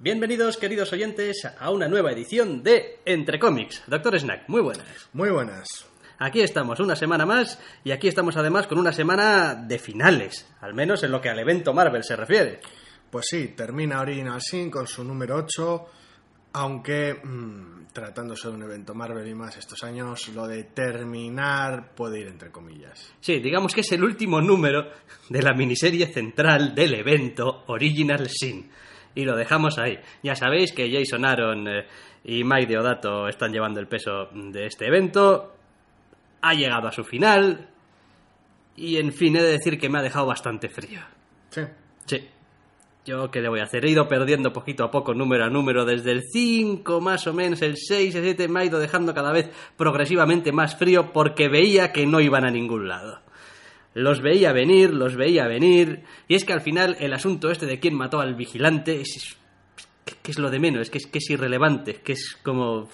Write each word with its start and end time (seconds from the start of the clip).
Bienvenidos, 0.00 0.56
queridos 0.56 0.92
oyentes, 0.92 1.44
a 1.44 1.70
una 1.70 1.86
nueva 1.86 2.10
edición 2.10 2.64
de 2.64 2.98
Entre 3.04 3.38
Cómics. 3.38 3.84
Doctor 3.86 4.18
Snack, 4.18 4.48
muy 4.48 4.60
buenas. 4.60 4.84
Muy 5.12 5.30
buenas. 5.30 5.86
Aquí 6.18 6.40
estamos 6.40 6.80
una 6.80 6.96
semana 6.96 7.24
más 7.24 7.60
y 7.84 7.92
aquí 7.92 8.08
estamos 8.08 8.36
además 8.36 8.66
con 8.66 8.78
una 8.78 8.92
semana 8.92 9.54
de 9.54 9.78
finales, 9.78 10.48
al 10.60 10.74
menos 10.74 11.04
en 11.04 11.12
lo 11.12 11.20
que 11.20 11.28
al 11.28 11.38
evento 11.38 11.72
Marvel 11.72 12.02
se 12.02 12.16
refiere. 12.16 12.60
Pues 13.12 13.26
sí, 13.28 13.54
termina 13.56 14.00
Original 14.00 14.40
Sin 14.40 14.72
con 14.72 14.88
su 14.88 15.04
número 15.04 15.36
8, 15.36 15.86
aunque 16.52 17.14
mmm, 17.14 17.86
tratándose 17.92 18.48
de 18.48 18.54
un 18.54 18.62
evento 18.62 18.94
Marvel 18.94 19.28
y 19.28 19.34
más 19.34 19.56
estos 19.56 19.82
años, 19.84 20.28
lo 20.28 20.46
de 20.46 20.64
terminar 20.64 21.94
puede 21.94 22.20
ir 22.20 22.28
entre 22.28 22.50
comillas. 22.50 23.12
Sí, 23.20 23.40
digamos 23.40 23.74
que 23.74 23.82
es 23.82 23.92
el 23.92 24.02
último 24.02 24.40
número 24.40 24.90
de 25.28 25.42
la 25.42 25.54
miniserie 25.54 26.06
central 26.12 26.74
del 26.74 26.94
evento 26.94 27.64
Original 27.66 28.28
Sin. 28.28 28.70
Y 29.14 29.24
lo 29.24 29.36
dejamos 29.36 29.78
ahí. 29.78 29.98
Ya 30.22 30.34
sabéis 30.34 30.72
que 30.72 30.90
Jason 30.90 31.24
Aaron 31.24 31.68
eh, 31.68 31.86
y 32.24 32.44
Mike 32.44 32.66
Deodato 32.66 33.28
están 33.28 33.52
llevando 33.52 33.78
el 33.78 33.86
peso 33.86 34.28
de 34.32 34.66
este 34.66 34.86
evento. 34.86 35.54
Ha 36.40 36.54
llegado 36.54 36.88
a 36.88 36.92
su 36.92 37.04
final. 37.04 37.68
Y 38.74 38.96
en 38.96 39.12
fin, 39.12 39.36
he 39.36 39.42
de 39.42 39.52
decir 39.52 39.78
que 39.78 39.90
me 39.90 39.98
ha 39.98 40.02
dejado 40.02 40.26
bastante 40.26 40.70
frío. 40.70 41.00
Sí. 41.50 41.60
Sí. 42.06 42.26
Yo, 43.04 43.32
¿qué 43.32 43.40
le 43.40 43.48
voy 43.48 43.58
a 43.58 43.64
hacer? 43.64 43.84
He 43.84 43.90
ido 43.90 44.06
perdiendo 44.06 44.52
poquito 44.52 44.84
a 44.84 44.90
poco, 44.90 45.12
número 45.12 45.44
a 45.44 45.50
número, 45.50 45.84
desde 45.84 46.12
el 46.12 46.22
5 46.22 47.00
más 47.00 47.26
o 47.26 47.32
menos, 47.32 47.60
el 47.62 47.76
6, 47.76 48.14
el 48.14 48.22
7, 48.22 48.46
me 48.46 48.60
ha 48.60 48.64
ido 48.64 48.78
dejando 48.78 49.12
cada 49.12 49.32
vez 49.32 49.50
progresivamente 49.76 50.52
más 50.52 50.76
frío 50.76 51.12
porque 51.12 51.48
veía 51.48 51.92
que 51.92 52.06
no 52.06 52.20
iban 52.20 52.44
a 52.44 52.50
ningún 52.50 52.86
lado. 52.86 53.20
Los 53.94 54.22
veía 54.22 54.52
venir, 54.52 54.94
los 54.94 55.16
veía 55.16 55.48
venir, 55.48 56.04
y 56.28 56.36
es 56.36 56.44
que 56.44 56.52
al 56.52 56.60
final 56.60 56.96
el 57.00 57.12
asunto 57.12 57.50
este 57.50 57.66
de 57.66 57.80
quién 57.80 57.94
mató 57.94 58.20
al 58.20 58.36
vigilante 58.36 59.00
es, 59.00 59.36
que 60.22 60.30
es 60.30 60.38
lo 60.38 60.50
de 60.50 60.60
menos, 60.60 60.82
es 60.82 60.90
que, 60.90 60.98
es 60.98 61.06
que 61.06 61.18
es 61.18 61.30
irrelevante, 61.30 61.96
que 61.96 62.12
es 62.12 62.38
como... 62.42 62.88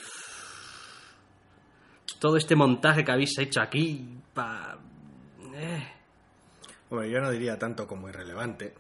Todo 2.19 2.37
este 2.37 2.57
montaje 2.57 3.05
que 3.05 3.13
habéis 3.13 3.39
hecho 3.39 3.61
aquí, 3.61 4.09
pa... 4.33 4.79
Eh. 5.55 5.87
Yo 6.91 7.21
no 7.21 7.31
diría 7.31 7.59
tanto 7.59 7.87
como 7.87 8.09
irrelevante, 8.09 8.73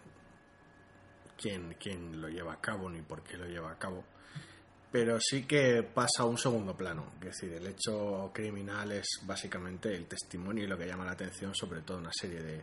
quién, 1.41 1.77
quién 1.79 2.21
lo 2.21 2.29
lleva 2.29 2.55
a 2.55 2.61
cabo 2.61 2.91
ni 2.91 3.01
por 3.03 3.23
qué 3.23 3.37
lo 3.37 3.47
lleva 3.47 3.71
a 3.71 3.79
cabo. 3.79 4.05
Pero 4.91 5.19
sí 5.21 5.45
que 5.45 5.83
pasa 5.83 6.23
a 6.23 6.27
un 6.27 6.39
segundo 6.39 6.77
plano. 6.77 7.13
Es 7.21 7.41
decir, 7.41 7.53
el 7.53 7.67
hecho 7.67 8.31
criminal 8.33 8.93
es 8.93 9.21
básicamente 9.25 9.95
el 9.95 10.07
testimonio 10.07 10.65
y 10.65 10.67
lo 10.67 10.79
que 10.79 10.87
llama 10.87 11.05
la 11.05 11.13
atención, 11.13 11.55
sobre 11.55 11.83
todo 11.83 11.99
una 11.99 12.13
serie 12.13 12.43
de 12.43 12.63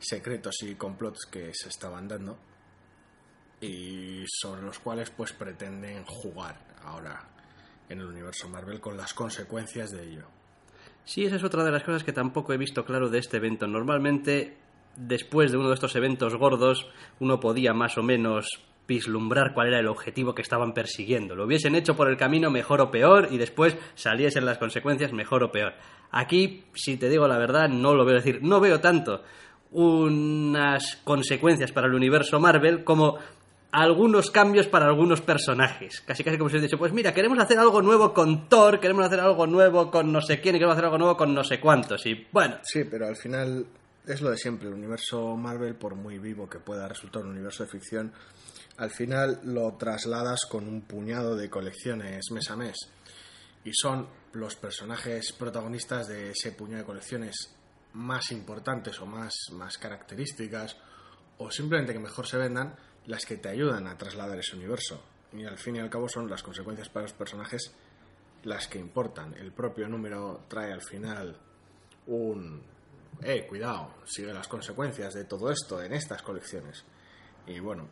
secretos 0.00 0.62
y 0.62 0.74
complots 0.74 1.26
que 1.30 1.52
se 1.54 1.68
estaban 1.68 2.06
dando 2.08 2.38
y 3.60 4.24
sobre 4.28 4.62
los 4.62 4.78
cuales 4.78 5.10
pues 5.10 5.32
pretenden 5.32 6.04
jugar 6.04 6.76
ahora 6.84 7.28
en 7.88 8.00
el 8.00 8.06
universo 8.06 8.48
Marvel 8.48 8.80
con 8.80 8.96
las 8.96 9.14
consecuencias 9.14 9.90
de 9.90 10.04
ello. 10.04 10.26
Sí, 11.04 11.24
esa 11.24 11.36
es 11.36 11.44
otra 11.44 11.64
de 11.64 11.72
las 11.72 11.82
cosas 11.82 12.04
que 12.04 12.12
tampoco 12.12 12.52
he 12.52 12.58
visto 12.58 12.84
claro 12.84 13.08
de 13.08 13.18
este 13.18 13.38
evento. 13.38 13.66
Normalmente 13.66 14.56
después 14.98 15.50
de 15.50 15.58
uno 15.58 15.68
de 15.68 15.74
estos 15.74 15.94
eventos 15.96 16.34
gordos, 16.34 16.86
uno 17.20 17.40
podía 17.40 17.72
más 17.72 17.96
o 17.96 18.02
menos 18.02 18.46
vislumbrar 18.86 19.52
cuál 19.52 19.68
era 19.68 19.78
el 19.78 19.86
objetivo 19.86 20.34
que 20.34 20.42
estaban 20.42 20.72
persiguiendo. 20.72 21.36
Lo 21.36 21.44
hubiesen 21.44 21.74
hecho 21.74 21.94
por 21.94 22.08
el 22.08 22.16
camino 22.16 22.50
mejor 22.50 22.80
o 22.80 22.90
peor 22.90 23.28
y 23.30 23.36
después 23.36 23.76
saliesen 23.94 24.46
las 24.46 24.58
consecuencias 24.58 25.12
mejor 25.12 25.44
o 25.44 25.52
peor. 25.52 25.74
Aquí, 26.10 26.64
si 26.74 26.96
te 26.96 27.10
digo 27.10 27.28
la 27.28 27.38
verdad, 27.38 27.68
no 27.68 27.94
lo 27.94 28.04
veo 28.04 28.16
decir, 28.16 28.40
no 28.42 28.60
veo 28.60 28.80
tanto 28.80 29.22
unas 29.70 30.96
consecuencias 31.04 31.72
para 31.72 31.86
el 31.86 31.94
universo 31.94 32.40
Marvel 32.40 32.84
como 32.84 33.18
algunos 33.70 34.30
cambios 34.30 34.66
para 34.66 34.86
algunos 34.86 35.20
personajes. 35.20 36.00
Casi 36.00 36.24
casi 36.24 36.38
como 36.38 36.48
si 36.48 36.54
hubiese 36.54 36.68
dicho, 36.68 36.78
pues 36.78 36.94
mira, 36.94 37.12
queremos 37.12 37.38
hacer 37.38 37.58
algo 37.58 37.82
nuevo 37.82 38.14
con 38.14 38.48
Thor, 38.48 38.80
queremos 38.80 39.04
hacer 39.04 39.20
algo 39.20 39.46
nuevo 39.46 39.90
con 39.90 40.10
no 40.10 40.22
sé 40.22 40.40
quién 40.40 40.56
y 40.56 40.58
queremos 40.58 40.72
hacer 40.72 40.86
algo 40.86 40.96
nuevo 40.96 41.16
con 41.18 41.34
no 41.34 41.44
sé 41.44 41.60
cuántos. 41.60 42.06
Y 42.06 42.26
bueno. 42.32 42.56
Sí, 42.62 42.84
pero 42.84 43.06
al 43.06 43.16
final 43.16 43.66
es 44.08 44.22
lo 44.22 44.30
de 44.30 44.38
siempre, 44.38 44.68
el 44.68 44.74
universo 44.74 45.36
Marvel, 45.36 45.74
por 45.74 45.94
muy 45.94 46.18
vivo 46.18 46.48
que 46.48 46.58
pueda 46.58 46.88
resultar 46.88 47.24
un 47.24 47.32
universo 47.32 47.64
de 47.64 47.70
ficción, 47.70 48.12
al 48.78 48.90
final 48.90 49.40
lo 49.44 49.74
trasladas 49.76 50.46
con 50.48 50.66
un 50.66 50.82
puñado 50.82 51.36
de 51.36 51.50
colecciones 51.50 52.30
mes 52.30 52.50
a 52.50 52.56
mes. 52.56 52.76
Y 53.64 53.72
son 53.74 54.08
los 54.32 54.56
personajes 54.56 55.32
protagonistas 55.32 56.08
de 56.08 56.30
ese 56.30 56.52
puñado 56.52 56.78
de 56.78 56.86
colecciones 56.86 57.54
más 57.92 58.32
importantes 58.32 58.98
o 59.00 59.06
más, 59.06 59.34
más 59.52 59.76
características, 59.76 60.76
o 61.38 61.50
simplemente 61.50 61.92
que 61.92 61.98
mejor 61.98 62.26
se 62.26 62.38
vendan, 62.38 62.74
las 63.06 63.26
que 63.26 63.36
te 63.36 63.48
ayudan 63.48 63.86
a 63.86 63.98
trasladar 63.98 64.38
ese 64.38 64.56
universo. 64.56 65.02
Y 65.32 65.44
al 65.44 65.58
fin 65.58 65.76
y 65.76 65.80
al 65.80 65.90
cabo 65.90 66.08
son 66.08 66.30
las 66.30 66.42
consecuencias 66.42 66.88
para 66.88 67.04
los 67.04 67.12
personajes 67.12 67.72
las 68.44 68.68
que 68.68 68.78
importan. 68.78 69.34
El 69.34 69.52
propio 69.52 69.88
número 69.88 70.44
trae 70.48 70.72
al 70.72 70.82
final 70.82 71.36
un, 72.06 72.62
eh, 73.22 73.46
cuidado, 73.48 73.94
sigue 74.04 74.32
las 74.32 74.46
consecuencias 74.46 75.14
de 75.14 75.24
todo 75.24 75.50
esto 75.50 75.82
en 75.82 75.92
estas 75.92 76.22
colecciones. 76.22 76.84
Y 77.46 77.58
bueno. 77.60 77.88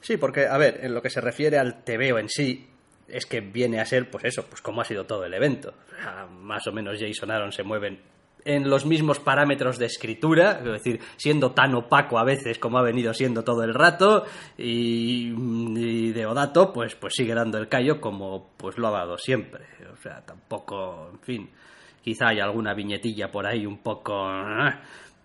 Sí, 0.00 0.16
porque, 0.16 0.46
a 0.46 0.56
ver, 0.56 0.80
en 0.82 0.94
lo 0.94 1.02
que 1.02 1.10
se 1.10 1.20
refiere 1.20 1.58
al 1.58 1.84
TVO 1.84 2.18
en 2.18 2.28
sí, 2.28 2.66
es 3.06 3.26
que 3.26 3.40
viene 3.40 3.80
a 3.80 3.84
ser, 3.84 4.10
pues 4.10 4.24
eso, 4.24 4.46
pues 4.46 4.62
como 4.62 4.80
ha 4.80 4.84
sido 4.84 5.04
todo 5.04 5.24
el 5.24 5.34
evento. 5.34 5.74
Más 6.40 6.66
o 6.66 6.72
menos 6.72 6.98
Jason 6.98 7.30
Aaron 7.30 7.52
se 7.52 7.62
mueven 7.62 8.00
en 8.46 8.70
los 8.70 8.86
mismos 8.86 9.18
parámetros 9.18 9.78
de 9.78 9.84
escritura, 9.84 10.62
es 10.64 10.64
decir, 10.64 11.00
siendo 11.18 11.52
tan 11.52 11.74
opaco 11.74 12.18
a 12.18 12.24
veces 12.24 12.58
como 12.58 12.78
ha 12.78 12.82
venido 12.82 13.12
siendo 13.12 13.44
todo 13.44 13.64
el 13.64 13.74
rato, 13.74 14.24
y, 14.56 15.34
y 15.76 16.12
Deodato, 16.12 16.72
pues, 16.72 16.94
pues 16.94 17.12
sigue 17.14 17.34
dando 17.34 17.58
el 17.58 17.68
callo 17.68 18.00
como 18.00 18.54
pues 18.56 18.78
lo 18.78 18.88
ha 18.88 18.92
dado 18.92 19.18
siempre. 19.18 19.66
O 19.92 19.96
sea, 19.96 20.24
tampoco, 20.24 21.10
en 21.12 21.20
fin 21.20 21.50
Quizá 22.02 22.28
hay 22.28 22.40
alguna 22.40 22.74
viñetilla 22.74 23.30
por 23.30 23.46
ahí 23.46 23.66
un 23.66 23.78
poco... 23.78 24.28
¿eh? 24.30 24.74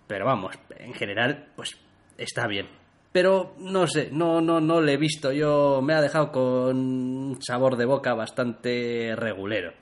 Pero 0.07 0.25
vamos, 0.25 0.55
en 0.77 0.93
general, 0.93 1.47
pues 1.55 1.77
está 2.17 2.47
bien. 2.47 2.67
Pero 3.11 3.55
no 3.59 3.87
sé, 3.87 4.09
no, 4.11 4.41
no, 4.41 4.59
no 4.59 4.81
le 4.81 4.93
he 4.93 4.97
visto. 4.97 5.31
Yo 5.31 5.81
me 5.81 5.93
ha 5.93 6.01
dejado 6.01 6.31
con 6.31 7.37
sabor 7.41 7.77
de 7.77 7.85
boca 7.85 8.13
bastante 8.13 9.15
regulero 9.15 9.73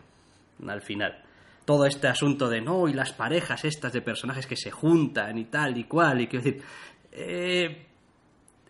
al 0.67 0.81
final. 0.81 1.23
Todo 1.65 1.85
este 1.85 2.07
asunto 2.07 2.49
de 2.49 2.61
no, 2.61 2.87
y 2.87 2.93
las 2.93 3.13
parejas 3.13 3.65
estas 3.65 3.93
de 3.93 4.01
personajes 4.01 4.45
que 4.45 4.55
se 4.55 4.71
juntan 4.71 5.37
y 5.37 5.45
tal 5.45 5.77
y 5.77 5.85
cual, 5.85 6.21
y 6.21 6.27
quiero 6.27 6.43
decir, 6.43 6.61
eh, 7.11 7.85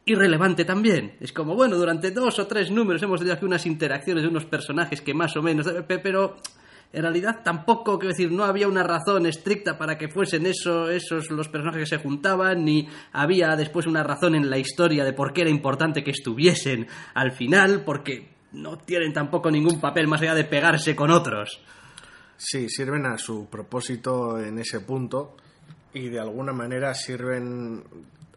irrelevante 0.05 0.63
también. 0.63 1.17
Es 1.19 1.33
como, 1.33 1.55
bueno, 1.55 1.75
durante 1.75 2.11
dos 2.11 2.37
o 2.39 2.47
tres 2.47 2.69
números 2.69 3.01
hemos 3.01 3.19
tenido 3.19 3.35
aquí 3.35 3.45
unas 3.45 3.65
interacciones 3.65 4.23
de 4.23 4.29
unos 4.29 4.45
personajes 4.45 5.01
que 5.01 5.13
más 5.13 5.35
o 5.35 5.41
menos, 5.41 5.67
pero 5.87 6.37
en 6.93 7.01
realidad 7.01 7.41
tampoco, 7.43 7.97
quiero 7.97 8.13
decir, 8.13 8.31
no 8.31 8.43
había 8.43 8.67
una 8.67 8.83
razón 8.83 9.25
estricta 9.25 9.79
para 9.79 9.97
que 9.97 10.09
fuesen 10.09 10.45
eso, 10.45 10.91
esos 10.91 11.31
los 11.31 11.49
personajes 11.49 11.89
que 11.89 11.97
se 11.97 12.03
juntaban, 12.03 12.63
ni 12.63 12.87
había 13.11 13.55
después 13.55 13.87
una 13.87 14.03
razón 14.03 14.35
en 14.35 14.47
la 14.47 14.59
historia 14.59 15.03
de 15.03 15.11
por 15.11 15.33
qué 15.33 15.41
era 15.41 15.49
importante 15.49 16.03
que 16.03 16.11
estuviesen 16.11 16.87
al 17.15 17.31
final, 17.31 17.83
porque 17.83 18.29
no 18.51 18.77
tienen 18.77 19.11
tampoco 19.11 19.49
ningún 19.49 19.81
papel 19.81 20.07
más 20.07 20.21
allá 20.21 20.35
de 20.35 20.43
pegarse 20.43 20.95
con 20.95 21.09
otros. 21.09 21.59
Sí, 22.37 22.69
sirven 22.69 23.07
a 23.07 23.17
su 23.17 23.49
propósito 23.49 24.39
en 24.39 24.59
ese 24.59 24.81
punto 24.81 25.35
y 25.95 26.09
de 26.09 26.19
alguna 26.19 26.53
manera 26.53 26.93
sirven 26.93 27.83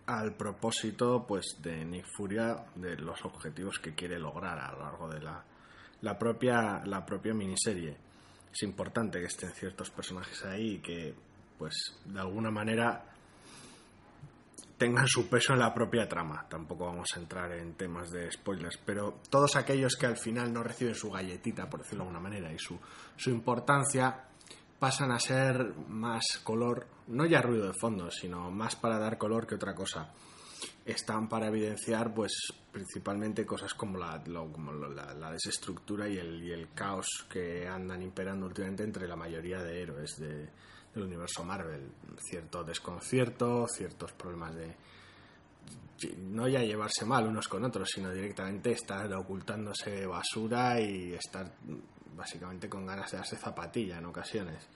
al 0.07 0.35
propósito 0.35 1.27
pues 1.29 1.59
de 1.61 1.85
Nick 1.85 2.07
Furia 2.17 2.65
de 2.75 2.97
los 2.97 3.23
objetivos 3.27 3.79
que 3.81 3.95
quiere 3.95 4.19
lograr 4.19 4.59
a 4.59 4.73
lo 4.73 4.81
largo 4.81 5.09
de 5.09 5.21
la, 5.21 5.45
la 6.03 6.19
propia 6.19 6.83
la 6.87 7.05
propia 7.05 7.35
miniserie 7.35 8.06
es 8.53 8.63
importante 8.63 9.21
que 9.21 9.27
estén 9.27 9.53
ciertos 9.53 9.91
personajes 9.91 10.45
ahí 10.45 10.75
y 10.75 10.79
que, 10.79 11.15
pues, 11.59 11.75
de 12.05 12.21
alguna 12.21 12.51
manera 12.51 13.05
tengan 14.79 15.07
su 15.07 15.29
peso 15.29 15.53
en 15.53 15.61
la 15.61 15.73
propia 15.73 16.09
trama. 16.09 16.47
Tampoco 16.49 16.87
vamos 16.87 17.09
a 17.15 17.19
entrar 17.19 17.53
en 17.53 17.75
temas 17.75 18.11
de 18.11 18.31
spoilers, 18.31 18.79
pero 18.85 19.21
todos 19.31 19.57
aquellos 19.57 19.97
que 19.97 20.07
al 20.07 20.19
final 20.19 20.53
no 20.53 20.63
reciben 20.63 20.95
su 20.95 21.11
galletita, 21.11 21.69
por 21.69 21.81
decirlo 21.81 22.05
de 22.05 22.09
alguna 22.11 22.29
manera, 22.29 22.53
y 22.53 22.59
su, 22.59 22.79
su 23.17 23.31
importancia 23.31 24.25
pasan 24.79 25.11
a 25.13 25.19
ser 25.19 25.75
más 25.89 26.25
color, 26.43 26.87
no 27.09 27.25
ya 27.25 27.41
ruido 27.41 27.69
de 27.69 27.79
fondo, 27.79 28.11
sino 28.11 28.51
más 28.51 28.77
para 28.77 28.99
dar 28.99 29.17
color 29.17 29.47
que 29.47 29.55
otra 29.55 29.75
cosa. 29.75 30.13
Están 30.87 31.29
para 31.29 31.49
evidenciar 31.49 32.15
pues 32.15 32.33
principalmente 32.71 33.45
cosas 33.45 33.75
como 33.75 33.99
la, 33.99 34.19
desestructura 35.33 36.09
y 36.09 36.17
el, 36.19 36.69
caos 36.75 37.27
que 37.29 37.67
andan 37.67 38.03
imperando 38.03 38.47
últimamente 38.47 38.85
entre 38.85 39.09
la 39.09 39.17
mayoría 39.17 39.63
de 39.63 39.83
héroes 39.83 40.17
de- 40.19 40.49
del 40.95 41.03
universo 41.05 41.45
Marvel. 41.45 41.91
Cierto 42.19 42.63
desconcierto, 42.65 43.67
ciertos 43.69 44.13
problemas 44.13 44.55
de 44.55 44.75
no 46.19 46.47
ya 46.47 46.61
llevarse 46.63 47.05
mal 47.07 47.27
unos 47.27 47.49
con 47.49 47.65
otros, 47.65 47.89
sino 47.93 48.11
directamente 48.13 48.73
estar 48.73 49.13
ocultándose 49.15 50.07
basura 50.07 50.79
y 50.81 51.15
estar 51.15 51.51
básicamente 52.15 52.69
con 52.69 52.85
ganas 52.87 53.11
de 53.11 53.17
darse 53.19 53.37
zapatilla 53.37 53.99
en 53.99 54.07
ocasiones 54.07 54.69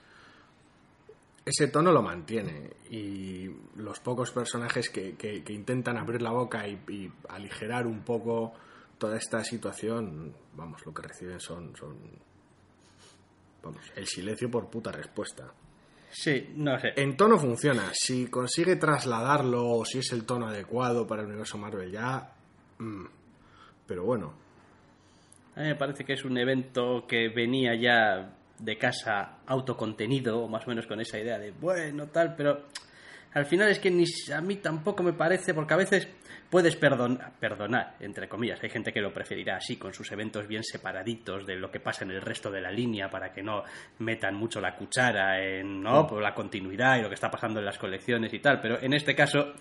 ese 1.45 1.67
tono 1.67 1.91
lo 1.91 2.01
mantiene 2.01 2.69
y 2.89 3.49
los 3.75 3.99
pocos 3.99 4.31
personajes 4.31 4.89
que, 4.89 5.15
que- 5.15 5.43
que 5.43 5.53
intentan 5.53 5.97
abrir 5.97 6.21
la 6.21 6.31
boca 6.31 6.67
y, 6.67 6.79
y 6.89 7.11
aligerar 7.29 7.87
un 7.87 8.01
poco 8.01 8.53
toda 8.97 9.17
esta 9.17 9.43
situación, 9.43 10.33
vamos, 10.55 10.85
lo 10.85 10.93
que 10.93 11.01
reciben 11.01 11.39
son, 11.39 11.75
son 11.75 11.97
vamos, 13.63 13.81
el 13.95 14.05
silencio 14.07 14.49
por 14.49 14.69
puta 14.69 14.91
respuesta. 14.91 15.51
Sí, 16.11 16.49
no 16.57 16.77
sé. 16.79 16.89
En 16.97 17.15
tono 17.15 17.37
funciona, 17.39 17.89
si 17.93 18.27
consigue 18.27 18.75
trasladarlo 18.75 19.65
o 19.67 19.85
si 19.85 19.99
es 19.99 20.11
el 20.11 20.25
tono 20.25 20.47
adecuado 20.47 21.07
para 21.07 21.21
el 21.21 21.29
universo 21.29 21.57
Marvel 21.57 21.89
ya, 21.91 22.33
mm, 22.79 23.05
pero 23.87 24.03
bueno, 24.03 24.33
A 25.55 25.61
mí 25.61 25.67
me 25.67 25.75
parece 25.75 26.03
que 26.05 26.13
es 26.13 26.23
un 26.23 26.37
evento 26.37 27.05
que 27.07 27.27
venía 27.29 27.75
ya 27.75 28.37
de 28.61 28.77
casa 28.77 29.39
autocontenido, 29.47 30.39
o 30.39 30.47
más 30.47 30.65
o 30.65 30.69
menos 30.69 30.87
con 30.87 31.01
esa 31.01 31.19
idea 31.19 31.37
de, 31.37 31.51
bueno, 31.51 32.07
tal, 32.07 32.35
pero 32.35 32.67
al 33.33 33.45
final 33.45 33.69
es 33.69 33.79
que 33.79 33.89
ni 33.89 34.05
a 34.33 34.41
mí 34.41 34.57
tampoco 34.57 35.03
me 35.03 35.13
parece, 35.13 35.53
porque 35.53 35.73
a 35.73 35.77
veces 35.77 36.07
puedes 36.49 36.75
perdonar, 36.75 37.31
perdonar, 37.39 37.95
entre 37.99 38.27
comillas, 38.27 38.61
hay 38.61 38.69
gente 38.69 38.91
que 38.91 38.99
lo 38.99 39.13
preferirá 39.13 39.55
así, 39.55 39.77
con 39.77 39.93
sus 39.93 40.11
eventos 40.11 40.47
bien 40.47 40.63
separaditos 40.63 41.45
de 41.45 41.55
lo 41.55 41.71
que 41.71 41.79
pasa 41.79 42.03
en 42.03 42.11
el 42.11 42.21
resto 42.21 42.51
de 42.51 42.61
la 42.61 42.71
línea, 42.71 43.09
para 43.09 43.31
que 43.31 43.41
no 43.41 43.63
metan 43.99 44.35
mucho 44.35 44.59
la 44.59 44.75
cuchara 44.75 45.41
en 45.41 45.81
¿no? 45.81 46.05
Por 46.05 46.21
la 46.21 46.33
continuidad 46.33 46.97
y 46.97 47.01
lo 47.01 47.07
que 47.07 47.15
está 47.15 47.31
pasando 47.31 47.59
en 47.59 47.65
las 47.65 47.77
colecciones 47.77 48.33
y 48.33 48.39
tal, 48.39 48.59
pero 48.61 48.81
en 48.81 48.93
este 48.93 49.15
caso 49.15 49.53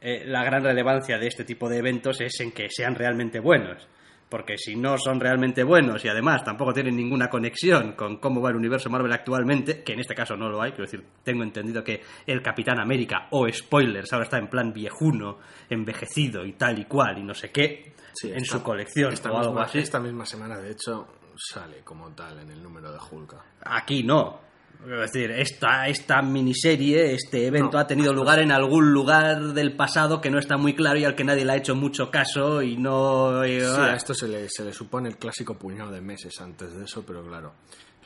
eh, 0.00 0.24
la 0.26 0.44
gran 0.44 0.62
relevancia 0.62 1.18
de 1.18 1.26
este 1.28 1.44
tipo 1.44 1.68
de 1.68 1.78
eventos 1.78 2.20
es 2.20 2.40
en 2.40 2.52
que 2.52 2.68
sean 2.68 2.94
realmente 2.94 3.40
buenos. 3.40 3.86
Porque 4.28 4.58
si 4.58 4.76
no 4.76 4.98
son 4.98 5.20
realmente 5.20 5.62
buenos 5.64 6.04
y 6.04 6.08
además 6.08 6.44
tampoco 6.44 6.74
tienen 6.74 6.96
ninguna 6.96 7.30
conexión 7.30 7.92
con 7.92 8.18
cómo 8.18 8.42
va 8.42 8.50
el 8.50 8.56
universo 8.56 8.90
Marvel 8.90 9.12
actualmente, 9.12 9.82
que 9.82 9.94
en 9.94 10.00
este 10.00 10.14
caso 10.14 10.36
no 10.36 10.50
lo 10.50 10.60
hay, 10.60 10.72
quiero 10.72 10.84
decir, 10.84 11.02
tengo 11.24 11.42
entendido 11.42 11.82
que 11.82 12.02
el 12.26 12.42
Capitán 12.42 12.78
América, 12.78 13.28
o 13.30 13.48
spoilers, 13.50 14.12
ahora 14.12 14.24
está 14.24 14.36
en 14.38 14.48
plan 14.48 14.72
viejuno, 14.72 15.38
envejecido 15.70 16.44
y 16.44 16.52
tal 16.52 16.78
y 16.78 16.84
cual 16.84 17.18
y 17.18 17.22
no 17.22 17.32
sé 17.32 17.50
qué, 17.50 17.94
sí, 18.12 18.28
en 18.30 18.36
esta- 18.36 18.58
su 18.58 18.62
colección 18.62 19.12
esta 19.12 19.30
o 19.32 19.38
algo 19.38 19.52
misma- 19.52 19.64
así. 19.64 19.78
Esta 19.78 19.98
misma 20.00 20.26
semana, 20.26 20.58
de 20.58 20.72
hecho, 20.72 21.06
sale 21.34 21.82
como 21.82 22.10
tal 22.10 22.38
en 22.40 22.50
el 22.50 22.62
número 22.62 22.92
de 22.92 22.98
Hulk. 22.98 23.34
Aquí 23.62 24.02
no. 24.02 24.40
Es 24.84 25.12
decir, 25.12 25.30
esta, 25.32 25.88
esta 25.88 26.22
miniserie, 26.22 27.12
este 27.14 27.46
evento 27.46 27.72
No, 27.72 27.78
ha 27.80 27.86
tenido 27.86 28.12
lugar 28.12 28.38
en 28.38 28.52
algún 28.52 28.92
lugar 28.92 29.52
del 29.52 29.74
pasado 29.74 30.20
que 30.20 30.30
no 30.30 30.38
está 30.38 30.56
muy 30.56 30.74
claro 30.74 30.98
y 30.98 31.04
al 31.04 31.14
que 31.16 31.24
nadie 31.24 31.44
le 31.44 31.52
ha 31.52 31.56
hecho 31.56 31.74
mucho 31.74 32.10
caso 32.10 32.62
y 32.62 32.76
no... 32.76 33.44
y- 33.44 33.60
Sí, 33.60 33.66
ah. 33.68 33.86
a 33.92 33.96
esto 33.96 34.14
se 34.14 34.28
le, 34.28 34.48
se 34.48 34.64
le 34.64 34.72
supone 34.72 35.08
el 35.08 35.16
clásico 35.16 35.54
puñado 35.58 35.90
de 35.90 36.00
meses 36.00 36.40
antes 36.40 36.72
de 36.74 36.84
eso, 36.84 37.04
pero 37.04 37.26
claro, 37.26 37.54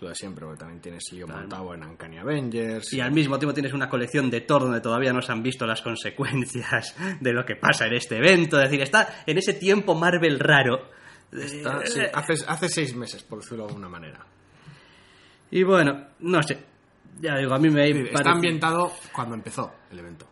lo 0.01 0.09
de 0.09 0.15
siempre, 0.15 0.45
porque 0.47 0.61
también 0.61 0.81
tienes 0.81 1.05
lío 1.13 1.29
montado 1.29 1.75
en 1.75 1.85
Uncanny 1.85 2.19
Avengers. 2.19 2.93
Y 2.95 3.01
al 3.01 3.13
mismo 3.13 3.39
tiempo 3.39 3.53
tienes 3.55 3.73
una 3.75 3.89
colección 3.91 4.31
de 4.31 4.41
Thor 4.41 4.63
donde 4.63 4.81
todavía 4.81 5.13
no 5.13 5.21
se 5.21 5.31
han 5.31 5.43
visto 5.43 5.67
las 5.67 5.83
consecuencias 5.83 6.95
de 7.21 7.33
lo 7.33 7.45
que 7.45 7.55
pasa 7.57 7.87
en 7.87 7.93
este 7.95 8.17
evento. 8.17 8.57
Es 8.59 8.65
decir, 8.71 8.81
está 8.83 9.23
en 9.27 9.37
ese 9.39 9.53
tiempo 9.55 9.95
Marvel 9.95 10.39
raro. 10.41 10.89
Está- 11.31 11.87
sí, 11.87 12.01
hace, 12.13 12.39
hace 12.47 12.69
seis 12.69 12.95
meses, 12.97 13.23
por 13.23 13.41
decirlo 13.41 13.65
de 13.65 13.69
alguna 13.69 13.89
manera. 13.89 14.27
Y 15.53 15.63
bueno, 15.63 16.07
no 16.21 16.43
sé. 16.43 16.59
Ya 17.21 17.37
digo, 17.37 17.55
a 17.55 17.59
mí 17.59 17.71
me 17.71 17.89
Está 17.89 18.13
parece- 18.15 18.31
ambientado 18.31 18.93
cuando 19.15 19.35
empezó 19.37 19.73
el 19.91 19.99
evento. 20.01 20.27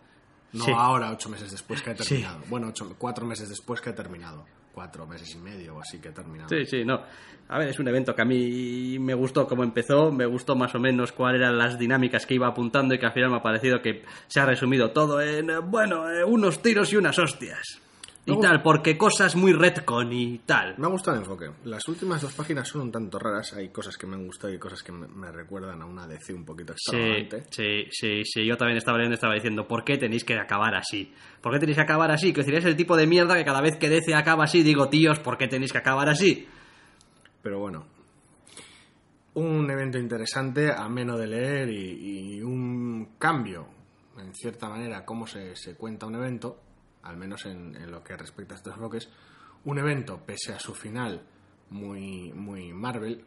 No 0.52 0.64
Sí. 0.64 0.72
ahora, 0.76 1.12
ocho 1.12 1.28
meses 1.28 1.50
después 1.52 1.80
que 1.82 1.90
ha 1.90 1.96
Sí. 1.96 2.08
terminado. 2.08 2.40
Bueno, 2.48 2.68
ocho, 2.68 2.92
cuatro 2.98 3.24
meses 3.24 3.48
después 3.48 3.80
que 3.80 3.90
ha 3.90 3.94
terminado. 3.94 4.44
Cuatro 4.72 5.06
meses 5.06 5.32
y 5.34 5.38
medio 5.38 5.76
o 5.76 5.80
así 5.80 5.98
que 6.00 6.08
ha 6.08 6.14
terminado. 6.14 6.48
Sí, 6.48 6.64
sí, 6.64 6.84
no. 6.84 7.00
A 7.48 7.58
ver, 7.58 7.68
es 7.68 7.78
un 7.78 7.88
evento 7.88 8.14
que 8.14 8.22
a 8.22 8.24
mí 8.24 8.98
me 8.98 9.14
gustó 9.14 9.46
cómo 9.46 9.62
empezó, 9.64 10.10
me 10.12 10.24
gustó 10.26 10.54
más 10.56 10.74
o 10.74 10.78
menos 10.78 11.12
cuáles 11.12 11.40
eran 11.40 11.58
las 11.58 11.78
dinámicas 11.78 12.24
que 12.24 12.34
iba 12.34 12.46
apuntando 12.48 12.94
y 12.94 12.98
que 12.98 13.06
al 13.06 13.12
final 13.12 13.30
me 13.30 13.36
ha 13.36 13.42
parecido 13.42 13.82
que 13.82 14.04
se 14.28 14.40
ha 14.40 14.46
resumido 14.46 14.90
todo 14.92 15.20
en, 15.20 15.50
eh, 15.50 15.58
bueno, 15.58 16.08
eh, 16.10 16.24
unos 16.24 16.62
tiros 16.62 16.92
y 16.92 16.96
unas 16.96 17.18
hostias. 17.18 17.80
Y 18.26 18.32
No. 18.32 18.38
tal, 18.40 18.62
porque 18.62 18.98
cosas 18.98 19.34
muy 19.34 19.52
retcon 19.54 20.12
y 20.12 20.38
tal. 20.44 20.74
Me 20.76 20.86
ha 20.86 20.90
gustado 20.90 21.16
el 21.16 21.22
enfoque. 21.22 21.50
Las 21.64 21.88
últimas 21.88 22.20
dos 22.20 22.34
páginas 22.34 22.68
son 22.68 22.82
un 22.82 22.92
tanto 22.92 23.18
raras. 23.18 23.54
Hay 23.54 23.70
cosas 23.70 23.96
que 23.96 24.06
me 24.06 24.14
han 24.14 24.26
gustado 24.26 24.52
y 24.52 24.58
cosas 24.58 24.82
que 24.82 24.92
me, 24.92 25.08
me 25.08 25.32
recuerdan 25.32 25.80
a 25.80 25.86
una 25.86 26.06
DC 26.06 26.34
un 26.34 26.44
poquito 26.44 26.74
Sí, 26.76 26.96
extravagante. 26.96 27.44
sí, 27.50 27.84
sí, 27.90 28.22
sí. 28.24 28.46
Yo 28.46 28.56
también 28.58 28.76
estaba 28.76 28.98
leyendo, 28.98 29.14
estaba 29.14 29.34
diciendo, 29.34 29.66
¿por 29.66 29.84
qué 29.84 29.96
tenéis 29.96 30.24
que 30.24 30.34
acabar 30.38 30.74
así? 30.74 31.12
¿Por 31.40 31.52
qué 31.52 31.58
tenéis 31.60 31.76
que 31.76 31.82
acabar 31.82 32.10
así? 32.10 32.32
Que 32.34 32.42
decir, 32.42 32.54
es 32.56 32.64
el 32.66 32.76
tipo 32.76 32.94
de 32.96 33.06
mierda 33.06 33.34
que 33.36 33.44
cada 33.44 33.62
vez 33.62 33.76
que 33.78 33.88
DC 33.88 34.14
acaba 34.14 34.44
así, 34.44 34.62
digo, 34.62 34.88
tíos, 34.90 35.18
¿por 35.18 35.38
qué 35.38 35.48
tenéis 35.48 35.72
que 35.72 35.78
acabar 35.78 36.08
así? 36.10 36.46
Pero 37.42 37.58
bueno, 37.58 37.86
un 39.34 39.70
evento 39.70 39.98
interesante, 39.98 40.70
ameno 40.70 41.16
de 41.16 41.26
leer 41.26 41.70
y, 41.70 42.36
y 42.36 42.42
un 42.42 43.14
cambio, 43.18 43.66
en 44.18 44.34
cierta 44.34 44.68
manera, 44.68 45.04
cómo 45.06 45.26
se, 45.26 45.56
se 45.56 45.74
cuenta 45.74 46.06
un 46.06 46.16
evento, 46.16 46.60
al 47.02 47.16
menos 47.16 47.46
en, 47.46 47.90
lo 47.90 48.02
que 48.02 48.16
respecta 48.16 48.54
a 48.54 48.58
estos 48.58 48.76
bloques. 48.76 49.08
Un 49.64 49.78
evento, 49.78 50.20
pese 50.24 50.52
a 50.52 50.58
su 50.58 50.74
final 50.74 51.22
muy, 51.70 52.32
muy 52.32 52.72
Marvel, 52.72 53.24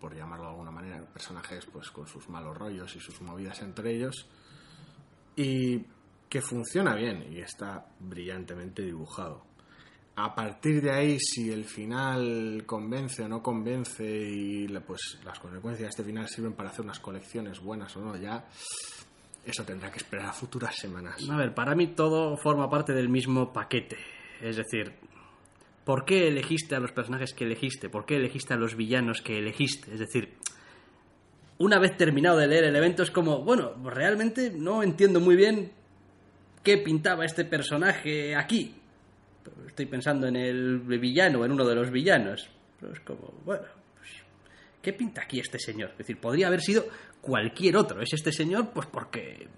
por 0.00 0.14
llamarlo 0.14 0.46
de 0.46 0.50
alguna 0.50 0.70
manera, 0.70 1.04
personajes 1.04 1.66
pues 1.66 1.90
con 1.90 2.06
sus 2.06 2.28
malos 2.28 2.56
rollos 2.56 2.94
y 2.96 3.00
sus 3.00 3.20
movidas 3.20 3.60
entre 3.62 3.94
ellos, 3.94 4.26
y 5.36 5.84
que 6.28 6.40
funciona 6.40 6.94
bien 6.94 7.32
y 7.32 7.40
está 7.40 7.86
brillantemente 7.98 8.82
dibujado. 8.82 9.44
A 10.16 10.34
partir 10.34 10.82
de 10.82 10.90
ahí, 10.90 11.18
si 11.18 11.50
el 11.50 11.64
final 11.64 12.64
convence 12.66 13.22
o 13.22 13.28
no 13.28 13.42
convence 13.42 14.04
y 14.04 14.66
pues 14.80 15.18
las 15.24 15.38
consecuencias 15.38 15.86
de 15.86 15.90
este 15.90 16.04
final 16.04 16.28
sirven 16.28 16.52
para 16.52 16.70
hacer 16.70 16.84
unas 16.84 17.00
colecciones 17.00 17.60
buenas 17.60 17.96
o 17.96 18.00
no, 18.00 18.16
ya 18.16 18.46
eso 19.44 19.64
tendrá 19.64 19.90
que 19.90 19.98
esperar 19.98 20.26
a 20.26 20.32
futuras 20.32 20.76
semanas. 20.76 21.28
A 21.30 21.36
ver, 21.36 21.54
para 21.54 21.74
mí 21.74 21.88
todo 21.88 22.36
forma 22.36 22.68
parte 22.68 22.92
del 22.92 23.08
mismo 23.08 23.52
paquete. 23.52 23.96
Es 24.40 24.56
decir, 24.56 24.94
¿por 25.84 26.04
qué 26.04 26.28
elegiste 26.28 26.74
a 26.74 26.80
los 26.80 26.92
personajes 26.92 27.32
que 27.32 27.44
elegiste? 27.44 27.88
¿Por 27.88 28.04
qué 28.04 28.16
elegiste 28.16 28.54
a 28.54 28.56
los 28.56 28.76
villanos 28.76 29.22
que 29.22 29.38
elegiste? 29.38 29.92
Es 29.92 30.00
decir, 30.00 30.34
una 31.58 31.78
vez 31.78 31.96
terminado 31.96 32.38
de 32.38 32.48
leer 32.48 32.64
el 32.64 32.76
evento 32.76 33.02
es 33.02 33.10
como, 33.10 33.42
bueno, 33.42 33.74
realmente 33.84 34.52
no 34.54 34.82
entiendo 34.82 35.20
muy 35.20 35.36
bien 35.36 35.72
qué 36.62 36.78
pintaba 36.78 37.24
este 37.24 37.44
personaje 37.44 38.36
aquí. 38.36 38.74
Estoy 39.66 39.86
pensando 39.86 40.26
en 40.26 40.36
el 40.36 40.80
villano, 40.80 41.44
en 41.44 41.52
uno 41.52 41.64
de 41.66 41.74
los 41.74 41.90
villanos. 41.90 42.50
Pero 42.80 42.92
es 42.92 43.00
como, 43.00 43.34
bueno, 43.44 43.64
¿qué 44.82 44.92
pinta 44.92 45.22
aquí 45.22 45.40
este 45.40 45.58
señor? 45.58 45.90
Es 45.92 45.98
decir, 45.98 46.18
podría 46.20 46.46
haber 46.48 46.60
sido 46.60 46.84
cualquier 47.20 47.76
otro. 47.76 48.00
Es 48.00 48.12
este 48.12 48.32
señor, 48.32 48.70
pues 48.72 48.86
porque, 48.86 49.48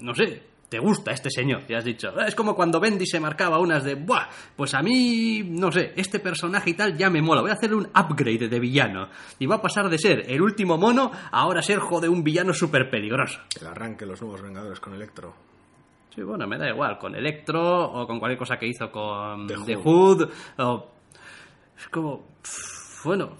no 0.00 0.14
sé, 0.14 0.42
te 0.68 0.78
gusta 0.78 1.10
este 1.12 1.28
señor, 1.30 1.66
ya 1.68 1.78
has 1.78 1.84
dicho. 1.84 2.18
Es 2.20 2.34
como 2.34 2.54
cuando 2.54 2.80
Bendy 2.80 3.06
se 3.06 3.20
marcaba 3.20 3.58
unas 3.58 3.84
de, 3.84 3.94
buah, 3.94 4.28
pues 4.56 4.72
a 4.72 4.80
mí, 4.82 5.42
no 5.46 5.70
sé, 5.70 5.92
este 5.96 6.18
personaje 6.18 6.70
y 6.70 6.74
tal 6.74 6.96
ya 6.96 7.10
me 7.10 7.20
mola. 7.20 7.42
Voy 7.42 7.50
a 7.50 7.54
hacerle 7.54 7.76
un 7.76 7.86
upgrade 7.88 8.48
de 8.48 8.58
villano. 8.58 9.08
Y 9.38 9.44
va 9.46 9.56
a 9.56 9.60
pasar 9.62 9.90
de 9.90 9.98
ser 9.98 10.24
el 10.30 10.40
último 10.40 10.78
mono 10.78 11.10
a 11.12 11.28
ahora 11.42 11.60
ser, 11.60 11.78
joder, 11.78 12.08
un 12.08 12.24
villano 12.24 12.54
súper 12.54 12.88
peligroso. 12.90 13.40
El 13.60 13.66
arranque 13.66 14.06
de 14.06 14.12
los 14.12 14.22
nuevos 14.22 14.40
Vengadores 14.40 14.80
con 14.80 14.94
Electro. 14.94 15.34
Sí, 16.14 16.22
bueno, 16.22 16.46
me 16.46 16.56
da 16.58 16.68
igual, 16.70 16.98
con 16.98 17.14
Electro 17.14 17.60
o 17.90 18.06
con 18.06 18.18
cualquier 18.18 18.38
cosa 18.38 18.56
que 18.58 18.66
hizo 18.66 18.90
con 18.90 19.46
The 19.46 19.54
The, 19.66 19.76
Hood. 19.76 20.22
Hood. 20.22 20.30
o- 20.58 20.92
Es 21.78 21.88
como, 21.88 22.26
pff, 22.42 23.04
bueno, 23.04 23.36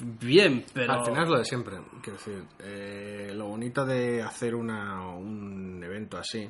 bien, 0.00 0.64
pero... 0.72 0.92
Al 0.92 1.04
final 1.04 1.24
es 1.24 1.28
lo 1.28 1.38
de 1.38 1.44
siempre. 1.44 1.76
Quiero 2.02 2.18
decir, 2.18 2.44
eh, 2.60 3.32
lo 3.34 3.48
bonito 3.48 3.84
de 3.84 4.22
hacer 4.22 4.54
una, 4.54 5.08
un 5.08 5.82
evento 5.82 6.18
así 6.18 6.48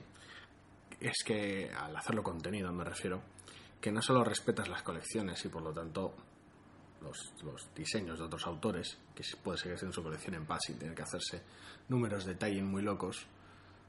es 1.01 1.23
que 1.25 1.71
al 1.71 1.97
hacerlo 1.97 2.23
contenido, 2.23 2.73
me 2.73 2.85
refiero, 2.85 3.23
que 3.81 3.93
no 3.93 4.03
solo 4.03 4.25
respetas 4.25 4.69
las 4.69 4.83
colecciones 4.83 5.45
y 5.45 5.49
por 5.49 5.63
lo 5.63 5.73
tanto 5.73 6.15
los, 7.03 7.75
diseños 7.75 8.19
de 8.19 8.25
otros 8.25 8.47
autores, 8.47 8.99
que 9.15 9.23
puede 9.43 9.59
seguir 9.59 9.79
en 9.83 9.93
su 9.93 10.03
colección 10.03 10.35
en 10.35 10.47
paz 10.47 10.63
sin 10.67 10.79
tener 10.79 10.95
que 10.95 11.03
hacerse 11.03 11.43
números 11.89 12.25
de 12.25 12.35
tie 12.35 12.63
muy 12.63 12.83
locos, 12.83 13.27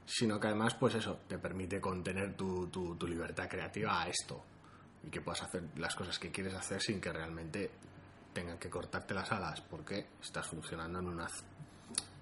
sino 0.04 0.38
que 0.38 0.46
además, 0.46 0.74
pues 0.74 0.94
eso, 0.94 1.20
te 1.26 1.38
permite 1.38 1.80
contener 1.80 2.36
tu, 2.36 2.68
tu, 2.68 2.96
tu 2.96 3.06
libertad 3.06 3.48
creativa 3.48 4.02
a 4.02 4.08
esto 4.08 4.42
y 5.02 5.10
que 5.10 5.20
puedas 5.20 5.42
hacer 5.42 5.64
las 5.76 5.94
cosas 5.94 6.18
que 6.18 6.30
quieres 6.30 6.54
hacer 6.54 6.80
sin 6.80 7.00
que 7.00 7.12
realmente 7.12 7.70
tengan 8.32 8.58
que 8.58 8.68
cortarte 8.70 9.14
las 9.14 9.30
alas 9.32 9.60
porque 9.62 10.06
estás 10.20 10.46
funcionando 10.46 10.98
en 10.98 11.08
una 11.08 11.26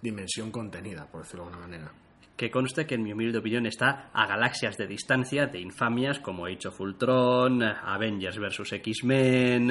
dimensión 0.01 0.51
contenida, 0.51 1.07
por 1.07 1.23
decirlo 1.23 1.45
de 1.45 1.51
alguna 1.51 1.67
manera. 1.67 1.93
que 2.37 2.51
conste 2.51 2.87
que 2.87 2.97
en 2.97 3.03
mi 3.03 3.13
humilde 3.13 3.39
opinión 3.39 3.67
está 3.67 4.11
a 4.13 4.27
galaxias 4.27 4.77
de 4.77 4.87
distancia 4.87 5.47
de 5.47 5.59
infamias 5.59 6.21
como 6.21 6.47
Age 6.47 6.69
of 6.69 6.81
Ultron, 6.81 7.63
Avengers 7.63 8.39
vs. 8.39 8.73
X-Men, 8.75 9.71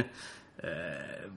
eh, 0.64 1.28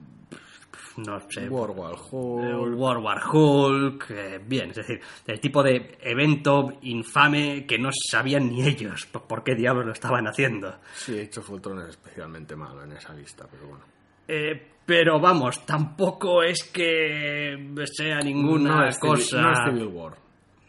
no 0.96 1.20
sé, 1.30 1.48
War 1.48 1.70
War 1.70 1.94
eh, 1.94 2.00
Hulk. 2.10 2.78
War 2.78 3.20
Hulk, 3.32 4.10
eh, 4.10 4.40
bien, 4.44 4.70
es 4.70 4.76
decir, 4.76 5.00
el 5.26 5.38
tipo 5.38 5.62
de 5.62 5.98
evento 6.00 6.78
infame 6.82 7.66
que 7.66 7.78
no 7.78 7.90
sabían 7.92 8.48
ni 8.48 8.66
ellos 8.66 9.06
por, 9.06 9.26
por 9.26 9.44
qué 9.44 9.54
diablos 9.54 9.86
lo 9.86 9.92
estaban 9.92 10.26
haciendo. 10.26 10.78
Sí, 10.94 11.20
Age 11.20 11.40
of 11.40 11.50
Ultron 11.50 11.82
es 11.82 11.90
especialmente 11.90 12.56
malo 12.56 12.82
en 12.82 12.92
esa 12.92 13.12
lista, 13.12 13.46
pero 13.50 13.68
bueno. 13.68 13.84
Eh, 14.28 14.68
pero 14.84 15.18
vamos, 15.20 15.66
tampoco 15.66 16.42
es 16.42 16.62
que 16.64 17.74
sea 17.84 18.20
ninguna 18.20 18.86
no 18.86 18.98
cosa. 18.98 19.42
no 19.42 19.52
es 19.52 19.58
Civil 19.64 19.86
War. 19.88 20.16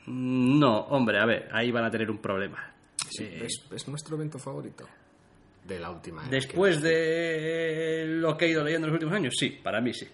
No, 0.08 0.80
hombre, 0.88 1.20
a 1.20 1.26
ver, 1.26 1.50
ahí 1.54 1.72
van 1.72 1.86
a 1.86 1.92
tener 1.92 2.10
un 2.10 2.18
problema. 2.18 2.74
Sí, 3.10 3.24
Eh, 3.26 3.46
es, 3.46 3.66
es 3.72 3.88
nuestro 3.88 4.16
evento 4.16 4.40
favorito 4.40 4.86
de 5.66 5.80
la 5.80 5.90
última 5.92 6.22
era 6.24 6.32
Después 6.32 6.82
de 6.82 8.06
lo 8.08 8.36
que 8.36 8.46
he 8.46 8.50
ido 8.50 8.64
leyendo 8.64 8.88
en 8.88 8.94
los 8.94 8.98
últimos 8.98 9.16
años, 9.16 9.36
sí, 9.38 9.60
para 9.64 9.80
mí 9.82 9.94
sí. 9.94 10.08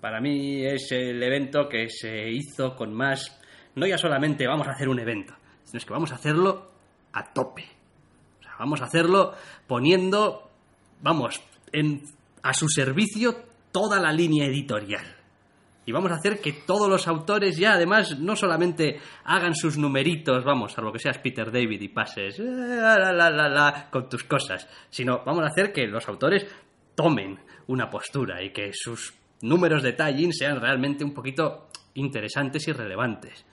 Para 0.00 0.20
mí 0.20 0.64
es 0.64 0.92
el 0.92 1.22
evento 1.22 1.68
que 1.68 1.88
se 1.88 2.30
hizo 2.30 2.76
con 2.76 2.92
más... 2.92 3.40
No 3.74 3.86
ya 3.86 3.98
solamente 3.98 4.46
vamos 4.46 4.68
a 4.68 4.72
hacer 4.72 4.88
un 4.88 5.00
evento, 5.00 5.34
sino 5.64 5.78
es 5.78 5.84
que 5.84 5.92
vamos 5.92 6.12
a 6.12 6.16
hacerlo 6.16 6.70
a 7.12 7.32
tope. 7.32 7.64
O 8.40 8.42
sea, 8.42 8.52
vamos 8.58 8.80
a 8.80 8.84
hacerlo 8.84 9.34
poniendo, 9.66 10.50
vamos, 11.00 11.42
en, 11.72 12.02
a 12.46 12.54
su 12.54 12.68
servicio 12.68 13.34
toda 13.72 13.98
la 13.98 14.12
línea 14.12 14.46
editorial. 14.46 15.04
Y 15.84 15.92
vamos 15.92 16.12
a 16.12 16.16
hacer 16.16 16.40
que 16.40 16.52
todos 16.52 16.88
los 16.88 17.08
autores 17.08 17.56
ya, 17.56 17.74
además, 17.74 18.18
no 18.20 18.36
solamente 18.36 19.00
hagan 19.24 19.54
sus 19.54 19.76
numeritos, 19.76 20.44
vamos, 20.44 20.72
salvo 20.72 20.92
que 20.92 21.00
seas 21.00 21.18
Peter 21.18 21.50
David 21.50 21.80
y 21.80 21.88
pases 21.88 22.38
eh, 22.38 22.80
con 23.90 24.08
tus 24.08 24.24
cosas, 24.24 24.68
sino 24.90 25.22
vamos 25.24 25.44
a 25.44 25.48
hacer 25.48 25.72
que 25.72 25.86
los 25.86 26.08
autores 26.08 26.46
tomen 26.94 27.38
una 27.66 27.90
postura 27.90 28.42
y 28.42 28.52
que 28.52 28.70
sus 28.72 29.12
números 29.42 29.82
de 29.82 29.92
tie 29.92 30.32
sean 30.32 30.60
realmente 30.60 31.04
un 31.04 31.12
poquito 31.12 31.68
interesantes 31.94 32.66
y 32.68 32.72
relevantes. 32.72 33.44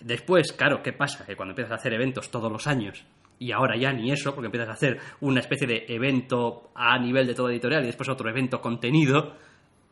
Después, 0.00 0.52
claro, 0.52 0.82
¿qué 0.82 0.92
pasa? 0.92 1.24
Que 1.24 1.36
cuando 1.36 1.52
empiezas 1.52 1.72
a 1.72 1.76
hacer 1.76 1.92
eventos 1.94 2.30
todos 2.30 2.50
los 2.50 2.66
años, 2.66 3.04
y 3.42 3.52
ahora 3.52 3.76
ya 3.76 3.92
ni 3.92 4.10
eso, 4.12 4.34
porque 4.34 4.46
empiezas 4.46 4.68
a 4.68 4.72
hacer 4.72 4.98
una 5.20 5.40
especie 5.40 5.66
de 5.66 5.84
evento 5.88 6.70
a 6.74 6.98
nivel 6.98 7.26
de 7.26 7.34
todo 7.34 7.50
editorial 7.50 7.82
y 7.82 7.86
después 7.86 8.08
otro 8.08 8.28
evento 8.30 8.60
contenido, 8.60 9.34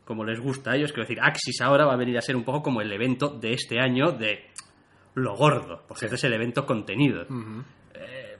como 0.05 0.25
les 0.25 0.41
gusta 0.41 0.73
a 0.73 0.77
ellos, 0.77 0.93
quiero 0.93 1.05
decir, 1.09 1.21
Axis 1.21 1.61
ahora 1.61 1.85
va 1.87 1.95
a 1.95 1.97
venir 1.97 2.17
a 2.19 2.21
ser 2.23 2.37
un 2.37 2.45
poco 2.45 2.63
como 2.63 2.81
el 2.81 2.93
evento 2.93 3.29
de 3.29 3.53
este 3.53 3.81
año 3.81 4.13
de 4.13 4.47
lo 5.15 5.35
gordo, 5.37 5.83
porque 5.89 6.07
este 6.07 6.17
es 6.17 6.25
el 6.25 6.33
evento 6.33 6.65
contenido. 6.65 7.23
Eh, 7.95 8.37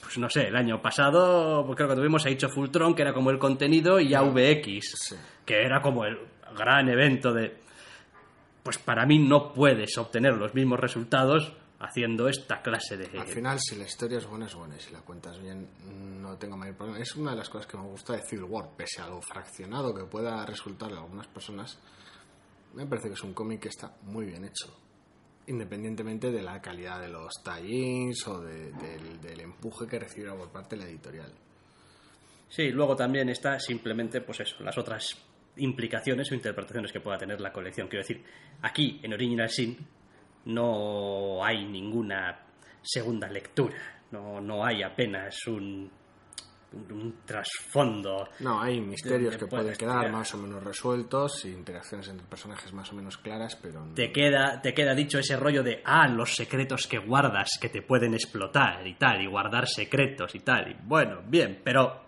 pues 0.00 0.18
no 0.18 0.28
sé, 0.28 0.48
el 0.48 0.56
año 0.56 0.80
pasado 0.80 1.64
pues 1.66 1.76
creo 1.76 1.88
que 1.88 1.94
tuvimos 1.96 2.24
a 2.26 2.30
Age 2.30 2.46
of 2.46 2.56
Ultron, 2.56 2.94
que 2.94 3.02
era 3.02 3.12
como 3.12 3.30
el 3.30 3.38
contenido, 3.38 4.00
y 4.00 4.14
AVX, 4.14 4.94
Sí. 5.08 5.16
que 5.44 5.62
era 5.62 5.80
como 5.80 6.04
el 6.04 6.18
gran 6.56 6.88
evento 6.88 7.32
de... 7.32 7.56
Pues 8.62 8.78
para 8.78 9.06
mí 9.06 9.18
no 9.18 9.52
puedes 9.52 9.96
obtener 9.98 10.34
los 10.34 10.54
mismos 10.54 10.78
resultados 10.80 11.52
haciendo 11.80 12.28
esta 12.28 12.60
clase 12.62 12.96
de... 12.96 13.18
Al 13.18 13.26
final, 13.26 13.58
si 13.58 13.74
la 13.76 13.84
historia 13.84 14.18
es 14.18 14.26
buena, 14.26 14.46
es 14.46 14.54
buena. 14.54 14.76
Y 14.76 14.80
si 14.80 14.92
la 14.92 15.00
cuentas 15.00 15.40
bien, 15.40 15.66
no 16.20 16.36
tengo 16.36 16.56
mayor 16.56 16.76
problema. 16.76 16.98
Es 17.00 17.16
una 17.16 17.30
de 17.32 17.38
las 17.38 17.48
cosas 17.48 17.66
que 17.66 17.76
me 17.78 17.84
gusta 17.84 18.12
de 18.14 18.22
Civil 18.22 18.44
War. 18.44 18.70
Pese 18.76 19.00
a 19.00 19.06
lo 19.08 19.20
fraccionado 19.22 19.94
que 19.94 20.04
pueda 20.04 20.44
resultarle 20.46 20.96
a 20.98 21.00
algunas 21.00 21.26
personas, 21.26 21.78
me 22.74 22.86
parece 22.86 23.08
que 23.08 23.14
es 23.14 23.22
un 23.22 23.32
cómic 23.34 23.60
que 23.62 23.68
está 23.68 23.94
muy 24.02 24.26
bien 24.26 24.44
hecho. 24.44 24.76
Independientemente 25.46 26.30
de 26.30 26.42
la 26.42 26.60
calidad 26.60 27.00
de 27.00 27.08
los 27.08 27.42
tie-ins 27.42 28.26
o 28.28 28.40
de- 28.40 28.72
del, 28.72 29.20
del 29.20 29.40
empuje 29.40 29.86
que 29.86 29.98
recibiera 29.98 30.36
por 30.36 30.50
parte 30.50 30.76
de 30.76 30.82
la 30.84 30.88
editorial. 30.88 31.32
Sí, 32.48 32.68
luego 32.70 32.94
también 32.94 33.28
está 33.30 33.58
simplemente, 33.58 34.20
pues 34.20 34.40
eso, 34.40 34.62
las 34.62 34.76
otras 34.76 35.16
implicaciones 35.56 36.30
o 36.30 36.34
interpretaciones 36.34 36.92
que 36.92 37.00
pueda 37.00 37.16
tener 37.18 37.40
la 37.40 37.52
colección. 37.52 37.88
Quiero 37.88 38.02
decir, 38.06 38.22
aquí 38.62 39.00
en 39.02 39.12
Original 39.14 39.48
Sin 39.48 39.76
no 40.46 41.44
hay 41.44 41.64
ninguna 41.66 42.40
segunda 42.82 43.28
lectura, 43.28 43.76
no, 44.10 44.40
no 44.40 44.64
hay 44.64 44.82
apenas 44.82 45.46
un, 45.46 45.90
un, 46.72 46.92
un 46.92 47.16
trasfondo. 47.24 48.28
No, 48.40 48.60
hay 48.60 48.80
misterios 48.80 49.36
que 49.36 49.44
de 49.44 49.50
pueden 49.50 49.76
quedar 49.76 50.10
más 50.10 50.32
o 50.34 50.38
menos 50.38 50.62
resueltos 50.64 51.44
y 51.44 51.48
interacciones 51.50 52.08
entre 52.08 52.26
personajes 52.26 52.72
más 52.72 52.90
o 52.92 52.94
menos 52.96 53.18
claras, 53.18 53.56
pero 53.56 53.84
no- 53.84 53.94
Te 53.94 54.10
queda, 54.12 54.60
te 54.62 54.72
queda 54.72 54.94
dicho 54.94 55.18
ese 55.18 55.36
rollo 55.36 55.62
de, 55.62 55.82
ah, 55.84 56.08
los 56.08 56.34
secretos 56.34 56.86
que 56.86 56.98
guardas 56.98 57.50
que 57.60 57.68
te 57.68 57.82
pueden 57.82 58.14
explotar 58.14 58.86
y 58.86 58.94
tal, 58.94 59.20
y 59.20 59.26
guardar 59.26 59.68
secretos 59.68 60.34
y 60.34 60.40
tal. 60.40 60.70
Y 60.70 60.76
bueno, 60.84 61.20
bien, 61.26 61.60
pero 61.62 62.00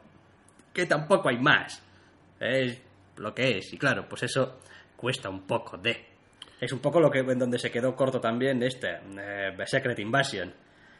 que 0.72 0.86
tampoco 0.86 1.28
hay 1.28 1.38
más. 1.38 1.82
Es 2.40 2.80
lo 3.16 3.34
que 3.34 3.58
es. 3.58 3.72
Y 3.72 3.78
claro, 3.78 4.08
pues 4.08 4.22
eso 4.24 4.58
cuesta 4.96 5.28
un 5.28 5.42
poco 5.42 5.76
de. 5.76 6.11
Es 6.62 6.72
un 6.72 6.78
poco 6.78 7.00
lo 7.00 7.10
que 7.10 7.18
en 7.18 7.40
donde 7.40 7.58
se 7.58 7.72
quedó 7.72 7.96
corto 7.96 8.20
también 8.20 8.62
este 8.62 8.88
eh, 9.18 9.52
Secret 9.66 9.98
Invasion. 9.98 10.54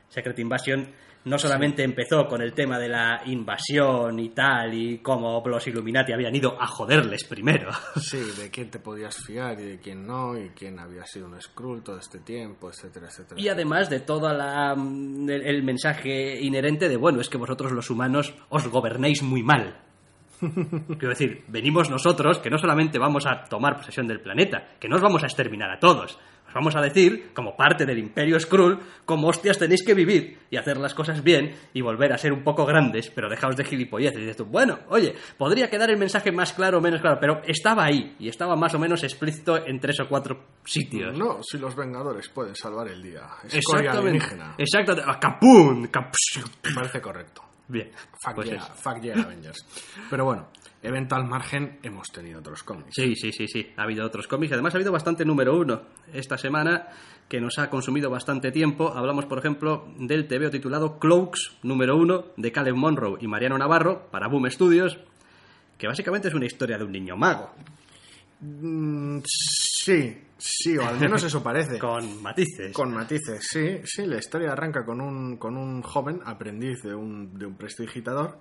Secret 0.08 0.36
Invasion 0.40 0.88
no 1.24 1.38
solamente 1.38 1.84
empezó 1.84 2.26
con 2.26 2.42
el 2.42 2.52
tema 2.52 2.80
de 2.80 2.88
la 2.88 3.22
invasión 3.26 4.18
y 4.18 4.30
tal, 4.30 4.74
y 4.74 4.98
cómo 4.98 5.40
los 5.46 5.64
Illuminati 5.68 6.12
habían 6.12 6.34
ido 6.34 6.60
a 6.60 6.66
joderles 6.66 7.22
primero. 7.28 7.70
Sí, 7.94 8.18
de 8.36 8.50
quién 8.50 8.70
te 8.70 8.80
podías 8.80 9.16
fiar 9.24 9.60
y 9.60 9.64
de 9.64 9.78
quién 9.78 10.04
no, 10.04 10.36
y 10.36 10.48
quién 10.48 10.80
había 10.80 11.06
sido 11.06 11.26
un 11.26 11.40
Skrull 11.40 11.84
todo 11.84 11.98
este 11.98 12.18
tiempo, 12.18 12.68
etcétera, 12.68 13.06
etcétera. 13.06 13.40
Y 13.40 13.48
además 13.48 13.88
de 13.88 14.00
todo 14.00 14.32
el, 14.32 15.30
el 15.30 15.62
mensaje 15.62 16.40
inherente 16.40 16.88
de, 16.88 16.96
bueno, 16.96 17.20
es 17.20 17.28
que 17.28 17.38
vosotros 17.38 17.70
los 17.70 17.88
humanos 17.88 18.34
os 18.48 18.66
gobernéis 18.66 19.22
muy 19.22 19.44
mal. 19.44 19.76
Quiero 20.98 21.08
decir, 21.10 21.44
venimos 21.48 21.88
nosotros 21.90 22.38
que 22.38 22.50
no 22.50 22.58
solamente 22.58 22.98
vamos 22.98 23.26
a 23.26 23.44
tomar 23.44 23.76
posesión 23.76 24.06
del 24.06 24.20
planeta, 24.20 24.74
que 24.80 24.88
no 24.88 24.96
os 24.96 25.02
vamos 25.02 25.22
a 25.22 25.26
exterminar 25.26 25.70
a 25.70 25.78
todos. 25.78 26.18
Os 26.48 26.54
vamos 26.54 26.76
a 26.76 26.82
decir, 26.82 27.30
como 27.32 27.56
parte 27.56 27.86
del 27.86 27.98
Imperio 27.98 28.38
Skrull, 28.38 28.78
cómo 29.06 29.28
hostias 29.28 29.56
tenéis 29.58 29.82
que 29.86 29.94
vivir 29.94 30.38
y 30.50 30.58
hacer 30.58 30.76
las 30.76 30.92
cosas 30.92 31.22
bien 31.22 31.54
y 31.72 31.80
volver 31.80 32.12
a 32.12 32.18
ser 32.18 32.30
un 32.34 32.44
poco 32.44 32.66
grandes, 32.66 33.08
pero 33.10 33.30
dejaos 33.30 33.56
de 33.56 33.64
gilipolleces. 33.64 34.18
Y 34.18 34.20
dices 34.20 34.36
tú, 34.36 34.44
bueno, 34.44 34.80
oye, 34.88 35.14
podría 35.38 35.70
quedar 35.70 35.88
el 35.90 35.96
mensaje 35.96 36.30
más 36.30 36.52
claro 36.52 36.76
o 36.76 36.80
menos 36.82 37.00
claro, 37.00 37.16
pero 37.18 37.40
estaba 37.46 37.84
ahí 37.86 38.16
y 38.18 38.28
estaba 38.28 38.54
más 38.54 38.74
o 38.74 38.78
menos 38.78 39.02
explícito 39.02 39.64
en 39.66 39.80
tres 39.80 39.98
o 40.00 40.08
cuatro 40.08 40.44
sitios. 40.64 41.16
No, 41.16 41.38
si 41.42 41.56
los 41.56 41.74
Vengadores 41.74 42.28
pueden 42.28 42.54
salvar 42.54 42.88
el 42.88 43.02
día. 43.02 43.22
Escoria 43.50 43.92
Exactamente. 43.92 44.26
Exactamente. 44.58 45.10
Ah, 45.10 45.18
¡Capún! 45.18 45.88
Caps- 45.90 46.44
Me 46.68 46.74
parece 46.74 47.00
correcto. 47.00 47.42
Bien. 47.68 47.90
Fuck, 48.22 48.34
pues 48.34 48.48
yeah, 48.48 48.58
eso. 48.58 48.72
fuck 48.74 49.00
yeah, 49.00 49.20
Avengers. 49.20 49.64
Pero 50.10 50.24
bueno, 50.24 50.48
evento 50.82 51.14
al 51.14 51.24
margen, 51.24 51.78
hemos 51.82 52.08
tenido 52.10 52.40
otros 52.40 52.62
cómics. 52.62 52.90
Sí, 52.94 53.14
sí, 53.14 53.32
sí, 53.32 53.46
sí. 53.48 53.72
Ha 53.76 53.84
habido 53.84 54.04
otros 54.06 54.26
cómics. 54.26 54.52
Además, 54.52 54.74
ha 54.74 54.76
habido 54.78 54.92
bastante 54.92 55.24
número 55.24 55.56
uno 55.56 55.82
esta 56.12 56.36
semana 56.36 56.88
que 57.28 57.40
nos 57.40 57.58
ha 57.58 57.70
consumido 57.70 58.10
bastante 58.10 58.52
tiempo. 58.52 58.92
Hablamos, 58.94 59.26
por 59.26 59.38
ejemplo, 59.38 59.88
del 59.98 60.26
TVO 60.26 60.50
titulado 60.50 60.98
Cloaks, 60.98 61.58
número 61.62 61.96
uno, 61.96 62.26
de 62.36 62.52
Caleb 62.52 62.74
Monroe 62.74 63.16
y 63.20 63.26
Mariano 63.26 63.56
Navarro, 63.56 64.08
para 64.10 64.28
Boom 64.28 64.50
Studios, 64.50 64.98
que 65.78 65.86
básicamente 65.86 66.28
es 66.28 66.34
una 66.34 66.46
historia 66.46 66.76
de 66.76 66.84
un 66.84 66.92
niño 66.92 67.16
mago, 67.16 67.50
Mm, 68.44 69.20
sí, 69.24 70.18
sí, 70.42 70.76
o 70.76 70.86
al 70.86 70.98
menos 70.98 71.22
eso 71.22 71.42
parece. 71.42 71.78
con 71.80 72.22
matices. 72.22 72.72
Con 72.72 72.92
matices, 72.92 73.46
sí, 73.48 73.80
sí, 73.84 74.06
la 74.06 74.18
historia 74.18 74.52
arranca 74.52 74.84
con 74.84 75.00
un, 75.00 75.36
con 75.36 75.56
un 75.56 75.82
joven 75.82 76.20
aprendiz 76.24 76.82
de 76.82 76.94
un, 76.94 77.38
de 77.38 77.46
un 77.46 77.56
prestidigitador 77.56 78.40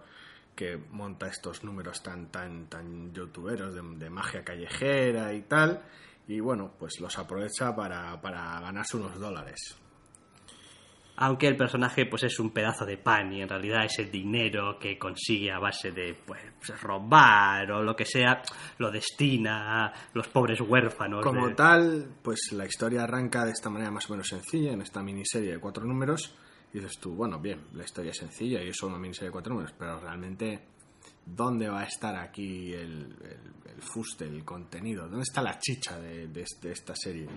que 0.56 0.78
monta 0.78 1.28
estos 1.28 1.64
números 1.64 2.04
tan, 2.04 2.28
tan, 2.32 2.68
tan 2.68 3.14
youtuberos 3.14 3.74
de, 3.74 3.82
de 3.82 4.10
magia 4.10 4.44
callejera 4.44 5.34
y 5.34 5.44
tal, 5.44 5.82
y 6.28 6.40
bueno, 6.40 6.74
pues 6.78 7.00
los 7.00 7.18
aprovecha 7.18 7.76
para, 7.76 8.20
para 8.22 8.60
ganarse 8.60 8.98
unos 8.98 9.20
dólares. 9.20 9.78
Aunque 11.24 11.46
el 11.48 11.56
personaje 11.56 12.08
pues 12.08 12.24
es 12.24 12.40
un 12.40 12.50
pedazo 12.52 12.84
de 12.84 12.98
pan 12.98 13.32
y 13.32 13.42
en 13.44 13.48
realidad 13.50 13.86
ese 13.86 14.06
dinero 14.06 14.80
que 14.80 14.98
consigue 14.98 15.52
a 15.52 15.60
base 15.60 15.92
de 15.92 16.16
pues, 16.26 16.42
robar 16.82 17.72
o 17.72 17.84
lo 17.84 17.96
que 17.96 18.06
sea, 18.06 18.42
lo 18.80 18.90
destina 18.92 19.86
a 19.86 19.94
los 20.14 20.28
pobres 20.30 20.60
huérfanos. 20.62 21.24
Como 21.24 21.48
de- 21.50 21.54
tal, 21.56 22.08
pues 22.24 22.52
la 22.54 22.66
historia 22.66 23.04
arranca 23.04 23.46
de 23.46 23.52
esta 23.52 23.70
manera 23.70 23.92
más 23.92 24.10
o 24.10 24.14
menos 24.14 24.28
sencilla, 24.28 24.72
en 24.72 24.82
esta 24.82 25.04
miniserie 25.04 25.52
de 25.52 25.60
cuatro 25.60 25.86
números, 25.86 26.36
y 26.74 26.80
dices 26.80 26.98
tú, 27.00 27.14
bueno, 27.14 27.40
bien, 27.40 27.62
la 27.74 27.84
historia 27.84 28.12
es 28.12 28.18
sencilla 28.18 28.64
y 28.64 28.70
es 28.70 28.78
solo 28.78 28.94
una 28.94 29.02
miniserie 29.02 29.28
de 29.28 29.34
cuatro 29.34 29.54
números, 29.54 29.76
pero 29.78 30.00
realmente, 30.00 30.60
¿dónde 31.26 31.70
va 31.70 31.82
a 31.82 31.86
estar 31.86 32.16
aquí 32.16 32.74
el, 32.74 33.16
el, 33.22 33.72
el 33.76 33.82
fuste, 33.82 34.26
el 34.26 34.44
contenido? 34.44 35.08
¿Dónde 35.08 35.22
está 35.24 35.42
la 35.44 35.60
chicha 35.60 36.00
de, 36.00 36.28
de 36.30 36.46
de 36.62 36.72
esta 36.72 36.96
serie? 36.96 37.28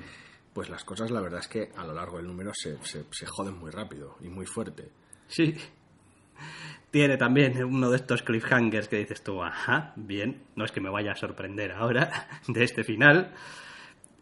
Pues 0.55 0.71
las 0.71 0.85
cosas, 0.85 1.11
la 1.11 1.21
verdad 1.21 1.41
es 1.41 1.49
que 1.49 1.71
a 1.77 1.85
lo 1.85 1.93
largo 1.93 2.19
del 2.19 2.29
número 2.29 2.53
se, 2.55 2.79
se, 2.85 3.27
joden 3.27 3.59
muy 3.59 3.73
rápido 3.73 4.17
y 4.21 4.29
muy 4.29 4.47
fuerte. 4.47 4.89
Sí. 5.27 5.55
Tiene 6.93 7.17
también 7.17 7.63
uno 7.65 7.91
de 7.91 7.97
estos 7.97 8.23
cliffhangers 8.23 8.87
que 8.87 8.99
dices 8.99 9.25
tú, 9.25 9.43
ajá, 9.43 9.93
bien, 9.97 10.45
no 10.55 10.65
es 10.65 10.71
que 10.71 10.81
me 10.81 10.91
vaya 10.91 11.11
a 11.11 11.17
sorprender 11.17 11.73
ahora 11.73 12.29
de 12.47 12.63
este 12.63 12.85
final. 12.85 13.35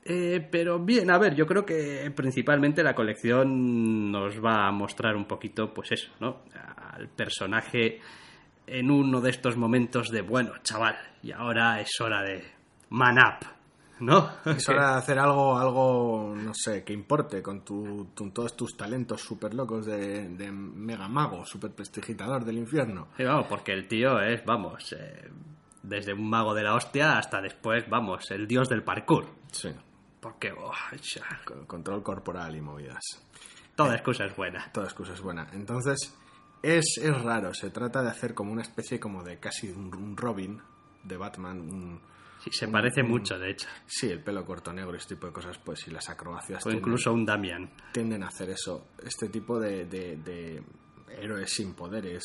Eh, 0.05 0.49
pero 0.51 0.79
bien, 0.79 1.11
a 1.13 1.19
ver, 1.19 1.35
yo 1.35 1.47
creo 1.47 1.67
que 1.67 2.11
principalmente 2.17 2.83
la 2.83 2.95
colección 2.95 4.11
nos 4.11 4.43
va 4.43 4.67
a 4.67 4.73
mostrar 4.73 5.15
un 5.17 5.27
poquito, 5.27 5.75
pues 5.75 5.93
eso, 5.93 6.11
¿no? 6.19 6.45
Al 6.95 7.09
personaje 7.09 8.01
en 8.67 8.91
uno 8.91 9.21
de 9.21 9.31
estos 9.31 9.57
momentos 9.59 10.11
de, 10.11 10.23
bueno, 10.23 10.53
chaval, 10.63 10.97
y 11.23 11.33
ahora 11.33 11.79
es 11.81 12.01
hora 12.01 12.23
de 12.23 12.43
man 12.89 13.19
up, 13.19 13.47
¿no? 14.03 14.31
Es 14.45 14.69
hora 14.69 14.93
de 14.93 14.99
hacer 14.99 15.19
algo, 15.19 15.57
algo 15.59 16.35
no 16.37 16.53
sé, 16.55 16.85
que 16.85 16.93
importe 16.93 17.43
con, 17.43 17.65
tu, 17.65 18.11
con 18.15 18.33
todos 18.33 18.57
tus 18.57 18.77
talentos 18.77 19.21
súper 19.21 19.55
locos 19.55 19.87
de, 19.87 20.29
de 20.29 20.53
mega 20.53 21.09
mago, 21.09 21.45
súper 21.47 21.71
prestigitador 21.73 22.45
del 22.45 22.59
infierno. 22.59 23.09
Sí, 23.17 23.25
vamos, 23.25 23.47
porque 23.49 23.73
el 23.73 23.89
tío 23.89 24.21
es, 24.21 24.45
vamos, 24.45 24.93
eh, 24.99 25.31
desde 25.83 26.13
un 26.13 26.29
mago 26.29 26.55
de 26.55 26.63
la 26.63 26.75
hostia 26.75 27.19
hasta 27.19 27.41
después, 27.41 27.89
vamos, 27.89 28.31
el 28.31 28.47
dios 28.47 28.69
del 28.69 28.83
parkour. 28.85 29.27
Sí. 29.51 29.71
Porque, 30.21 30.53
oh, 30.53 30.71
Con- 31.45 31.67
Control 31.67 32.03
corporal 32.03 32.55
y 32.55 32.61
movidas. 32.61 33.03
toda 33.75 33.95
excusa 33.95 34.25
es 34.27 34.37
buena. 34.37 34.71
Toda 34.73 34.87
excusa 34.87 35.15
es 35.15 35.21
buena. 35.21 35.49
Entonces, 35.53 36.17
es, 36.63 36.99
es 37.03 37.23
raro. 37.23 37.53
Se 37.55 37.71
trata 37.71 38.03
de 38.03 38.11
hacer 38.11 38.33
como 38.33 38.53
una 38.53 38.63
especie 38.63 39.01
como 39.01 39.25
de 39.25 39.41
casi 39.41 39.71
un, 39.71 39.93
un 39.95 40.17
Robin 40.17 40.61
de 41.03 41.17
Batman. 41.17 41.61
un- 41.61 42.01
Sí, 42.45 42.51
se 42.53 42.69
parece 42.69 43.03
mucho, 43.03 43.39
de 43.39 43.51
hecho. 43.51 43.69
sí, 43.87 44.09
el 44.11 44.21
pelo 44.23 44.45
corto 44.45 44.73
negro, 44.73 44.97
este 44.97 45.15
tipo 45.15 45.27
de 45.29 45.33
cosas, 45.33 45.59
pues, 45.59 45.87
y 45.87 45.91
las 45.91 46.09
acrobacias 46.09 46.65
O 46.67 46.71
tienden- 46.71 46.79
incluso 46.81 47.13
un 47.13 47.25
Damian. 47.25 47.71
tienden 47.93 48.23
a 48.23 48.29
hacer 48.29 48.51
eso. 48.51 48.89
Este 49.05 49.29
tipo 49.29 49.61
de, 49.61 49.85
de- 49.87 50.17
de 50.17 50.63
héroes 51.19 51.51
sin 51.53 51.75
poderes, 51.75 52.25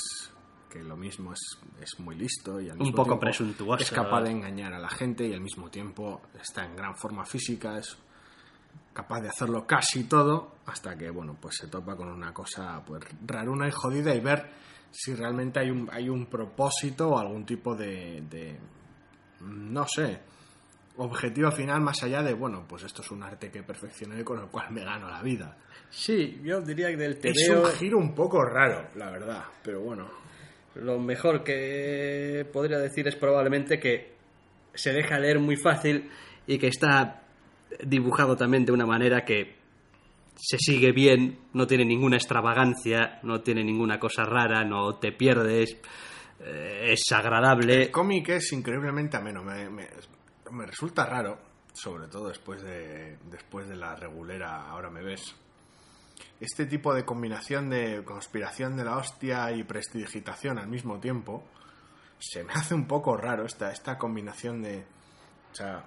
que 0.70 0.82
lo 0.84 0.98
mismo 0.98 1.34
es, 1.34 1.40
es 1.82 2.00
muy 2.00 2.16
listo 2.16 2.60
y 2.60 2.66
al 2.70 2.74
Un 2.78 2.80
mismo 2.80 2.96
poco 2.96 3.10
tiempo 3.12 3.20
presuntuoso. 3.22 3.84
Es 3.84 3.92
capaz 3.92 4.22
de 4.24 4.32
engañar 4.32 4.74
a 4.74 4.80
la 4.80 4.90
gente 4.90 5.26
y 5.28 5.34
al 5.34 5.42
mismo 5.42 5.70
tiempo 5.70 6.22
está 6.42 6.66
en 6.66 6.76
gran 6.76 6.96
forma 6.98 7.24
física, 7.26 7.78
es 7.78 7.98
capaz 8.94 9.22
de 9.22 9.30
hacerlo 9.30 9.66
casi 9.68 10.06
todo, 10.06 10.56
hasta 10.66 10.98
que 10.98 11.10
bueno, 11.12 11.38
pues 11.40 11.56
se 11.58 11.68
topa 11.68 11.96
con 11.96 12.08
una 12.10 12.34
cosa 12.34 12.84
pues 12.86 13.04
raruna 13.26 13.68
y 13.68 13.72
jodida 13.72 14.14
y 14.16 14.20
ver 14.20 14.50
si 14.92 15.14
realmente 15.14 15.60
hay 15.60 15.70
un, 15.70 15.88
hay 15.92 16.10
un 16.10 16.26
propósito 16.26 17.10
o 17.10 17.20
algún 17.20 17.46
tipo 17.46 17.76
de, 17.76 18.22
de 18.30 18.58
no 19.42 19.86
sé, 19.88 20.20
objetivo 20.98 21.52
final 21.52 21.82
más 21.82 22.04
allá 22.04 22.24
de, 22.24 22.34
bueno, 22.34 22.66
pues 22.68 22.84
esto 22.84 23.02
es 23.02 23.12
un 23.12 23.24
arte 23.24 23.52
que 23.52 23.64
perfeccioné 23.64 24.22
y 24.22 24.24
con 24.24 24.40
el 24.40 24.48
cual 24.48 24.72
me 24.72 24.84
gano 24.84 25.10
la 25.10 25.22
vida. 25.22 25.58
Sí, 25.90 26.42
yo 26.44 26.62
diría 26.62 26.90
que 26.90 26.98
del 26.98 27.20
Es 27.24 27.48
TVO 27.48 27.62
un 27.62 27.72
giro 27.74 27.98
un 27.98 28.14
poco 28.14 28.44
raro, 28.44 28.90
la 28.96 29.10
verdad, 29.10 29.46
pero 29.64 29.82
bueno. 29.82 30.10
lo 30.76 31.00
mejor 31.00 31.44
que 31.44 32.46
podría 32.52 32.78
decir 32.78 33.08
es 33.08 33.16
probablemente 33.16 33.80
que 33.80 34.16
se 34.74 34.92
deja 34.92 35.20
leer 35.20 35.40
muy 35.40 35.56
fácil 35.56 36.10
y 36.46 36.58
que 36.58 36.68
está 36.68 37.24
dibujado 37.84 38.36
también 38.36 38.66
de 38.66 38.72
una 38.72 38.86
manera 38.86 39.24
que 39.24 39.56
se 40.36 40.58
sigue 40.60 40.92
bien, 40.92 41.40
no 41.54 41.66
tiene 41.66 41.84
ninguna 41.84 42.18
extravagancia, 42.18 43.20
no 43.24 43.42
tiene 43.42 43.64
ninguna 43.64 44.00
cosa 44.00 44.24
rara, 44.24 44.64
no 44.64 44.96
te 44.96 45.12
pierdes, 45.12 45.78
es 46.40 47.02
agradable. 47.12 47.84
El 47.84 47.92
cómic 47.92 48.30
es 48.30 48.52
increíblemente 48.54 49.18
ameno, 49.18 49.44
me, 49.44 49.70
me- 49.70 49.90
me 50.52 50.66
resulta 50.66 51.06
raro, 51.06 51.38
sobre 51.74 52.08
todo 52.08 52.30
después 52.30 52.62
de, 52.64 53.18
después 53.30 53.68
de 53.68 53.76
la 53.76 53.96
regulera 53.96 54.70
Ahora 54.70 54.90
me 54.90 55.04
ves. 55.04 55.36
Este 56.40 56.66
tipo 56.66 56.94
de 56.94 57.04
combinación 57.06 57.70
de 57.70 58.04
conspiración 58.04 58.76
de 58.78 58.84
la 58.86 58.98
hostia 58.98 59.52
y 59.52 59.64
prestidigitación 59.64 60.58
al 60.58 60.68
mismo 60.68 61.00
tiempo, 61.00 61.44
se 62.20 62.44
me 62.44 62.54
hace 62.54 62.74
un 62.74 62.88
poco 62.88 63.18
raro 63.18 63.46
esta, 63.46 63.72
esta 63.72 63.98
combinación 63.98 64.62
de... 64.62 64.86
O 65.52 65.56
sea, 65.56 65.86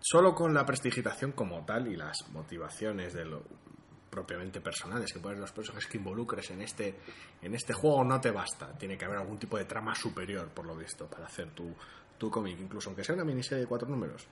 solo 0.00 0.34
con 0.34 0.52
la 0.54 0.64
prestigitación 0.66 1.32
como 1.32 1.64
tal 1.64 1.88
y 1.88 1.96
las 1.96 2.28
motivaciones 2.32 3.12
de 3.14 3.24
lo 3.24 3.42
propiamente 4.12 4.60
personales 4.60 5.10
que 5.10 5.18
pueden 5.20 5.40
los 5.40 5.52
personajes 5.52 5.88
que 5.88 5.96
involucres 5.96 6.50
en 6.50 6.60
este, 6.60 6.94
en 7.40 7.54
este 7.54 7.72
juego 7.72 8.04
no 8.04 8.20
te 8.20 8.30
basta. 8.30 8.70
Tiene 8.76 8.98
que 8.98 9.06
haber 9.06 9.16
algún 9.16 9.38
tipo 9.38 9.56
de 9.56 9.64
trama 9.64 9.94
superior, 9.94 10.48
por 10.50 10.66
lo 10.66 10.76
visto, 10.76 11.06
para 11.06 11.24
hacer 11.24 11.50
tu, 11.52 11.74
tu 12.18 12.30
cómic, 12.30 12.58
incluso 12.60 12.90
aunque 12.90 13.02
sea 13.04 13.14
una 13.14 13.24
miniserie 13.24 13.62
de 13.62 13.66
cuatro 13.66 13.88
números. 13.88 14.26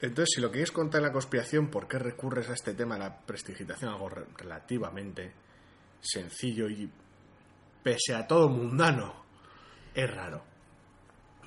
Entonces, 0.00 0.30
si 0.34 0.40
lo 0.40 0.50
quieres 0.50 0.72
contar 0.72 1.00
en 1.00 1.06
la 1.06 1.12
conspiración, 1.12 1.68
¿por 1.68 1.86
qué 1.86 2.00
recurres 2.00 2.48
a 2.50 2.54
este 2.54 2.74
tema 2.74 2.94
de 2.96 3.00
la 3.02 3.16
prestigitación? 3.16 3.92
Algo 3.92 4.08
re- 4.08 4.26
relativamente 4.36 5.32
sencillo 6.00 6.68
y, 6.68 6.90
pese 7.84 8.14
a 8.16 8.26
todo 8.26 8.48
mundano, 8.48 9.24
es 9.94 10.10
raro. 10.12 10.42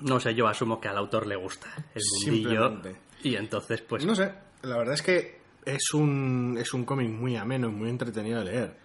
No 0.00 0.18
sé, 0.18 0.34
yo 0.34 0.48
asumo 0.48 0.80
que 0.80 0.88
al 0.88 0.96
autor 0.96 1.26
le 1.26 1.36
gusta 1.36 1.68
el 1.94 2.02
mundillo 2.24 2.80
y 3.22 3.36
entonces 3.36 3.82
pues 3.82 4.04
No 4.06 4.14
sé, 4.14 4.32
la 4.62 4.78
verdad 4.78 4.94
es 4.94 5.02
que 5.02 5.41
es 5.64 5.94
un, 5.94 6.56
es 6.58 6.72
un 6.74 6.84
cómic 6.84 7.10
muy 7.10 7.36
ameno 7.36 7.68
y 7.68 7.72
muy 7.72 7.90
entretenido 7.90 8.40
de 8.40 8.44
leer, 8.44 8.76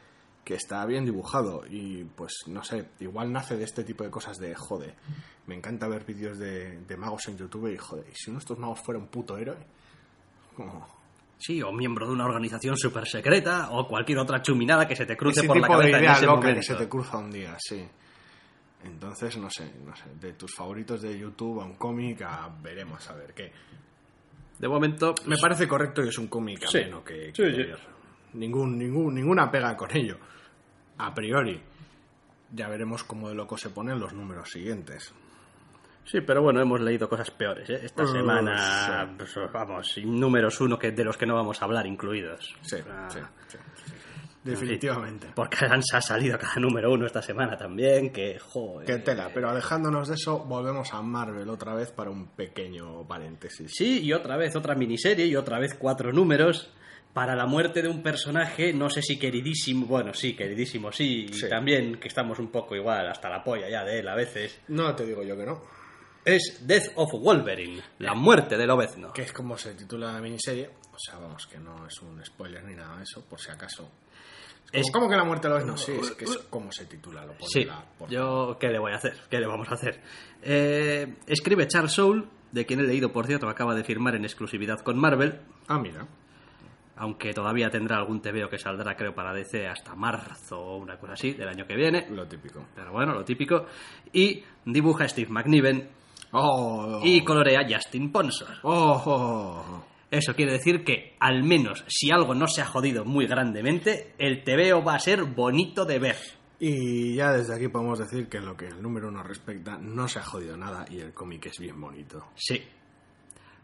que 0.43 0.55
está 0.55 0.85
bien 0.85 1.05
dibujado 1.05 1.63
y 1.69 2.03
pues 2.03 2.33
no 2.47 2.63
sé, 2.63 2.89
igual 2.99 3.31
nace 3.31 3.57
de 3.57 3.63
este 3.65 3.83
tipo 3.83 4.03
de 4.03 4.09
cosas 4.09 4.37
de 4.37 4.55
jode. 4.55 4.95
Me 5.45 5.55
encanta 5.55 5.87
ver 5.87 6.05
vídeos 6.05 6.37
de, 6.37 6.79
de 6.79 6.97
magos 6.97 7.27
en 7.27 7.37
YouTube 7.37 7.73
y 7.73 7.77
joder, 7.77 8.05
¿y 8.11 8.15
si 8.15 8.29
uno 8.29 8.39
de 8.39 8.43
estos 8.43 8.59
magos 8.59 8.79
fuera 8.81 8.99
un 8.99 9.07
puto 9.07 9.37
héroe? 9.37 9.57
Sí, 11.37 11.61
o 11.61 11.71
miembro 11.71 12.07
de 12.07 12.13
una 12.13 12.25
organización 12.25 12.75
súper 12.77 13.07
secreta 13.07 13.69
o 13.71 13.87
cualquier 13.87 14.17
otra 14.19 14.41
chuminada 14.41 14.87
que 14.87 14.95
se 14.95 15.05
te 15.05 15.15
cruce 15.15 15.41
ese 15.41 15.47
por 15.47 15.57
la 15.57 15.67
tipo 15.67 15.77
de 15.77 15.83
cabeza 15.83 15.97
en 15.97 16.03
idea 16.03 16.13
ese 16.13 16.25
loca 16.25 16.37
momento. 16.37 16.59
que 16.59 16.65
se 16.65 16.75
te 16.75 16.89
cruza 16.89 17.17
un 17.17 17.31
día, 17.31 17.55
sí. 17.59 17.87
Entonces, 18.83 19.37
no 19.37 19.49
sé, 19.49 19.71
no 19.85 19.95
sé, 19.95 20.05
de 20.19 20.33
tus 20.33 20.55
favoritos 20.55 21.01
de 21.01 21.17
YouTube 21.17 21.61
a 21.61 21.65
un 21.65 21.75
cómic 21.75 22.21
a 22.23 22.49
veremos 22.61 23.07
a 23.09 23.13
ver 23.13 23.33
qué. 23.33 23.51
De 24.59 24.67
momento, 24.67 25.13
Me 25.25 25.37
parece 25.37 25.67
correcto 25.67 26.03
y 26.03 26.09
es 26.09 26.17
un 26.17 26.27
cómic 26.27 26.65
Sí. 26.67 26.79
ameno 26.79 27.03
que, 27.03 27.31
que 27.33 27.51
Sí. 27.53 27.83
Ningún, 28.33 28.77
ningún, 28.77 29.13
ninguna 29.15 29.49
pega 29.51 29.75
con 29.77 29.95
ello. 29.95 30.17
A 30.97 31.13
priori. 31.13 31.61
Ya 32.53 32.67
veremos 32.69 33.03
cómo 33.03 33.29
de 33.29 33.35
loco 33.35 33.57
se 33.57 33.69
ponen 33.69 33.99
los 33.99 34.13
números 34.13 34.49
siguientes. 34.51 35.13
Sí, 36.05 36.21
pero 36.21 36.41
bueno, 36.41 36.61
hemos 36.61 36.79
leído 36.79 37.09
cosas 37.09 37.29
peores. 37.31 37.69
¿eh? 37.69 37.81
Esta 37.83 38.03
Uh, 38.03 38.07
semana, 38.07 39.05
sí. 39.07 39.13
pues, 39.17 39.35
vamos, 39.51 39.97
números 40.05 40.61
uno 40.61 40.79
que 40.79 40.91
de 40.91 41.03
los 41.03 41.17
que 41.17 41.25
no 41.25 41.35
vamos 41.35 41.61
a 41.61 41.65
hablar 41.65 41.85
incluidos. 41.85 42.55
Ah, 42.89 43.09
sí, 43.09 43.19
sí. 43.49 43.57
Definitivamente. 44.51 45.27
Porque 45.35 45.65
han 45.65 45.81
ha 45.93 46.01
salido 46.01 46.37
cada 46.37 46.55
número 46.55 46.91
uno 46.91 47.05
esta 47.05 47.21
semana 47.21 47.57
también, 47.57 48.11
que 48.11 48.39
joder. 48.39 48.85
Qué 48.85 48.97
tela, 48.99 49.29
pero 49.33 49.49
alejándonos 49.49 50.07
de 50.07 50.15
eso, 50.15 50.39
volvemos 50.45 50.93
a 50.93 51.01
Marvel 51.01 51.49
otra 51.49 51.73
vez 51.73 51.91
para 51.91 52.09
un 52.09 52.27
pequeño 52.29 53.07
paréntesis. 53.07 53.71
Sí, 53.75 54.01
y 54.03 54.13
otra 54.13 54.37
vez 54.37 54.55
otra 54.55 54.75
miniserie 54.75 55.25
y 55.25 55.35
otra 55.35 55.59
vez 55.59 55.73
cuatro 55.75 56.11
números 56.11 56.71
para 57.13 57.35
la 57.35 57.47
muerte 57.47 57.81
de 57.81 57.89
un 57.89 58.03
personaje, 58.03 58.73
no 58.73 58.89
sé 58.91 59.01
si 59.01 59.17
queridísimo, 59.17 59.87
bueno, 59.87 60.13
sí, 60.13 60.35
queridísimo, 60.35 60.91
sí, 60.91 61.25
y 61.29 61.33
Sí. 61.33 61.49
también 61.49 61.99
que 61.99 62.07
estamos 62.07 62.37
un 62.37 62.49
poco 62.51 62.75
igual, 62.75 63.07
hasta 63.07 63.27
la 63.27 63.43
polla 63.43 63.67
ya 63.69 63.83
de 63.83 63.99
él 63.99 64.07
a 64.07 64.13
veces. 64.15 64.59
No 64.67 64.93
te 64.95 65.05
digo 65.05 65.23
yo 65.23 65.35
que 65.35 65.45
no. 65.45 65.63
Es 66.23 66.67
Death 66.67 66.91
of 66.95 67.11
Wolverine, 67.13 67.81
la 67.99 68.13
muerte 68.13 68.57
del 68.57 68.69
Obezno. 68.69 69.13
Que 69.13 69.21
es 69.23 69.31
como 69.31 69.57
se 69.57 69.73
titula 69.73 70.11
la 70.11 70.19
miniserie. 70.19 70.69
O 70.93 70.99
sea, 70.99 71.17
vamos, 71.19 71.47
que 71.47 71.57
no 71.57 71.87
es 71.87 72.01
un 72.01 72.23
spoiler 72.25 72.63
ni 72.65 72.75
nada 72.75 72.97
de 72.97 73.03
eso, 73.03 73.23
por 73.25 73.39
si 73.39 73.49
acaso. 73.49 73.89
Es- 74.71 74.91
como 74.91 75.09
que 75.09 75.15
la 75.15 75.23
muerte 75.23 75.47
lo 75.49 75.57
es, 75.57 75.65
no, 75.65 75.77
sí, 75.77 75.93
es 75.93 76.11
que 76.11 76.25
es 76.25 76.37
como 76.49 76.71
se 76.71 76.85
titula, 76.85 77.25
lo 77.25 77.33
Sí, 77.47 77.63
la 77.63 77.85
yo, 78.09 78.57
¿qué 78.59 78.67
le 78.67 78.79
voy 78.79 78.91
a 78.91 78.95
hacer? 78.97 79.15
¿Qué 79.29 79.39
le 79.39 79.47
vamos 79.47 79.69
a 79.69 79.75
hacer? 79.75 80.01
Eh, 80.41 81.15
escribe 81.25 81.67
Charles 81.67 81.93
Soule, 81.93 82.25
de 82.51 82.65
quien 82.65 82.79
he 82.81 82.83
leído, 82.83 83.11
por 83.11 83.25
cierto, 83.27 83.47
acaba 83.49 83.73
de 83.75 83.83
firmar 83.83 84.15
en 84.15 84.23
exclusividad 84.25 84.79
con 84.81 84.97
Marvel, 84.99 85.39
Ah, 85.67 85.79
mira. 85.79 86.05
aunque 86.97 87.31
todavía 87.33 87.69
tendrá 87.69 87.97
algún 87.97 88.21
TVO 88.21 88.49
que 88.49 88.57
saldrá, 88.57 88.95
creo, 88.95 89.13
para 89.15 89.31
DC 89.33 89.67
hasta 89.67 89.95
marzo 89.95 90.59
o 90.59 90.77
una 90.77 90.97
cosa 90.97 91.13
así 91.13 91.33
del 91.33 91.47
año 91.47 91.65
que 91.65 91.75
viene. 91.75 92.07
Lo 92.09 92.27
típico. 92.27 92.65
Pero 92.75 92.91
bueno, 92.91 93.13
lo 93.13 93.23
típico. 93.23 93.65
Y 94.11 94.43
dibuja 94.65 95.07
Steve 95.07 95.29
McNiven 95.31 95.89
Oh, 96.33 96.99
y 97.03 97.23
colorea 97.23 97.61
Justin 97.69 98.11
Ponsor. 98.11 98.49
oh, 98.63 99.01
oh. 99.05 99.83
Eso 100.09 100.35
quiere 100.35 100.53
decir 100.53 100.83
que, 100.85 101.15
al 101.19 101.43
menos, 101.43 101.83
si 101.87 102.11
algo 102.11 102.33
no 102.33 102.47
se 102.47 102.61
ha 102.61 102.65
jodido 102.65 103.03
muy 103.03 103.27
grandemente, 103.27 104.13
el 104.17 104.43
TVO 104.43 104.83
va 104.83 104.95
a 104.95 104.99
ser 104.99 105.23
bonito 105.23 105.85
de 105.85 105.99
ver. 105.99 106.17
Y 106.59 107.15
ya 107.15 107.33
desde 107.33 107.53
aquí 107.53 107.67
podemos 107.67 107.99
decir 107.99 108.29
que 108.29 108.37
en 108.37 108.45
lo 108.45 108.55
que 108.55 108.67
el 108.67 108.81
número 108.81 109.11
nos 109.11 109.27
respecta, 109.27 109.77
no 109.77 110.07
se 110.07 110.19
ha 110.19 110.23
jodido 110.23 110.57
nada 110.57 110.85
y 110.89 110.99
el 110.99 111.13
cómic 111.13 111.47
es 111.47 111.59
bien 111.59 111.79
bonito. 111.79 112.25
Sí. 112.35 112.63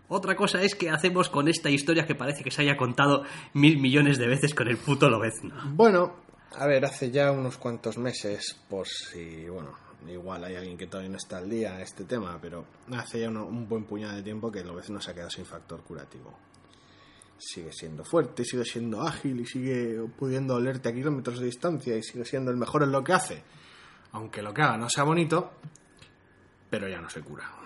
Otra 0.10 0.36
cosa 0.36 0.62
es 0.62 0.76
que 0.76 0.90
hacemos 0.90 1.30
con 1.30 1.48
esta 1.48 1.70
historia 1.70 2.06
que 2.06 2.14
parece 2.14 2.44
que 2.44 2.52
se 2.52 2.62
haya 2.62 2.78
contado 2.78 3.24
mil 3.54 3.80
millones 3.80 4.20
de 4.20 4.28
veces 4.28 4.54
con 4.54 4.68
el 4.68 4.78
puto 4.78 5.10
Lobezno. 5.10 5.56
Bueno, 5.74 6.18
a 6.56 6.68
ver, 6.68 6.86
hace 6.86 7.10
ya 7.10 7.32
unos 7.32 7.58
cuantos 7.58 7.98
meses, 7.98 8.62
por 8.70 8.88
si, 8.88 9.48
bueno, 9.50 9.72
igual 10.08 10.44
hay 10.44 10.56
alguien 10.56 10.78
que 10.78 10.88
todavía 10.88 11.12
no 11.12 11.18
está 11.18 11.38
al 11.38 11.50
día 11.50 11.76
en 11.76 11.82
este 11.82 12.06
tema, 12.06 12.38
pero 12.42 12.66
hace 12.92 13.22
ya 13.22 13.30
un 13.30 13.68
buen 13.68 13.86
puñado 13.86 14.16
de 14.16 14.24
tiempo 14.24 14.52
que 14.52 14.60
el 14.60 14.68
no 14.68 15.02
se 15.02 15.12
ha 15.12 15.14
quedado 15.14 15.30
sin 15.30 15.46
factor 15.46 15.82
curativo. 15.84 16.38
Sigue 17.38 17.72
siendo 17.72 18.04
fuerte, 18.04 18.46
sigue 18.46 18.64
siendo 18.64 19.02
ágil 19.02 19.40
y 19.42 19.46
sigue 19.46 20.00
pudiendo 20.18 20.56
olerte 20.56 20.90
a 20.90 20.94
kilómetros 20.94 21.40
de 21.40 21.46
distancia 21.46 21.98
y 21.98 22.04
sigue 22.04 22.26
siendo 22.26 22.52
el 22.52 22.58
mejor 22.58 22.84
en 22.84 22.92
lo 22.92 23.04
que 23.04 23.14
hace. 23.14 23.44
Aunque 24.12 24.42
lo 24.42 24.54
que 24.54 24.62
haga 24.62 24.78
no 24.78 24.90
sea 24.90 25.04
bonito, 25.04 25.52
pero 26.70 26.88
ya 26.88 27.02
no 27.02 27.10
se 27.10 27.22
cura. 27.22 27.63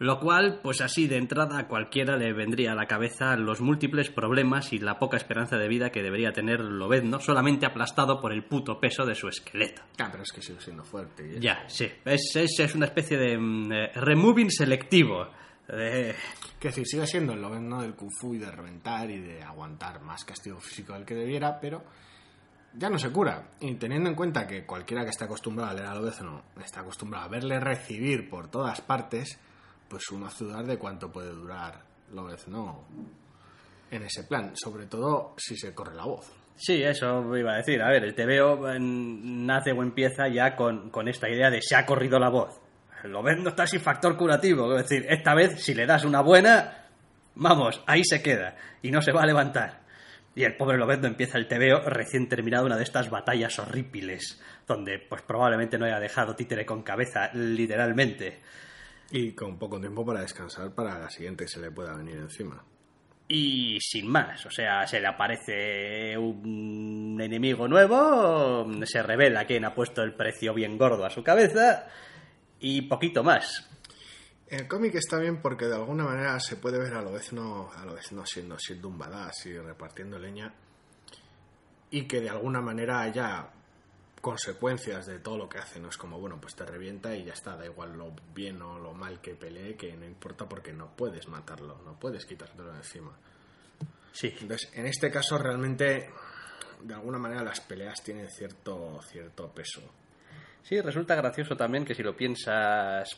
Lo 0.00 0.18
cual, 0.18 0.60
pues 0.62 0.80
así 0.80 1.06
de 1.06 1.18
entrada 1.18 1.58
a 1.58 1.68
cualquiera 1.68 2.16
le 2.16 2.32
vendría 2.32 2.72
a 2.72 2.74
la 2.74 2.86
cabeza 2.86 3.36
los 3.36 3.60
múltiples 3.60 4.08
problemas 4.08 4.72
y 4.72 4.78
la 4.78 4.98
poca 4.98 5.18
esperanza 5.18 5.58
de 5.58 5.68
vida 5.68 5.90
que 5.92 6.02
debería 6.02 6.32
tener 6.32 6.60
Lobezno, 6.60 7.20
solamente 7.20 7.66
aplastado 7.66 8.18
por 8.18 8.32
el 8.32 8.42
puto 8.44 8.80
peso 8.80 9.04
de 9.04 9.14
su 9.14 9.28
esqueleto. 9.28 9.82
Ah, 9.98 10.08
pero 10.10 10.22
es 10.22 10.32
que 10.32 10.40
sigue 10.40 10.58
siendo 10.62 10.84
fuerte. 10.84 11.36
y- 11.36 11.40
Ya, 11.40 11.64
sí. 11.68 11.86
Es, 12.06 12.32
es, 12.34 12.58
es 12.60 12.74
una 12.74 12.86
especie 12.86 13.18
de 13.18 13.36
mm, 13.36 13.72
eh, 13.72 13.90
removing 13.96 14.50
selectivo. 14.50 15.28
De- 15.68 16.14
Quiero 16.58 16.74
decir, 16.74 16.86
sigue 16.86 17.06
siendo 17.06 17.34
el 17.34 17.42
Lobezno 17.42 17.82
del 17.82 17.94
Kung 17.94 18.10
Fu 18.18 18.34
y 18.34 18.38
de 18.38 18.50
reventar 18.50 19.10
y 19.10 19.20
de 19.20 19.42
aguantar 19.42 20.00
más 20.00 20.24
castigo 20.24 20.58
físico 20.60 20.94
del 20.94 21.04
que 21.04 21.14
debiera, 21.14 21.60
pero 21.60 21.84
ya 22.72 22.88
no 22.88 22.98
se 22.98 23.10
cura. 23.10 23.50
Y 23.60 23.74
teniendo 23.74 24.08
en 24.08 24.14
cuenta 24.16 24.46
que 24.46 24.64
cualquiera 24.64 25.04
que 25.04 25.10
esté 25.10 25.24
acostumbrado 25.24 25.72
a 25.72 25.74
leer 25.74 25.86
a 25.88 25.94
Lobezno 25.94 26.42
está 26.64 26.80
acostumbrado 26.80 27.26
a 27.26 27.28
verle 27.28 27.60
recibir 27.60 28.30
por 28.30 28.48
todas 28.50 28.80
partes, 28.80 29.38
pues 29.90 30.08
uno 30.12 30.26
hace 30.26 30.44
dudar 30.44 30.64
de 30.64 30.78
cuánto 30.78 31.10
puede 31.10 31.32
durar 31.32 31.82
Lobezno 32.12 32.86
en 33.90 34.04
ese 34.04 34.22
plan, 34.22 34.52
sobre 34.54 34.86
todo 34.86 35.34
si 35.36 35.56
se 35.56 35.74
corre 35.74 35.96
la 35.96 36.04
voz. 36.04 36.32
Sí, 36.54 36.80
eso 36.82 37.36
iba 37.36 37.54
a 37.54 37.56
decir. 37.56 37.82
A 37.82 37.90
ver, 37.90 38.04
el 38.04 38.14
TVO 38.14 38.78
nace 38.78 39.72
o 39.72 39.82
empieza 39.82 40.28
ya 40.28 40.54
con, 40.54 40.90
con 40.90 41.08
esta 41.08 41.28
idea 41.28 41.50
de 41.50 41.60
se 41.60 41.74
ha 41.74 41.84
corrido 41.84 42.18
la 42.20 42.28
voz. 42.28 42.60
Ves, 43.02 43.38
no 43.38 43.48
está 43.48 43.66
sin 43.66 43.80
factor 43.80 44.16
curativo. 44.16 44.76
Es 44.76 44.88
decir, 44.88 45.06
esta 45.08 45.34
vez, 45.34 45.60
si 45.62 45.74
le 45.74 45.86
das 45.86 46.04
una 46.04 46.20
buena, 46.20 46.86
vamos, 47.34 47.82
ahí 47.86 48.04
se 48.04 48.22
queda 48.22 48.56
y 48.82 48.90
no 48.90 49.02
se 49.02 49.12
va 49.12 49.22
a 49.22 49.26
levantar. 49.26 49.80
Y 50.34 50.44
el 50.44 50.56
pobre 50.56 50.78
Lobezno 50.78 51.08
empieza 51.08 51.38
el 51.38 51.48
TVO 51.48 51.80
recién 51.88 52.28
terminado 52.28 52.66
una 52.66 52.76
de 52.76 52.84
estas 52.84 53.10
batallas 53.10 53.58
horripiles, 53.58 54.40
donde 54.66 54.98
pues 54.98 55.22
probablemente 55.22 55.78
no 55.78 55.86
haya 55.86 55.98
dejado 55.98 56.36
títere 56.36 56.64
con 56.64 56.82
cabeza, 56.82 57.30
literalmente. 57.32 58.40
Y 59.10 59.32
con 59.32 59.58
poco 59.58 59.80
tiempo 59.80 60.04
para 60.04 60.20
descansar 60.20 60.72
para 60.74 60.98
la 60.98 61.10
siguiente 61.10 61.44
que 61.44 61.50
se 61.50 61.60
le 61.60 61.70
pueda 61.70 61.94
venir 61.94 62.16
encima. 62.16 62.64
Y 63.26 63.78
sin 63.80 64.08
más, 64.08 64.44
o 64.46 64.50
sea, 64.50 64.86
se 64.86 65.00
le 65.00 65.06
aparece 65.06 66.18
un 66.18 67.16
enemigo 67.20 67.68
nuevo, 67.68 68.66
se 68.84 69.02
revela 69.02 69.46
quién 69.46 69.64
ha 69.64 69.74
puesto 69.74 70.02
el 70.02 70.14
precio 70.14 70.52
bien 70.52 70.76
gordo 70.76 71.04
a 71.04 71.10
su 71.10 71.22
cabeza 71.22 71.86
y 72.58 72.82
poquito 72.82 73.22
más. 73.22 73.68
El 74.48 74.66
cómic 74.66 74.96
está 74.96 75.18
bien 75.18 75.40
porque 75.40 75.66
de 75.66 75.76
alguna 75.76 76.04
manera 76.04 76.40
se 76.40 76.56
puede 76.56 76.80
ver 76.80 76.92
a 76.94 77.02
Lobezno, 77.02 77.70
a 77.72 77.84
Lobezno 77.84 78.26
siendo, 78.26 78.58
siendo 78.58 78.88
un 78.88 78.98
badass 78.98 79.46
y 79.46 79.56
repartiendo 79.56 80.18
leña 80.18 80.52
y 81.90 82.02
que 82.02 82.20
de 82.20 82.30
alguna 82.30 82.60
manera 82.60 83.00
haya 83.00 83.48
consecuencias 84.20 85.06
de 85.06 85.18
todo 85.18 85.38
lo 85.38 85.48
que 85.48 85.58
hace, 85.58 85.80
no 85.80 85.88
es 85.88 85.96
como, 85.96 86.18
bueno, 86.18 86.38
pues 86.40 86.54
te 86.54 86.64
revienta 86.66 87.14
y 87.14 87.24
ya 87.24 87.32
está, 87.32 87.56
da 87.56 87.64
igual 87.66 87.96
lo 87.96 88.12
bien 88.34 88.60
o 88.62 88.78
lo 88.78 88.92
mal 88.92 89.20
que 89.20 89.34
pelee, 89.34 89.76
que 89.76 89.96
no 89.96 90.04
importa 90.06 90.48
porque 90.48 90.72
no 90.72 90.94
puedes 90.96 91.26
matarlo, 91.28 91.80
no 91.84 91.98
puedes 91.98 92.26
quitártelo 92.26 92.70
de 92.72 92.78
encima. 92.78 93.12
Sí, 94.12 94.34
Entonces, 94.40 94.70
en 94.74 94.86
este 94.86 95.10
caso 95.10 95.38
realmente, 95.38 96.10
de 96.82 96.94
alguna 96.94 97.18
manera 97.18 97.42
las 97.42 97.60
peleas 97.60 98.02
tienen 98.02 98.28
cierto, 98.30 99.00
cierto 99.02 99.48
peso. 99.52 99.80
sí, 100.62 100.80
resulta 100.80 101.14
gracioso 101.14 101.56
también 101.56 101.84
que 101.84 101.94
si 101.94 102.02
lo 102.02 102.14
piensas, 102.16 103.08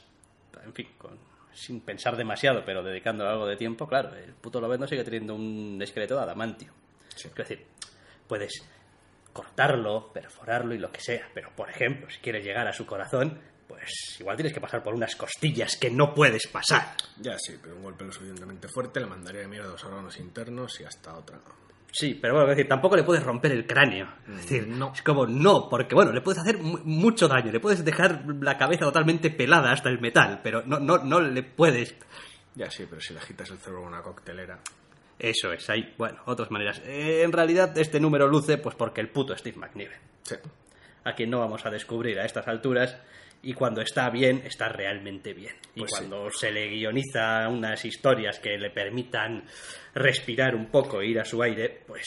en 0.65 0.73
fin, 0.73 0.89
con- 0.99 1.19
sin 1.53 1.81
pensar 1.81 2.17
demasiado, 2.17 2.65
pero 2.65 2.83
dedicando 2.83 3.27
algo 3.29 3.47
de 3.47 3.57
tiempo, 3.57 3.87
claro, 3.87 4.15
el 4.17 4.33
puto 4.35 4.61
Lobezno 4.61 4.87
sigue 4.87 5.05
teniendo 5.05 5.35
un 5.35 5.79
esqueleto 5.83 6.15
de 6.17 6.23
adamantio. 6.23 6.73
Sí. 7.15 7.29
Es 7.29 7.35
decir, 7.35 7.67
puedes 8.27 8.53
cortarlo, 9.33 10.13
perforarlo 10.13 10.75
y 10.75 10.79
lo 10.79 10.91
que 10.93 11.01
sea, 11.01 11.29
pero 11.35 11.51
por 11.57 11.71
ejemplo, 11.71 12.09
si 12.11 12.19
quieres 12.21 12.45
llegar 12.45 12.67
a 12.67 12.73
su 12.73 12.85
corazón, 12.87 13.39
pues 13.69 14.17
igual 14.21 14.37
tienes 14.37 14.53
que 14.53 14.61
pasar 14.61 14.83
por 14.83 14.95
unas 14.95 15.17
costillas 15.17 15.77
que 15.77 15.91
no 15.91 16.15
puedes 16.15 16.47
pasar. 16.49 16.95
Ya 17.19 17.39
sí, 17.39 17.59
pero 17.63 17.77
un 17.77 17.83
golpe 17.83 18.05
lo 18.05 18.13
suficientemente 18.13 18.69
fuerte 18.69 19.01
le 19.01 19.07
mandaría 19.07 19.41
de 19.43 19.49
mierda 19.49 19.69
a 19.69 19.73
los 19.73 19.85
órganos 19.85 20.19
internos 20.19 20.79
y 20.81 20.85
hasta 20.85 21.15
otra. 21.15 21.39
Sí, 21.91 22.15
pero 22.15 22.35
bueno, 22.35 22.51
es 22.51 22.57
decir, 22.57 22.69
tampoco 22.69 22.97
le 22.97 23.03
puedes 23.03 23.23
romper 23.23 23.53
el 23.53 23.67
cráneo. 23.67 24.09
Es 24.29 24.37
decir, 24.37 24.67
no. 24.67 24.93
es 24.95 25.03
como 25.03 25.27
no, 25.27 25.69
porque 25.69 25.95
bueno, 25.95 26.11
le 26.13 26.23
puedes 26.23 26.41
hacer 26.41 26.57
mu- 26.59 26.81
mucho 26.85 27.29
daño, 27.29 27.53
le 27.53 27.61
puedes 27.61 27.85
dejar 27.85 28.25
la 28.41 28.57
cabeza 28.57 28.87
totalmente 28.87 29.31
pelada 29.31 29.73
hasta 29.73 29.91
el 29.91 30.01
metal, 30.01 30.41
pero 30.43 30.63
no, 30.65 30.79
no, 30.81 30.99
no 30.99 31.21
le 31.21 31.43
puedes. 31.43 31.95
Ya 32.55 32.71
sí, 32.71 32.87
pero 32.89 33.01
si 33.01 33.13
le 33.13 33.21
agitas 33.21 33.51
el 33.51 33.59
cerebro 33.59 33.83
con 33.83 33.93
una 33.93 34.03
coctelera. 34.03 34.59
Eso 35.19 35.53
es, 35.53 35.69
hay, 35.71 35.95
bueno, 35.99 36.21
otras 36.27 36.51
maneras. 36.51 36.81
Eh, 36.85 37.23
en 37.23 37.33
realidad, 37.33 37.77
este 37.79 38.01
número 38.01 38.27
luce 38.27 38.59
pues 38.59 38.75
porque 38.75 39.01
el 39.01 39.09
puto 39.11 39.37
Steve 39.37 39.57
McNiven, 39.59 39.99
Sí. 40.23 40.37
a 41.05 41.15
quien 41.15 41.31
no 41.31 41.39
vamos 41.41 41.65
a 41.67 41.71
descubrir 41.71 42.19
a 42.19 42.25
estas 42.25 42.49
alturas, 42.49 42.97
y 43.45 43.55
cuando 43.55 43.81
está 43.83 44.09
bien, 44.11 44.43
está 44.45 44.69
realmente 44.69 45.33
bien. 45.35 45.55
Y 45.75 45.81
Pues 45.81 45.91
sí. 45.93 45.97
cuando 45.99 46.31
se 46.31 46.51
le 46.53 46.69
guioniza 46.69 47.49
unas 47.49 47.85
historias 47.85 48.39
que 48.39 48.57
le 48.57 48.71
permitan 48.71 49.45
respirar 49.95 50.55
un 50.55 50.71
poco 50.71 51.01
e 51.01 51.07
ir 51.09 51.19
a 51.21 51.25
su 51.25 51.43
aire, 51.43 51.83
pues 51.87 52.05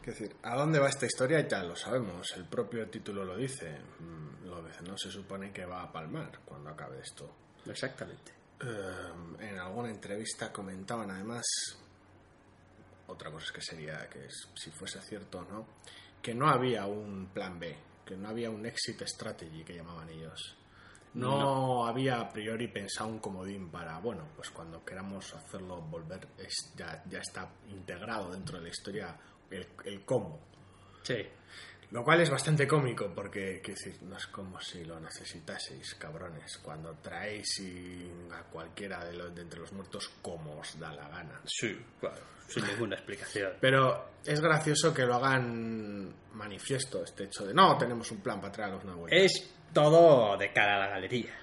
Es 0.00 0.06
decir, 0.18 0.34
¿a 0.42 0.56
dónde 0.56 0.78
va 0.80 0.88
esta 0.88 1.06
historia? 1.06 1.46
Ya 1.46 1.62
lo 1.62 1.76
sabemos, 1.76 2.32
el 2.36 2.44
propio 2.46 2.88
título 2.88 3.24
lo 3.24 3.36
dice. 3.36 3.70
Mm, 4.00 4.32
Lo 4.48 4.62
dice, 4.62 4.82
no 4.82 4.98
se 4.98 5.10
supone 5.10 5.50
que 5.52 5.64
va 5.64 5.82
a 5.84 5.92
palmar 5.92 6.30
cuando 6.44 6.68
acabe 6.70 6.98
esto. 7.00 7.30
exactamente. 7.70 8.32
Eh, 8.60 9.46
en 9.48 9.58
alguna 9.58 9.90
entrevista 9.90 10.52
comentaban 10.52 11.10
además, 11.10 11.42
otra 13.08 13.30
cosa 13.30 13.46
es 13.46 13.52
que 13.52 13.60
sería 13.62 14.08
que 14.08 14.26
es- 14.26 14.48
si 14.54 14.70
fuese 14.70 15.00
cierto 15.00 15.38
o 15.40 15.42
no, 15.44 15.66
que 16.22 16.34
no 16.34 16.48
había 16.48 16.86
un 16.86 17.28
plan 17.32 17.58
B, 17.58 17.76
que 18.04 18.16
no 18.16 18.28
había 18.28 18.50
un 18.50 18.64
exit 18.66 19.02
strategy 19.02 19.64
que 19.64 19.74
llamaban 19.74 20.08
ellos. 20.08 20.56
No, 21.14 21.86
había 21.86 22.20
a 22.20 22.28
priori 22.32 22.68
pensado 22.68 23.10
un 23.10 23.18
comodín 23.18 23.70
para, 23.70 23.98
bueno, 23.98 24.28
pues 24.34 24.48
cuando 24.50 24.82
queramos 24.82 25.34
hacerlo 25.34 25.82
volver, 25.82 26.26
es, 26.38 26.72
ya, 26.74 27.02
ya 27.08 27.18
está 27.18 27.50
integrado 27.68 28.30
dentro 28.32 28.56
de 28.58 28.64
la 28.64 28.70
historia 28.70 29.16
el, 29.50 29.66
el 29.84 30.04
cómo. 30.06 30.40
Sí. 31.02 31.16
Lo 31.92 32.02
cual 32.02 32.22
es 32.22 32.30
bastante 32.30 32.66
cómico 32.66 33.12
porque, 33.14 33.60
decir, 33.64 33.98
no 34.02 34.16
es 34.16 34.26
como 34.28 34.58
si 34.60 34.82
lo 34.82 34.98
necesitaseis, 34.98 35.94
cabrones, 35.96 36.56
cuando 36.58 36.94
traéis 36.94 37.60
y 37.60 38.10
a 38.32 38.42
cualquiera 38.44 39.04
de, 39.04 39.12
los, 39.12 39.34
de 39.34 39.42
entre 39.42 39.60
los 39.60 39.72
muertos 39.72 40.10
como 40.22 40.58
os 40.58 40.78
da 40.80 40.90
la 40.94 41.06
gana. 41.08 41.42
Sí, 41.44 41.78
claro, 42.00 42.22
sin 42.48 42.66
ninguna 42.66 42.96
explicación. 42.96 43.52
Pero 43.60 44.12
es 44.24 44.40
gracioso 44.40 44.94
que 44.94 45.04
lo 45.04 45.16
hagan 45.16 46.14
manifiesto 46.32 47.04
este 47.04 47.24
hecho 47.24 47.46
de 47.46 47.52
no, 47.52 47.76
tenemos 47.76 48.10
un 48.10 48.22
plan 48.22 48.40
para 48.40 48.52
traer 48.52 48.70
a 48.70 48.74
los 48.76 48.84
Nahuel. 48.86 49.12
Es 49.12 49.50
todo 49.74 50.38
de 50.38 50.50
cara 50.50 50.76
a 50.76 50.78
la 50.78 50.88
galería. 50.88 51.41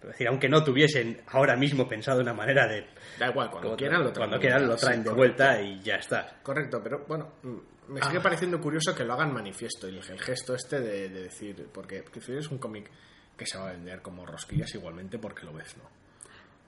Es 0.00 0.08
decir, 0.08 0.28
aunque 0.28 0.48
no 0.48 0.62
tuviesen 0.62 1.20
ahora 1.26 1.56
mismo 1.56 1.88
pensado 1.88 2.20
una 2.20 2.32
manera 2.32 2.66
de... 2.68 2.86
Da 3.18 3.28
igual, 3.30 3.50
cuando 3.50 3.68
como- 3.70 3.76
quieran 3.76 4.04
lo 4.04 4.12
traen. 4.12 4.30
cuando 4.30 4.36
de 4.36 4.40
quieran 4.40 4.60
vuelta, 4.66 4.74
lo 4.74 4.80
traen 4.80 4.98
sí, 5.00 5.04
de 5.04 5.10
correcto. 5.10 5.16
vuelta 5.44 5.62
y 5.62 5.80
ya 5.82 5.94
está. 5.96 6.38
Correcto, 6.42 6.80
pero 6.82 7.04
bueno, 7.08 7.32
mm, 7.42 7.92
me 7.94 8.00
Ah. 8.00 8.06
sigue 8.06 8.20
pareciendo 8.20 8.60
curioso 8.60 8.94
que 8.94 9.04
lo 9.04 9.14
hagan 9.14 9.32
manifiesto. 9.32 9.88
Y 9.88 9.96
el, 9.98 10.04
el 10.08 10.20
gesto 10.20 10.54
este 10.54 10.80
de, 10.80 11.08
de 11.08 11.22
decir, 11.24 11.68
porque 11.72 12.04
es 12.28 12.48
un 12.50 12.58
cómic 12.58 12.88
que 13.36 13.44
se 13.46 13.58
va 13.58 13.68
a 13.68 13.72
vender 13.72 14.00
como 14.02 14.24
rosquillas 14.24 14.72
igualmente 14.74 15.18
porque 15.18 15.44
lo 15.44 15.52
ves, 15.52 15.76
¿no? 15.76 15.84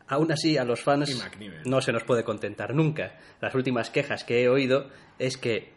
Aún 0.09 0.33
así, 0.33 0.59
a 0.59 0.65
los 0.65 0.83
fans 0.83 1.25
no 1.67 1.81
se 1.81 1.93
nos 1.93 2.03
puede 2.03 2.25
contentar 2.25 2.75
nunca. 2.75 3.17
Las 3.41 3.55
últimas 3.55 3.91
quejas 3.91 4.25
que 4.25 4.43
he 4.43 4.49
oído 4.49 4.89
es 5.21 5.37
que, 5.37 5.73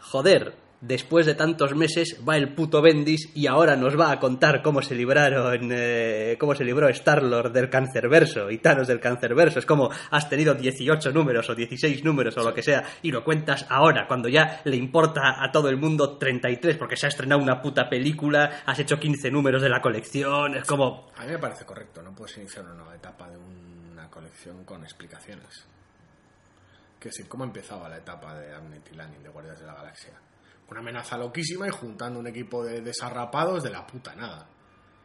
joder, 0.00 0.54
después 0.80 1.26
de 1.26 1.34
tantos 1.34 1.74
meses 1.74 2.20
va 2.26 2.36
el 2.36 2.54
puto 2.54 2.80
Bendis 2.80 3.30
y 3.34 3.46
ahora 3.46 3.76
nos 3.76 3.98
va 3.98 4.10
a 4.10 4.18
contar 4.18 4.62
cómo 4.62 4.82
se 4.82 4.94
libraron, 4.94 5.70
eh, 5.72 6.36
cómo 6.38 6.54
se 6.54 6.64
libró 6.64 6.88
Star-Lord 6.88 7.52
del 7.52 7.68
cancerverso 7.68 8.50
y 8.50 8.58
Thanos 8.58 8.88
del 8.88 9.00
cancerverso. 9.00 9.58
Es 9.58 9.66
como 9.66 9.90
has 10.10 10.28
tenido 10.28 10.54
18 10.54 11.12
números 11.12 11.48
o 11.50 11.54
16 11.54 12.04
números 12.04 12.36
o 12.38 12.42
lo 12.42 12.54
que 12.54 12.62
sea 12.62 12.84
y 13.02 13.10
lo 13.10 13.22
cuentas 13.24 13.66
ahora, 13.68 14.06
cuando 14.06 14.28
ya 14.28 14.60
le 14.64 14.76
importa 14.76 15.42
a 15.42 15.52
todo 15.52 15.68
el 15.68 15.76
mundo 15.76 16.16
33 16.16 16.76
porque 16.76 16.96
se 16.96 17.06
ha 17.06 17.08
estrenado 17.10 17.42
una 17.42 17.60
puta 17.60 17.88
película, 17.88 18.62
has 18.64 18.78
hecho 18.78 18.98
15 18.98 19.30
números 19.30 19.62
de 19.62 19.68
la 19.68 19.80
colección. 19.80 20.54
Es 20.56 20.64
como, 20.64 21.10
A 21.16 21.24
mí 21.24 21.32
me 21.32 21.38
parece 21.38 21.64
correcto, 21.64 22.02
no 22.02 22.14
puedes 22.14 22.36
iniciar 22.38 22.64
una 22.64 22.74
nueva 22.74 22.94
etapa 22.94 23.28
de 23.28 23.36
una 23.36 24.08
colección 24.08 24.64
con 24.64 24.82
explicaciones. 24.82 25.66
Decir, 27.02 27.28
¿cómo 27.28 27.44
empezaba 27.44 27.88
la 27.88 27.96
etapa 27.96 28.38
de 28.38 28.54
Amnet 28.54 28.86
y 28.92 28.94
Lanning 28.94 29.22
de 29.22 29.30
Guardias 29.30 29.58
de 29.58 29.66
la 29.66 29.74
Galaxia? 29.74 30.12
Una 30.70 30.80
amenaza 30.80 31.16
loquísima 31.18 31.66
y 31.66 31.70
juntando 31.70 32.20
un 32.20 32.26
equipo 32.28 32.64
de 32.64 32.80
desarrapados 32.80 33.62
de 33.62 33.70
la 33.70 33.86
puta 33.86 34.14
nada. 34.14 34.46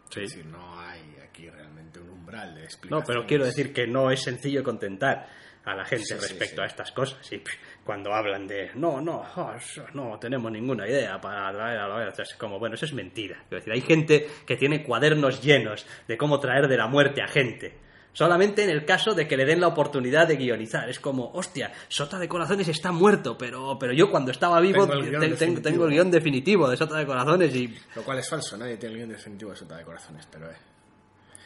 Sí. 0.10 0.22
Es 0.22 0.30
decir, 0.30 0.46
no 0.46 0.80
hay 0.80 1.16
aquí 1.28 1.50
realmente 1.50 2.00
un 2.00 2.10
umbral 2.10 2.54
de 2.54 2.62
No, 2.62 2.66
explicaciones. 2.66 3.08
pero 3.08 3.26
quiero 3.28 3.46
decir 3.46 3.74
que 3.74 3.88
no 3.88 4.12
es 4.12 4.22
sencillo 4.22 4.64
contentar 4.64 5.28
a 5.66 5.76
la 5.76 5.84
gente 5.84 6.06
Sí, 6.06 6.14
respecto 6.14 6.58
sí. 6.58 6.62
a 6.62 6.66
estas 6.66 6.92
cosas. 6.92 7.32
Y 7.34 7.42
cuando 7.84 8.14
hablan 8.14 8.46
de 8.48 8.70
no, 8.76 9.02
no, 9.02 9.24
oh, 9.36 9.54
no 9.96 10.20
tenemos 10.20 10.52
ninguna 10.52 10.88
idea 10.88 11.20
para 11.20 11.52
traer 11.52 11.80
a 11.80 11.88
la 11.88 12.10
es 12.10 12.36
como, 12.36 12.60
bueno, 12.60 12.76
eso 12.76 12.86
es 12.86 12.94
mentira. 12.94 13.38
Quiero 13.50 13.58
decir, 13.66 13.74
hay 13.74 13.82
gente 13.82 14.30
que 14.46 14.58
tiene 14.58 14.84
cuadernos 14.84 15.42
llenos 15.42 15.88
de 16.08 16.18
cómo 16.18 16.40
traer 16.40 16.68
de 16.68 16.78
la 16.78 16.86
muerte 16.88 17.24
a 17.24 17.28
gente. 17.28 17.85
Solamente 18.16 18.64
en 18.64 18.70
el 18.70 18.86
caso 18.86 19.14
de 19.14 19.28
que 19.28 19.36
le 19.36 19.44
den 19.46 19.60
la 19.60 19.68
oportunidad 19.68 20.26
de 20.28 20.38
guionizar. 20.38 20.90
Es 20.90 21.00
como, 21.02 21.32
hostia, 21.34 21.72
Sota 21.90 22.18
de 22.18 22.30
Corazones 22.30 22.68
está 22.70 22.92
muerto, 22.94 23.38
pero, 23.38 23.78
pero 23.78 23.92
yo 23.94 24.10
cuando 24.10 24.32
estaba 24.32 24.60
vivo 24.62 24.88
Tengo 24.88 24.94
el 25.04 25.10
guion 25.10 25.22
te- 25.22 25.28
definitivo. 25.30 25.62
tengo 25.62 25.86
el 25.86 25.92
guion 25.92 26.10
definitivo 26.12 26.70
de 26.70 26.78
Sota 26.78 26.98
de 26.98 27.06
Corazones 27.06 27.54
y 27.54 27.76
Lo 27.94 28.04
cual 28.04 28.20
es 28.20 28.30
falso, 28.30 28.56
nadie 28.58 28.78
tiene 28.78 28.94
el 28.94 29.00
guion 29.02 29.10
definitivo 29.12 29.52
de 29.52 29.58
Sota 29.58 29.76
de 29.78 29.84
Corazones, 29.84 30.26
pero 30.32 30.50
eh. 30.50 30.56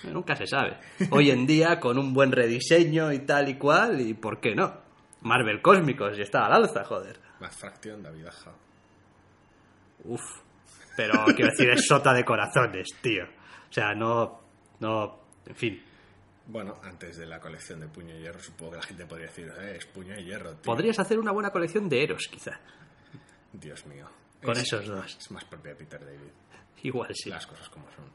Nunca 0.03 0.35
se 0.35 0.45
sabe. 0.47 0.77
Hoy 1.09 1.31
en 1.31 1.45
día, 1.47 1.79
con 1.79 1.97
un 1.97 2.13
buen 2.13 2.31
rediseño 2.31 3.11
y 3.11 3.19
tal 3.25 3.49
y 3.49 3.55
cual, 3.57 3.99
y 3.99 4.13
¿por 4.13 4.39
qué 4.39 4.53
no? 4.55 4.71
Marvel 5.21 5.61
Cósmicos, 5.61 6.17
y 6.17 6.21
está 6.21 6.45
al 6.45 6.53
alza, 6.53 6.85
joder. 6.85 7.19
Más 7.41 7.53
fracción, 7.57 8.01
David 8.03 8.27
Aja. 8.27 8.51
Uf. 10.05 10.21
Pero 10.95 11.25
quiero 11.35 11.49
decir, 11.51 11.69
es 11.71 11.85
sota 11.85 12.13
de 12.13 12.23
corazones, 12.23 12.87
tío. 13.01 13.23
O 13.23 13.73
sea, 13.73 13.93
no. 13.93 14.39
No. 14.79 15.19
En 15.45 15.55
fin. 15.55 15.83
Bueno, 16.51 16.79
antes 16.83 17.15
de 17.17 17.27
la 17.27 17.39
colección 17.39 17.79
de 17.79 17.87
Puño 17.87 18.15
y 18.17 18.21
Hierro, 18.21 18.39
supongo 18.41 18.71
que 18.71 18.77
la 18.77 18.83
gente 18.83 19.05
podría 19.05 19.27
decir, 19.27 19.51
eh, 19.61 19.75
es 19.77 19.85
Puño 19.85 20.19
y 20.19 20.23
Hierro, 20.25 20.53
tío. 20.55 20.63
Podrías 20.63 20.97
hacer 20.97 21.19
una 21.19 21.31
buena 21.31 21.51
colección 21.51 21.87
de 21.87 22.03
Eros, 22.03 22.27
quizá. 22.31 22.59
Dios 23.53 23.85
mío. 23.85 24.09
Con 24.41 24.53
Es- 24.53 24.63
esos 24.63 24.87
dos. 24.87 25.15
Es 25.19 25.29
más 25.31 25.45
propia 25.45 25.73
de 25.73 25.77
Peter 25.77 26.03
David. 26.03 26.31
Igual 26.81 27.11
sí. 27.13 27.29
Las 27.29 27.45
cosas 27.45 27.69
como 27.69 27.85
son. 27.95 28.05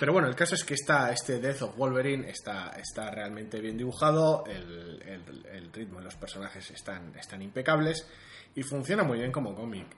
Pero 0.00 0.12
bueno, 0.14 0.28
el 0.28 0.34
caso 0.34 0.54
es 0.54 0.64
que 0.64 0.74
está, 0.74 1.12
este 1.12 1.40
Death 1.40 1.62
of 1.62 1.76
Wolverine 1.76 2.30
está, 2.30 2.70
está 2.78 3.10
realmente 3.10 3.60
bien 3.60 3.76
dibujado, 3.76 4.44
el, 4.46 5.02
el- 5.02 5.46
el 5.46 5.72
ritmo 5.72 5.98
de 5.98 6.04
los 6.06 6.14
personajes 6.16 6.70
están, 6.70 7.14
están 7.18 7.42
impecables 7.42 8.06
y 8.54 8.62
funciona 8.62 9.02
muy 9.02 9.18
bien 9.18 9.30
como 9.32 9.54
cómic. 9.54 9.88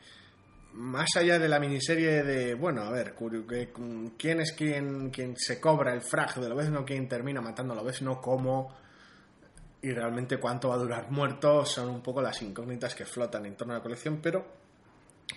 Más 0.74 1.08
allá 1.16 1.38
de 1.38 1.48
la 1.48 1.60
miniserie 1.60 2.24
de, 2.24 2.54
bueno, 2.54 2.82
a 2.82 2.90
ver, 2.90 3.14
que- 3.14 3.72
quién 4.18 4.40
es 4.40 4.52
quien, 4.52 5.10
quien 5.10 5.36
se 5.36 5.60
cobra 5.60 5.94
el 5.94 6.02
frag 6.02 6.34
de 6.34 6.48
Lobezno, 6.48 6.84
quién 6.84 7.08
termina 7.08 7.40
matando 7.40 7.74
a 7.74 7.76
Lobezno, 7.76 8.20
cómo 8.20 8.74
y 9.82 9.92
realmente 9.92 10.38
cuánto 10.38 10.70
va 10.70 10.74
a 10.74 10.78
durar 10.78 11.10
muerto, 11.10 11.64
son 11.64 11.90
un 11.90 12.02
poco 12.02 12.20
las 12.22 12.40
incógnitas 12.42 12.94
que 12.94 13.04
flotan 13.04 13.46
en 13.46 13.54
torno 13.56 13.74
a 13.74 13.76
la 13.76 13.82
colección, 13.82 14.18
pero 14.20 14.46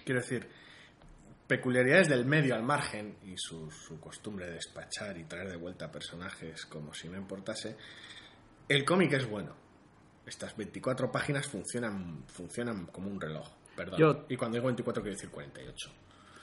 quiero 0.06 0.22
decir, 0.22 0.48
peculiaridades 1.46 2.08
del 2.10 2.26
medio 2.26 2.56
al 2.56 2.64
margen 2.64 3.18
y 3.24 3.36
su, 3.38 3.70
su 3.70 4.00
costumbre 4.00 4.48
de 4.48 4.54
despachar 4.54 5.18
y 5.18 5.26
traer 5.26 5.50
de 5.50 5.58
vuelta 5.58 5.92
personajes 5.92 6.66
como 6.66 6.94
si 6.94 7.10
no 7.10 7.18
importase, 7.18 7.76
el 8.70 8.84
cómic 8.86 9.14
es 9.14 9.30
bueno. 9.30 9.54
Estas 10.26 10.58
24 10.58 11.12
páginas 11.12 11.46
funcionan, 11.48 12.24
funcionan 12.28 12.88
como 12.88 13.10
un 13.10 13.22
reloj, 13.22 13.48
perdón. 13.78 13.98
Yo- 14.00 14.26
Y 14.28 14.36
cuando 14.36 14.56
digo 14.56 14.66
24 14.68 15.02
quiero 15.02 15.16
decir 15.16 15.30
48. 15.30 15.90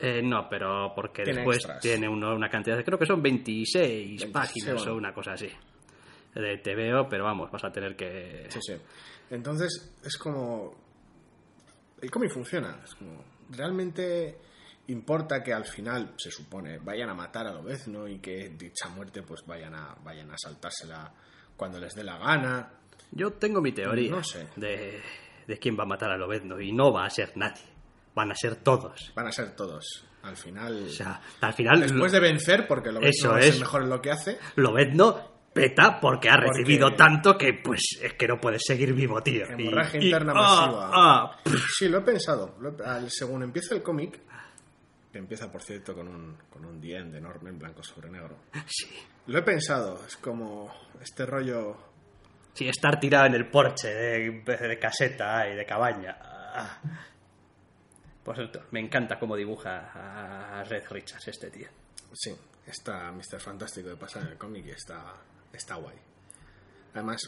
Eh, 0.01 0.23
no, 0.23 0.49
pero 0.49 0.93
porque 0.95 1.23
Tiene 1.25 1.41
después 1.41 1.59
extras. 1.59 1.81
tiene 1.81 2.09
uno, 2.09 2.35
una 2.35 2.49
cantidad, 2.49 2.77
de- 2.77 2.85
creo 2.85 2.99
que 2.99 3.05
son 3.07 3.23
26 3.23 3.81
26, 4.23 4.33
páginas 4.33 4.75
bueno. 4.77 4.93
o 4.93 4.97
una 4.97 5.13
cosa 5.13 5.33
así. 5.33 5.51
De 6.35 6.57
te 6.59 6.75
veo, 6.75 7.09
pero 7.09 7.25
vamos, 7.25 7.51
vas 7.51 7.63
a 7.65 7.71
tener 7.71 7.95
que... 7.95 8.47
Sí, 8.49 8.59
sí. 8.63 8.75
Entonces 9.31 9.95
es 10.03 10.17
como... 10.17 10.75
El 12.01 12.11
cómic 12.11 12.31
funciona. 12.33 12.81
Es 12.85 12.95
como... 12.97 13.25
Realmente 13.51 14.39
importa 14.89 15.43
que 15.43 15.53
al 15.53 15.65
final, 15.65 16.15
se 16.17 16.31
supone, 16.31 16.79
vayan 16.79 17.09
a 17.11 17.15
matar 17.15 17.47
a 17.47 17.53
Lobezno 17.53 18.09
y 18.09 18.19
que 18.19 18.49
dicha 18.51 18.89
muerte 18.89 19.23
pues 19.23 19.45
vayan 19.47 19.75
a, 19.75 19.95
vayan 20.03 20.31
a 20.31 20.37
saltársela 20.37 21.13
cuando 21.57 21.79
les 21.79 21.95
dé 21.95 22.03
la 22.03 22.19
gana. 22.19 22.71
Yo 23.13 23.33
tengo 23.35 23.61
mi 23.61 23.71
teoría 23.73 24.11
No 24.11 24.25
sé. 24.25 24.49
de, 24.57 25.01
de 25.47 25.59
quién 25.59 25.77
va 25.79 25.83
a 25.85 25.87
matar 25.87 26.11
a 26.11 26.17
Lobezno 26.17 26.61
y 26.61 26.73
no 26.73 26.93
va 26.93 27.05
a 27.07 27.11
ser 27.11 27.33
nadie. 27.37 27.63
Van 28.15 28.31
a 28.31 28.35
ser 28.35 28.57
todos. 28.57 29.13
Van 29.15 29.27
a 29.27 29.33
ser 29.33 29.55
todos. 29.57 30.05
Al 30.23 30.37
final... 30.37 30.85
O 30.87 30.89
sea, 30.89 31.21
al 31.41 31.53
final 31.53 31.81
después 31.81 32.13
de 32.13 32.21
vencer, 32.21 32.67
porque 32.67 32.91
Lobezno 32.93 33.11
Eso 33.11 33.37
es 33.39 33.47
es. 33.47 33.55
el 33.55 33.61
mejor 33.61 33.83
en 33.83 33.91
lo 33.91 34.01
que 34.01 34.11
hace, 34.11 34.39
Lobezno 34.57 35.35
peta 35.53 36.01
porque 36.01 36.29
ha 36.31 36.35
Porque- 36.35 36.49
recibido 36.51 36.95
tanto 36.95 37.39
que 37.39 37.53
pues 37.55 37.81
es 38.03 38.15
que 38.15 38.27
no 38.27 38.41
puedes 38.41 38.63
seguir 38.67 38.93
vivo, 38.93 39.23
tío. 39.23 39.47
Hemorragia 39.47 40.01
y- 40.01 40.05
interna 40.07 40.33
ah, 40.35 40.67
masiva. 40.67 40.91
ah, 40.93 41.37
Sí, 41.77 41.89
lo 41.89 41.99
he 41.99 42.01
pensado. 42.03 42.57
Según 43.09 43.43
empieza 43.45 43.75
el 43.75 43.83
cómic, 43.83 44.21
que 45.13 45.19
empieza, 45.19 45.53
por 45.53 45.63
cierto, 45.63 45.95
con 45.95 46.09
un, 46.09 46.37
con 46.51 46.65
un 46.65 46.83
enorme 46.85 47.51
en 47.51 47.59
blanco 47.59 47.83
sobre 47.85 48.11
negro. 48.11 48.37
sí. 48.67 48.87
Lo 49.27 49.39
he 49.39 49.43
pensado. 49.43 50.01
Es 50.07 50.17
como 50.17 50.73
este 51.01 51.25
rollo... 51.25 51.94
Sí, 52.55 52.69
estar 52.69 53.01
tirado 53.01 53.27
en 53.27 53.35
el 53.35 53.51
porche 53.51 53.89
de, 53.89 54.31
de 54.43 54.79
caseta 54.79 55.49
y 55.49 55.57
de 55.57 55.67
cabaña. 55.67 56.17
Ah. 56.21 56.81
Por 58.25 58.37
cierto, 58.37 58.65
me 58.71 58.81
encanta 58.81 59.19
cómo 59.19 59.37
dibuja 59.37 59.91
a 60.59 60.65
Red 60.65 60.85
Richards 60.89 61.29
este 61.29 61.51
tío. 61.51 61.69
Sí, 62.15 62.35
está 62.67 63.13
Mr. 63.13 63.41
Fantástico 63.41 63.89
de 63.91 63.97
pasar 63.97 64.23
en 64.23 64.29
el 64.29 64.39
cómic 64.39 64.67
y 64.67 64.71
está, 64.71 65.15
está 65.53 65.75
guay. 65.75 65.97
Además, 66.95 67.23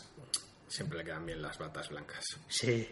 siempre 0.69 0.99
le 0.99 1.05
quedan 1.05 1.27
bien 1.27 1.43
las 1.43 1.59
batas 1.59 1.89
blancas. 1.91 2.25
Sí. 2.49 2.89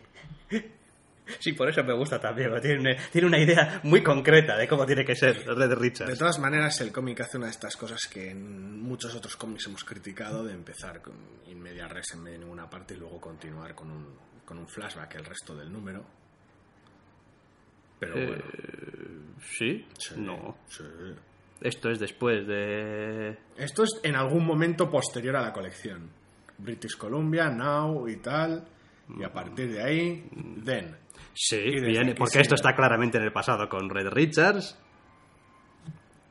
Sí, 1.39 1.53
por 1.53 1.69
eso 1.69 1.83
me 1.83 1.95
gusta 1.95 2.21
también. 2.21 2.51
Tiene 2.61 2.81
una, 2.81 2.97
tiene 3.11 3.27
una 3.27 3.39
idea 3.39 3.81
muy 3.85 4.03
concreta 4.03 4.57
de 4.59 4.69
cómo 4.69 4.85
tiene 4.85 5.05
que 5.05 5.15
ser 5.17 5.45
Red 5.47 5.69
De 5.71 5.75
Richards. 5.75 6.19
todas 6.19 6.39
maneras, 6.39 6.81
el 6.83 6.93
cómic 6.93 7.21
hace 7.23 7.39
una 7.39 7.47
de 7.47 7.53
estas 7.53 7.77
cosas 7.77 8.07
que 8.07 8.31
en 8.31 8.81
muchos 8.83 9.15
otros 9.15 9.35
cómics 9.37 9.67
hemos 9.67 9.85
criticado, 9.85 10.45
de 10.45 10.53
empezar 10.53 11.01
con 11.01 11.15
in 11.47 11.61
media 11.61 11.89
res 11.89 12.13
en 12.15 12.23
medio 12.23 12.39
de 12.39 12.45
ninguna 12.45 12.69
parte 12.69 12.95
y 12.95 12.99
luego 12.99 13.21
continuar 13.21 13.75
con 13.75 13.91
un, 13.91 14.07
con 14.45 14.59
un 14.59 14.69
flashback 14.69 15.15
el 15.15 15.25
resto 15.25 15.55
del 15.57 15.73
número. 15.73 16.05
Pero 17.99 18.17
Eh, 18.17 18.27
bueno. 18.27 18.43
¿Sí? 19.59 19.87
sí, 19.99 20.15
No. 20.19 20.59
sí. 20.69 20.83
Esto 21.61 21.91
es 21.91 21.99
después 22.01 22.47
de... 22.47 23.39
Esto 23.57 23.85
es 23.85 24.01
en 24.03 24.17
algún 24.17 24.45
momento 24.45 24.91
posterior 24.91 25.37
a 25.37 25.41
la 25.43 25.53
colección. 25.53 26.11
British 26.59 26.97
Columbia, 26.99 27.49
Now 27.49 28.07
y 28.09 28.17
tal. 28.17 28.67
Y 29.19 29.23
a 29.23 29.33
partir 29.33 29.73
de 29.73 29.83
ahí, 29.83 30.29
Then. 30.65 30.97
Sí, 31.35 31.59
porque 32.17 32.41
esto 32.41 32.55
está 32.55 32.75
claramente 32.75 33.19
en 33.19 33.25
el 33.25 33.33
pasado 33.33 33.69
con 33.69 33.91
Red 33.91 34.09
Richards 34.09 34.79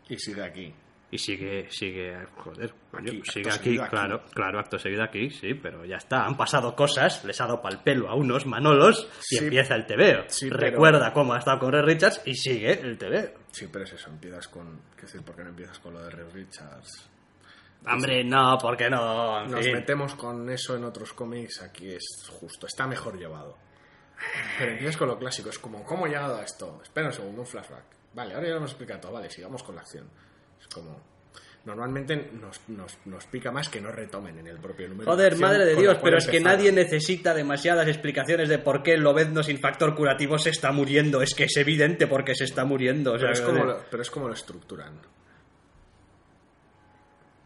Y 0.09 0.17
sigue 0.17 0.43
aquí. 0.43 0.73
y 1.11 1.17
sigue, 1.17 1.69
sigue, 1.69 2.25
joder, 2.37 2.73
coño, 2.89 3.11
Aquí, 3.11 3.21
sigue 3.31 3.49
aquí, 3.49 3.63
seguido 3.63 3.83
aquí. 3.83 3.91
claro, 3.91 4.23
claro, 4.33 4.59
acto 4.59 4.79
seguido 4.79 5.03
aquí, 5.03 5.29
sí, 5.29 5.53
pero 5.53 5.85
ya 5.85 5.97
está, 5.97 6.25
han 6.25 6.35
pasado 6.35 6.75
cosas, 6.75 7.23
les 7.25 7.39
ha 7.39 7.45
dado 7.45 7.61
pal 7.61 7.81
pelo 7.83 8.09
a 8.09 8.15
unos 8.15 8.45
Manolos 8.47 9.07
y 9.29 9.35
Sí. 9.37 9.43
empieza 9.43 9.75
el 9.75 9.85
TVO. 9.85 10.23
Sí, 10.27 10.47
pero- 10.49 10.59
Recuerda 10.61 11.13
cómo 11.13 11.33
ha 11.33 11.37
estado 11.39 11.59
con 11.59 11.71
Red 11.71 11.83
Richards 11.85 12.21
y 12.25 12.33
sigue 12.35 12.71
el 12.79 12.97
TVO. 12.97 13.29
Sí, 13.51 13.67
pero 13.71 13.85
es 13.85 13.93
eso, 13.93 14.09
empiezas 14.09 14.47
con... 14.47 14.81
¿Qué 14.95 15.03
decir? 15.03 15.21
¿Por 15.21 15.35
qué 15.35 15.43
no 15.43 15.49
empiezas 15.49 15.77
con 15.79 15.93
lo 15.93 16.01
de 16.01 16.09
Red 16.09 16.31
Richards? 16.33 17.09
Hombre, 17.85 18.23
no, 18.23 18.57
¿por 18.57 18.77
qué 18.77 18.89
no? 18.89 19.43
En 19.43 19.51
Nos 19.51 19.65
fin. 19.65 19.73
metemos 19.73 20.15
con 20.15 20.49
eso 20.49 20.75
en 20.77 20.85
otros 20.85 21.11
cómics, 21.13 21.61
aquí 21.61 21.89
es 21.91 22.05
justo, 22.39 22.65
está 22.65 22.87
mejor 22.87 23.19
llevado. 23.19 23.57
Pero 24.57 24.71
empiezas 24.71 24.97
con 24.97 25.07
lo 25.07 25.17
clásico, 25.17 25.49
es 25.49 25.59
como, 25.59 25.83
¿cómo 25.83 26.05
he 26.05 26.09
llegado 26.09 26.37
a 26.37 26.43
esto? 26.43 26.79
Espera 26.83 27.07
un 27.07 27.13
segundo, 27.13 27.41
un 27.41 27.47
flashback. 27.47 27.83
Vale, 28.13 28.33
ahora 28.33 28.47
ya 28.47 28.51
lo 28.51 28.57
hemos 28.57 28.71
explicado 28.71 29.01
todo, 29.01 29.13
vale, 29.13 29.29
sigamos 29.29 29.63
con 29.63 29.75
la 29.75 29.81
acción. 29.81 30.07
Es 30.59 30.67
como... 30.67 31.13
Normalmente 31.65 32.29
nos, 32.33 32.59
nos, 32.67 32.97
nos 33.05 33.25
pica 33.27 33.49
más 33.49 33.69
que 33.69 33.79
no 33.79 33.89
retomen 33.89 34.37
en 34.37 34.47
el 34.47 34.59
propio 34.59 34.89
número. 34.89 35.09
de 35.09 35.15
Joder, 35.15 35.37
madre 35.37 35.65
de 35.65 35.77
Dios, 35.77 35.97
pero 36.03 36.17
es 36.17 36.27
que 36.27 36.41
nadie 36.41 36.73
necesita 36.73 37.33
demasiadas 37.33 37.87
explicaciones 37.87 38.49
de 38.49 38.59
por 38.59 38.83
qué 38.83 38.97
Lobezno 38.97 39.43
sin 39.43 39.59
factor 39.59 39.95
curativo 39.95 40.37
se 40.37 40.49
está 40.49 40.73
muriendo. 40.73 41.21
Es 41.21 41.33
que 41.33 41.45
es 41.45 41.55
evidente 41.55 42.05
por 42.05 42.25
qué 42.25 42.35
se 42.35 42.43
está 42.43 42.65
muriendo. 42.65 43.13
O 43.13 43.17
sea, 43.17 43.29
Pero 43.31 43.31
es, 43.31 43.41
como 43.41 43.63
lo, 43.63 43.85
pero 43.89 44.01
es 44.01 44.11
como 44.11 44.27
lo 44.27 44.33
estructuran. 44.33 44.99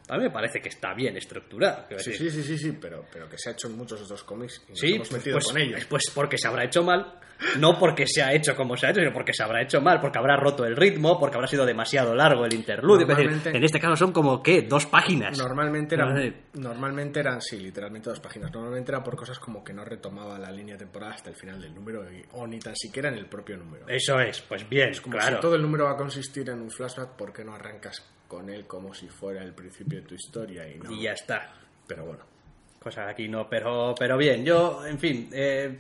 A 0.10 0.18
mí 0.18 0.24
me 0.24 0.30
parece 0.32 0.62
que 0.62 0.70
está 0.70 0.94
bien 0.94 1.18
estructurado. 1.18 1.86
Sí, 1.98 2.14
sí, 2.14 2.30
sí, 2.30 2.42
sí, 2.44 2.58
sí, 2.58 2.78
pero, 2.80 3.06
pero 3.12 3.28
que 3.28 3.38
se 3.38 3.50
ha 3.50 3.54
hecho 3.54 3.68
en 3.68 3.78
muchos 3.78 4.02
otros 4.02 4.24
cómics 4.24 4.64
y 4.68 4.72
nos 4.72 4.80
Sí, 4.80 4.96
hemos 4.96 5.12
metido 5.12 5.34
pues, 5.36 5.46
con 5.48 5.58
ellos. 5.58 5.86
pues 5.86 6.04
porque 6.16 6.38
se 6.38 6.48
habrá 6.48 6.64
hecho 6.64 6.82
mal, 6.84 7.20
no 7.60 7.78
porque 7.78 8.08
se 8.08 8.24
ha 8.24 8.34
hecho 8.34 8.56
como 8.56 8.78
se 8.78 8.88
ha 8.88 8.92
hecho, 8.92 9.02
sino 9.02 9.12
porque 9.14 9.34
se 9.34 9.44
habrá 9.44 9.62
hecho 9.62 9.82
mal, 9.82 10.00
porque 10.00 10.18
habrá 10.18 10.38
roto 10.38 10.66
el 10.66 10.76
ritmo, 10.78 11.20
porque 11.20 11.36
habrá 11.36 11.48
sido 11.48 11.66
demasiado 11.66 12.16
largo 12.16 12.46
el 12.46 12.54
interludio. 12.54 13.02
Es 13.02 13.08
decir, 13.10 13.26
Normalmente- 13.26 13.58
en 13.58 13.64
este 13.66 13.80
caso 13.82 13.96
son 13.98 14.12
como, 14.14 14.42
¿qué? 14.42 14.62
Dos 14.62 14.86
páginas. 14.86 15.38
Normalmente 15.38 15.96
eran, 15.96 16.14
No 16.14 16.22
sé. 16.22 16.34
normalmente 16.54 17.20
eran, 17.20 17.42
sí, 17.42 17.60
literalmente 17.60 18.10
dos 18.10 18.20
páginas. 18.22 18.50
Normalmente 18.54 18.92
era 18.92 19.04
por 19.04 19.16
cosas 19.18 19.38
como 19.40 19.62
que 19.64 19.74
no 19.74 19.84
retomaba 19.84 20.40
la 20.40 20.52
línea 20.52 20.78
temporal 20.78 21.12
hasta 21.12 21.30
el 21.30 21.36
final 21.36 21.60
del 21.62 21.76
número 21.76 22.06
o 22.32 22.48
ni 22.48 22.60
tan 22.60 22.76
siquiera 22.78 23.10
en 23.10 23.16
el 23.16 23.26
propio 23.28 23.58
número. 23.58 23.86
Eso 23.90 24.20
es, 24.22 24.42
pues 24.42 24.68
bien, 24.70 24.92
Como 25.04 25.18
claro. 25.18 25.36
si 25.36 25.42
todo 25.42 25.56
el 25.56 25.62
número 25.62 25.84
va 25.86 25.92
a 25.92 25.98
consistir 25.98 26.50
en 26.50 26.62
un 26.62 26.72
flashback, 26.72 27.10
¿por 27.18 27.34
qué 27.34 27.44
no 27.44 27.54
arrancas 27.54 28.04
con 28.28 28.50
él 28.50 28.66
como 28.66 28.94
si 28.94 29.08
fuera 29.08 29.44
el 29.44 29.54
principio 29.54 30.02
de 30.02 30.08
tu 30.08 30.16
historia? 30.16 30.68
Y, 30.68 30.80
no? 30.80 30.92
Y 30.92 31.04
ya 31.04 31.14
está. 31.14 31.54
Pero 31.88 32.06
bueno, 32.06 32.24
Cosa 32.80 33.06
que 33.06 33.12
aquí 33.12 33.28
no, 33.28 33.50
pero, 33.50 33.96
pero 33.98 34.18
bien, 34.18 34.46
yo, 34.46 34.86
en 34.86 35.00
fin, 35.00 35.30
eh, 35.34 35.78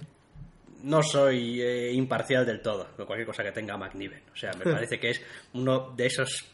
no 0.84 1.04
soy 1.04 1.62
eh, 1.62 1.94
imparcial 1.94 2.46
del 2.46 2.62
todo 2.62 2.88
con 2.96 3.06
cualquier 3.06 3.28
cosa 3.28 3.44
que 3.44 3.52
tenga 3.52 3.78
McNiven. 3.78 4.24
O 4.34 4.36
sea, 4.36 4.52
me 4.54 4.66
parece 4.72 5.00
que 5.00 5.12
es 5.12 5.22
uno 5.54 5.94
de 5.96 6.08
esos 6.08 6.46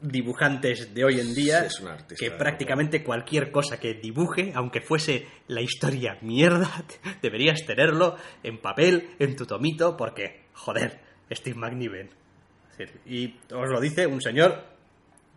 dibujantes 0.00 0.94
de 0.94 1.04
hoy 1.04 1.20
en 1.20 1.34
día 1.34 1.60
Sí, 1.60 1.66
es 1.66 1.80
un 1.80 1.88
artista 1.88 2.14
que 2.24 2.30
prácticamente 2.30 3.04
cualquier 3.04 3.50
cosa 3.50 3.78
que 3.78 3.94
dibuje, 3.94 4.52
aunque 4.54 4.80
fuese 4.80 5.26
la 5.48 5.60
historia 5.60 6.16
mierda, 6.22 6.70
deberías 7.22 7.66
tenerlo 7.66 8.16
en 8.42 8.58
papel, 8.58 9.10
en 9.18 9.36
tu 9.36 9.44
tomito, 9.44 9.96
porque, 9.96 10.44
joder, 10.54 11.00
Steve 11.30 11.58
McNiven. 11.58 12.08
Y 13.04 13.36
os 13.52 13.68
lo 13.68 13.78
dice 13.78 14.06
un 14.06 14.22
señor 14.22 14.64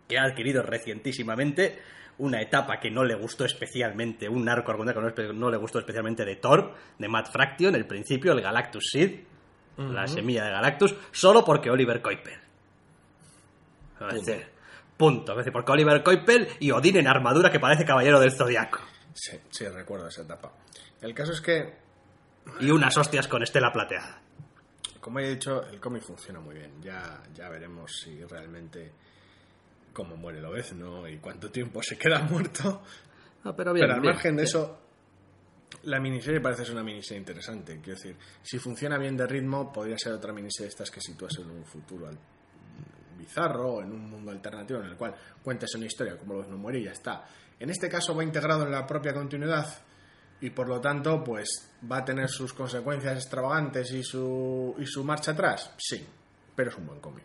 que 0.08 0.18
ha 0.18 0.24
adquirido 0.24 0.62
recientísimamente 0.62 1.78
una 2.18 2.40
etapa 2.40 2.78
que 2.78 2.90
no 2.90 3.04
le 3.04 3.14
gustó 3.14 3.44
especialmente, 3.44 4.28
un 4.28 4.48
arco 4.48 4.70
argumental 4.70 5.14
que 5.14 5.32
no, 5.32 5.50
le 5.50 5.56
gustó 5.56 5.78
especialmente 5.80 6.24
de 6.24 6.36
Thor, 6.36 6.74
de 6.98 7.08
Matt 7.08 7.32
Fraction, 7.32 7.74
el 7.74 7.86
principio, 7.86 8.32
el 8.32 8.40
Galactus 8.40 8.90
Seed, 8.92 9.20
la 9.76 10.06
semilla 10.06 10.44
de 10.44 10.50
Galactus, 10.52 10.94
solo 11.10 11.44
porque 11.44 11.70
Oliver 11.70 12.00
decir, 14.12 14.46
punto. 14.96 15.32
Es 15.32 15.38
decir, 15.38 15.52
porque 15.52 15.72
Oliver 15.72 16.02
Coipel 16.02 16.48
y 16.60 16.70
Odín 16.70 16.96
en 16.96 17.08
armadura 17.08 17.50
que 17.50 17.60
parece 17.60 17.84
caballero 17.84 18.20
del 18.20 18.32
zodiaco. 18.32 18.80
Sí, 19.12 19.38
sí, 19.50 19.66
recuerdo 19.68 20.08
esa 20.08 20.22
etapa. 20.22 20.52
El 21.00 21.14
caso 21.14 21.32
es 21.32 21.40
que, 21.40 21.74
Y 22.60 22.70
unas 22.70 22.96
hostias 22.96 23.28
con 23.28 23.42
estela 23.42 23.72
plateada. 23.72 24.20
como 25.00 25.18
he 25.18 25.28
dicho, 25.30 25.62
el 25.66 25.80
cómic 25.80 26.02
funciona 26.02 26.40
muy 26.40 26.56
bien. 26.56 26.80
Ya, 26.82 27.22
ya 27.32 27.48
veremos 27.48 28.00
si 28.00 28.22
realmente 28.24 28.92
cómo 29.94 30.16
muere 30.16 30.42
Lobezno 30.42 31.08
y 31.08 31.16
cuánto 31.18 31.50
tiempo 31.50 31.82
se 31.82 31.96
queda 31.96 32.20
muerto. 32.30 32.82
Ah, 33.44 33.54
pero 33.56 33.72
bien, 33.72 33.84
Pero 33.84 33.94
al 33.94 34.00
bien, 34.00 34.12
margen 34.14 34.36
de 34.36 34.42
bien. 34.42 34.48
eso, 34.48 34.78
la 35.84 36.00
miniserie 36.00 36.40
parece 36.40 36.64
ser 36.66 36.74
una 36.74 36.82
miniserie 36.84 37.18
interesante. 37.20 37.80
Quiero 37.80 37.96
decir, 37.98 38.16
si 38.42 38.58
funciona 38.58 38.98
bien 38.98 39.16
de 39.16 39.26
ritmo, 39.26 39.72
podría 39.72 39.96
ser 39.96 40.12
otra 40.12 40.32
miniserie 40.32 40.66
de 40.66 40.70
estas 40.70 40.90
que 40.90 41.00
sitúas 41.00 41.32
en 41.38 41.50
un 41.50 41.64
futuro 41.64 42.10
bizarro 43.18 43.74
o 43.74 43.82
en 43.82 43.92
un 43.92 44.10
mundo 44.10 44.30
alternativo 44.30 44.80
en 44.80 44.86
el 44.86 44.96
cual 44.96 45.14
cuentes 45.42 45.74
una 45.76 45.86
historia 45.86 46.18
como 46.18 46.34
los 46.34 46.48
no 46.48 46.58
muere 46.58 46.80
y 46.80 46.84
ya 46.84 46.92
está. 46.92 47.24
En 47.58 47.70
este 47.70 47.88
caso 47.88 48.14
va 48.14 48.24
integrado 48.24 48.64
en 48.64 48.72
la 48.72 48.86
propia 48.86 49.14
continuidad 49.14 49.66
y 50.40 50.50
por 50.50 50.68
lo 50.68 50.80
tanto 50.80 51.22
pues 51.22 51.70
va 51.90 51.98
a 51.98 52.04
tener 52.04 52.28
sus 52.28 52.52
consecuencias 52.52 53.14
extravagantes 53.16 53.92
y 53.92 54.02
su, 54.02 54.74
y 54.78 54.84
su 54.86 55.04
marcha 55.04 55.30
atrás. 55.32 55.72
Sí, 55.78 56.04
pero 56.54 56.70
es 56.70 56.76
un 56.76 56.86
buen 56.86 57.00
cómic. 57.00 57.24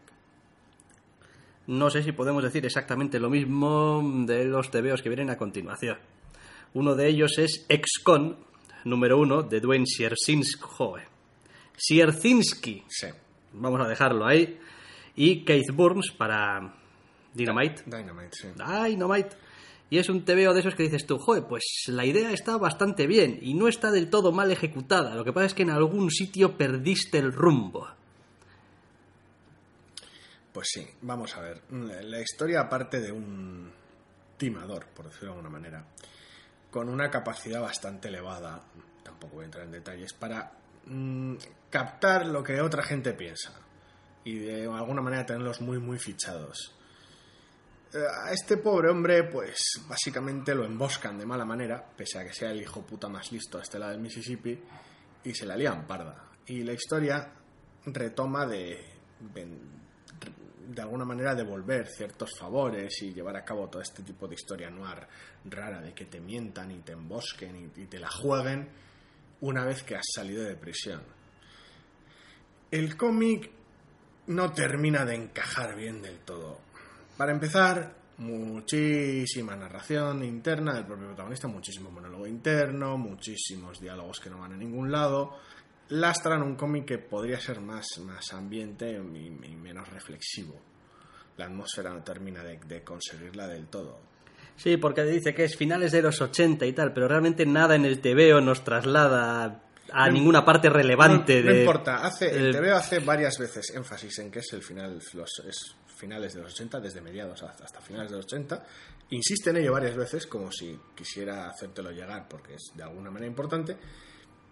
No 1.69 1.91
sé 1.91 2.01
si 2.01 2.13
podemos 2.13 2.41
decir 2.41 2.65
exactamente 2.65 3.19
lo 3.19 3.29
mismo 3.29 4.01
de 4.25 4.43
los 4.45 4.71
tebeos 4.71 5.03
que 5.03 5.09
vienen 5.09 5.29
a 5.29 5.37
continuación. 5.37 5.99
Uno 6.73 6.95
de 6.95 7.07
ellos 7.07 7.37
es 7.37 7.67
Ex-Con, 7.69 8.37
número 8.85 9.19
uno, 9.19 9.43
de 9.43 9.59
Dwayne 9.59 9.85
Sierzinski. 9.85 10.65
Sierzinski. 11.77 12.83
Sí. 12.87 13.09
Vamos 13.53 13.79
a 13.85 13.87
dejarlo 13.87 14.25
ahí. 14.25 14.57
Y 15.15 15.45
Keith 15.45 15.71
Burns 15.71 16.11
para 16.17 16.73
Dynamite. 17.35 17.83
Dynamite, 17.85 18.31
sí. 18.31 18.47
Dynamite. 18.55 19.37
Y 19.91 19.99
es 19.99 20.09
un 20.09 20.25
tebeo 20.25 20.55
de 20.55 20.61
esos 20.61 20.73
que 20.73 20.81
dices 20.81 21.05
tú, 21.05 21.19
joder, 21.19 21.43
pues 21.47 21.83
la 21.85 22.03
idea 22.03 22.31
está 22.31 22.57
bastante 22.57 23.05
bien 23.05 23.37
y 23.43 23.53
no 23.53 23.67
está 23.67 23.91
del 23.91 24.09
todo 24.09 24.31
mal 24.31 24.49
ejecutada. 24.49 25.13
Lo 25.13 25.23
que 25.23 25.33
pasa 25.33 25.45
es 25.45 25.53
que 25.53 25.61
en 25.61 25.69
algún 25.69 26.09
sitio 26.09 26.57
perdiste 26.57 27.19
el 27.19 27.31
rumbo. 27.31 27.87
Pues 30.59 30.71
sí, 30.73 30.85
vamos 31.03 31.37
a 31.37 31.39
ver. 31.39 31.61
La 31.71 32.01
la 32.01 32.19
historia 32.19 32.67
parte 32.67 32.99
de 32.99 33.13
un 33.13 33.71
timador, 34.35 34.87
por 34.87 35.05
decirlo 35.05 35.27
de 35.27 35.37
alguna 35.37 35.49
manera, 35.49 35.85
con 36.69 36.89
una 36.89 37.09
capacidad 37.09 37.61
bastante 37.61 38.09
elevada, 38.09 38.61
tampoco 39.01 39.35
voy 39.35 39.43
a 39.43 39.45
entrar 39.45 39.63
en 39.63 39.71
detalles, 39.71 40.11
para 40.11 40.51
mm, 40.83 41.35
captar 41.69 42.25
lo 42.25 42.43
que 42.43 42.59
otra 42.59 42.83
gente 42.83 43.13
piensa 43.13 43.53
y 44.25 44.39
de 44.39 44.65
alguna 44.65 45.01
manera 45.01 45.25
tenerlos 45.25 45.61
muy, 45.61 45.79
muy 45.79 45.97
fichados. 45.97 46.75
Eh, 47.93 48.03
A 48.25 48.33
este 48.33 48.57
pobre 48.57 48.89
hombre, 48.89 49.23
pues 49.23 49.81
básicamente 49.87 50.53
lo 50.53 50.65
emboscan 50.65 51.17
de 51.17 51.25
mala 51.25 51.45
manera, 51.45 51.81
pese 51.95 52.19
a 52.19 52.25
que 52.25 52.33
sea 52.33 52.51
el 52.51 52.61
hijo 52.61 52.81
puta 52.81 53.07
más 53.07 53.31
listo 53.31 53.59
a 53.59 53.61
este 53.61 53.79
lado 53.79 53.93
del 53.93 54.01
Mississippi, 54.01 54.61
y 55.23 55.33
se 55.33 55.45
la 55.45 55.55
lían 55.55 55.87
parda. 55.87 56.31
Y 56.47 56.63
la 56.63 56.73
historia 56.73 57.31
retoma 57.85 58.45
de, 58.45 58.99
de 60.69 60.81
alguna 60.83 61.03
manera 61.03 61.33
devolver 61.33 61.87
ciertos 61.87 62.37
favores 62.37 63.01
y 63.01 63.11
llevar 63.11 63.35
a 63.35 63.43
cabo 63.43 63.67
todo 63.69 63.81
este 63.81 64.03
tipo 64.03 64.27
de 64.27 64.35
historia 64.35 64.69
noir 64.69 65.07
rara 65.45 65.81
de 65.81 65.93
que 65.93 66.05
te 66.05 66.19
mientan 66.19 66.69
y 66.71 66.79
te 66.79 66.91
embosquen 66.91 67.71
y, 67.75 67.85
te 67.85 67.99
la 67.99 68.09
jueguen 68.09 68.69
una 69.41 69.65
vez 69.65 69.81
que 69.83 69.95
has 69.95 70.05
salido 70.13 70.43
de 70.43 70.55
prisión. 70.55 71.01
El 72.69 72.95
cómic 72.95 73.49
no 74.27 74.51
termina 74.51 75.05
de 75.05 75.15
encajar 75.15 75.75
bien 75.75 76.03
del 76.03 76.19
todo. 76.19 76.59
Para 77.17 77.31
empezar, 77.31 77.95
muchísima 78.19 79.55
narración 79.55 80.23
interna 80.23 80.75
del 80.75 80.85
propio 80.85 81.07
protagonista, 81.07 81.47
muchísimo 81.47 81.89
monólogo 81.89 82.27
interno, 82.27 82.95
muchísimos 82.97 83.79
diálogos 83.79 84.19
que 84.19 84.29
no 84.29 84.39
van 84.39 84.53
a 84.53 84.57
ningún 84.57 84.91
lado. 84.91 85.39
Lastran 85.89 86.43
un 86.43 86.55
cómic 86.55 86.85
que 86.85 86.97
podría 86.99 87.39
ser 87.39 87.59
más, 87.61 87.85
más 87.99 88.31
ambiente 88.33 88.91
y, 88.91 88.95
y 88.95 89.55
menos 89.55 89.89
reflexivo. 89.89 90.59
La 91.37 91.45
atmósfera 91.45 91.89
no 91.91 92.03
termina 92.03 92.43
de, 92.43 92.59
de 92.67 92.83
conseguirla 92.83 93.47
del 93.47 93.67
todo. 93.67 93.99
Sí, 94.55 94.77
porque 94.77 95.03
dice 95.03 95.33
que 95.33 95.45
es 95.45 95.55
finales 95.55 95.91
de 95.91 96.01
los 96.01 96.19
80 96.21 96.65
y 96.65 96.73
tal, 96.73 96.93
pero 96.93 97.07
realmente 97.07 97.45
nada 97.45 97.75
en 97.75 97.85
el 97.85 98.01
TVO 98.01 98.41
nos 98.41 98.63
traslada 98.63 99.63
a 99.91 100.05
No- 100.07 100.11
ninguna 100.13 100.43
parte 100.45 100.69
relevante 100.69 101.39
no, 101.41 101.45
no 101.49 101.53
de... 101.53 101.59
importa, 101.61 102.05
hace, 102.05 102.29
el 102.29 102.53
eh, 102.53 102.59
TVO 102.59 102.75
hace 102.75 102.99
varias 102.99 103.37
veces 103.39 103.71
énfasis 103.73 104.19
en 104.19 104.29
que 104.29 104.39
es 104.39 104.53
el 104.53 104.61
final, 104.61 104.99
los 105.13 105.41
es 105.47 105.75
finales 105.97 106.33
de 106.33 106.41
los 106.41 106.53
80, 106.53 106.79
desde 106.81 107.01
mediados 107.01 107.41
hasta, 107.41 107.63
hasta 107.63 107.79
finales 107.81 108.11
de 108.11 108.17
los 108.17 108.25
80. 108.25 108.63
Insiste 109.11 109.49
en 109.49 109.57
ello 109.57 109.71
varias 109.71 109.95
veces, 109.95 110.27
como 110.27 110.51
si 110.51 110.77
quisiera 110.93 111.47
hacértelo 111.49 111.89
llegar, 111.91 112.27
porque 112.27 112.53
es 112.55 112.71
de 112.75 112.83
alguna 112.83 113.09
manera 113.09 113.27
importante, 113.27 113.75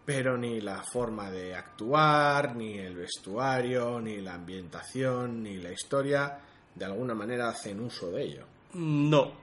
pero 0.07 0.37
ni 0.37 0.61
la 0.61 0.81
forma 0.83 1.29
de 1.29 1.53
actuar, 1.53 2.55
ni 2.55 2.77
el 2.77 2.95
vestuario, 2.95 3.99
ni 3.99 4.21
la 4.21 4.35
ambientación, 4.35 5.43
ni 5.43 5.57
la 5.57 5.73
historia, 5.73 6.39
de 6.73 6.85
alguna 6.85 7.13
manera 7.13 7.49
hacen 7.49 7.81
uso 7.81 8.09
de 8.11 8.23
ello. 8.23 8.45
No. 8.75 9.33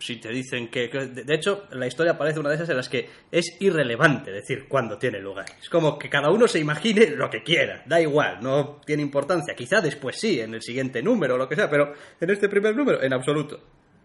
Si 0.00 0.16
te 0.16 0.30
dicen 0.30 0.68
que... 0.68 0.88
de 0.88 1.32
hecho, 1.32 1.68
la 1.70 1.86
historia 1.86 2.18
parece 2.18 2.40
una 2.40 2.48
de 2.48 2.56
esas 2.56 2.70
en 2.70 2.78
las 2.78 2.88
que 2.88 3.08
es 3.30 3.56
irrelevante 3.60 4.32
decir 4.32 4.66
cuándo 4.66 4.98
tiene 4.98 5.20
lugar. 5.20 5.46
Es 5.60 5.68
como 5.68 5.96
que 5.96 6.10
cada 6.10 6.32
uno 6.32 6.48
se 6.48 6.58
imagine 6.58 7.10
lo 7.10 7.30
que 7.30 7.44
quiera. 7.44 7.84
Da 7.86 8.00
igual, 8.00 8.40
no 8.42 8.80
tiene 8.84 9.02
importancia. 9.02 9.54
Quizá 9.54 9.80
después 9.80 10.18
sí, 10.18 10.40
en 10.40 10.54
el 10.54 10.62
siguiente 10.62 11.04
número 11.04 11.36
o 11.36 11.38
lo 11.38 11.48
que 11.48 11.54
sea, 11.54 11.70
pero 11.70 11.94
en 12.20 12.30
este 12.30 12.48
primer 12.48 12.74
número, 12.74 13.00
en 13.00 13.12
absoluto. 13.12 13.60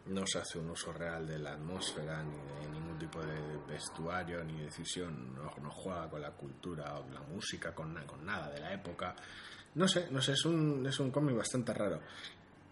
No 0.07 0.25
se 0.27 0.39
hace 0.39 0.59
un 0.59 0.69
uso 0.69 0.93
real 0.93 1.27
de 1.27 1.39
la 1.39 1.53
atmósfera 1.53 2.23
ni 2.23 2.37
de 2.63 2.69
ningún 2.71 2.97
tipo 2.99 3.19
de 3.21 3.39
vestuario 3.67 4.43
ni 4.43 4.61
decisión 4.61 5.33
no, 5.33 5.51
no 5.61 5.71
juega 5.71 6.09
con 6.09 6.21
la 6.21 6.31
cultura 6.31 6.99
o 6.99 7.09
la 7.11 7.21
música 7.21 7.73
con, 7.73 7.93
na- 7.93 8.05
con 8.05 8.23
nada 8.25 8.49
de 8.51 8.59
la 8.59 8.73
época. 8.73 9.15
No 9.75 9.87
sé 9.87 10.07
no 10.11 10.21
sé 10.21 10.33
es 10.33 10.45
un 10.45 10.85
es 10.85 10.99
un 10.99 11.11
cómic 11.11 11.35
bastante 11.35 11.73
raro. 11.73 12.01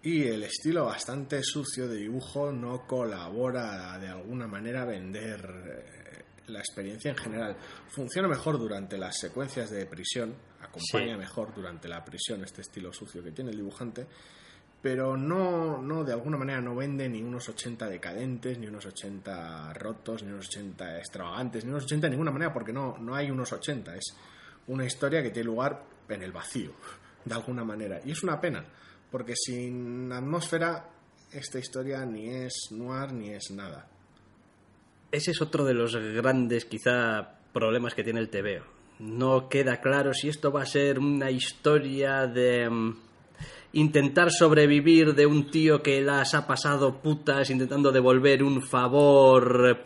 Y 0.04 0.24
el 0.24 0.44
estilo 0.44 0.86
bastante 0.86 1.42
sucio 1.44 1.88
de 1.88 1.96
dibujo 1.96 2.52
no 2.52 2.86
colabora 2.86 3.98
de 4.00 4.10
alguna 4.10 4.48
manera 4.48 4.82
a 4.82 4.86
vender 4.86 5.40
eh, 5.66 6.24
la 6.48 6.60
experiencia 6.60 7.10
en 7.12 7.18
general. 7.18 7.56
Funciona 7.90 8.28
mejor 8.28 8.60
durante 8.60 8.98
las 8.98 9.18
secuencias 9.18 9.70
de 9.72 9.86
prisión 9.86 10.36
acompaña 10.62 11.14
Sí. 11.14 11.20
mejor 11.20 11.54
durante 11.56 11.88
la 11.88 12.04
prisión 12.04 12.44
este 12.44 12.62
estilo 12.62 12.92
sucio 12.92 13.24
que 13.24 13.32
tiene 13.32 13.52
el 13.52 13.58
dibujante 13.58 14.06
pero 14.84 15.16
no, 15.16 15.82
no, 15.82 16.04
de 16.04 16.12
alguna 16.12 16.38
manera 16.38 16.60
no 16.60 16.76
vende 16.76 17.08
ni 17.08 17.24
unos 17.24 17.48
80 17.48 17.88
decadentes, 17.88 18.60
ni 18.60 18.68
unos 18.68 18.86
80 18.86 19.74
rotos, 19.76 20.24
ni 20.24 20.34
unos 20.34 20.48
80 20.48 20.98
extravagantes, 20.98 21.64
ni 21.64 21.72
unos 21.72 21.86
80 21.86 22.08
de 22.08 22.12
ninguna 22.12 22.32
manera, 22.32 22.52
porque 22.52 22.74
no, 22.74 22.98
no 22.98 23.16
hay 23.16 23.32
unos 23.32 23.54
80, 23.54 23.96
es 23.96 24.14
una 24.68 24.86
historia 24.86 25.24
que 25.24 25.30
tiene 25.30 25.46
lugar 25.46 25.86
en 26.10 26.22
el 26.22 26.34
vacío, 26.34 26.74
de 27.24 27.34
alguna 27.34 27.64
manera. 27.64 28.02
Y 28.04 28.12
es 28.12 28.24
una 28.24 28.42
pena, 28.42 28.66
porque 29.10 29.36
sin 29.38 30.12
atmósfera 30.12 30.90
esta 31.32 31.60
historia 31.60 32.06
ni 32.06 32.28
es 32.28 32.68
noir 32.72 33.14
ni 33.14 33.30
es 33.30 33.52
nada. 33.52 33.88
Ese 35.14 35.32
es 35.32 35.42
otro 35.42 35.64
de 35.64 35.76
los 35.76 35.96
grandes, 35.96 36.66
quizá, 36.66 37.40
problemas 37.54 37.96
que 37.96 38.04
tiene 38.04 38.20
el 38.20 38.30
TVO. 38.30 38.66
No 39.00 39.48
queda 39.48 39.80
claro 39.80 40.14
si 40.14 40.28
esto 40.28 40.52
va 40.52 40.64
a 40.64 40.66
ser 40.66 41.00
una 41.00 41.32
historia 41.32 42.28
de 42.28 42.70
mm, 42.70 43.13
intentar 43.74 44.32
sobrevivir 44.32 45.16
de 45.16 45.26
un 45.26 45.50
tío 45.50 45.82
que 45.82 46.02
las 46.02 46.34
ha 46.34 46.46
pasado 46.46 47.02
putas 47.02 47.50
intentando 47.50 47.92
devolver 47.92 48.44
un 48.44 48.62
favor 48.62 49.78
eh, 49.78 49.84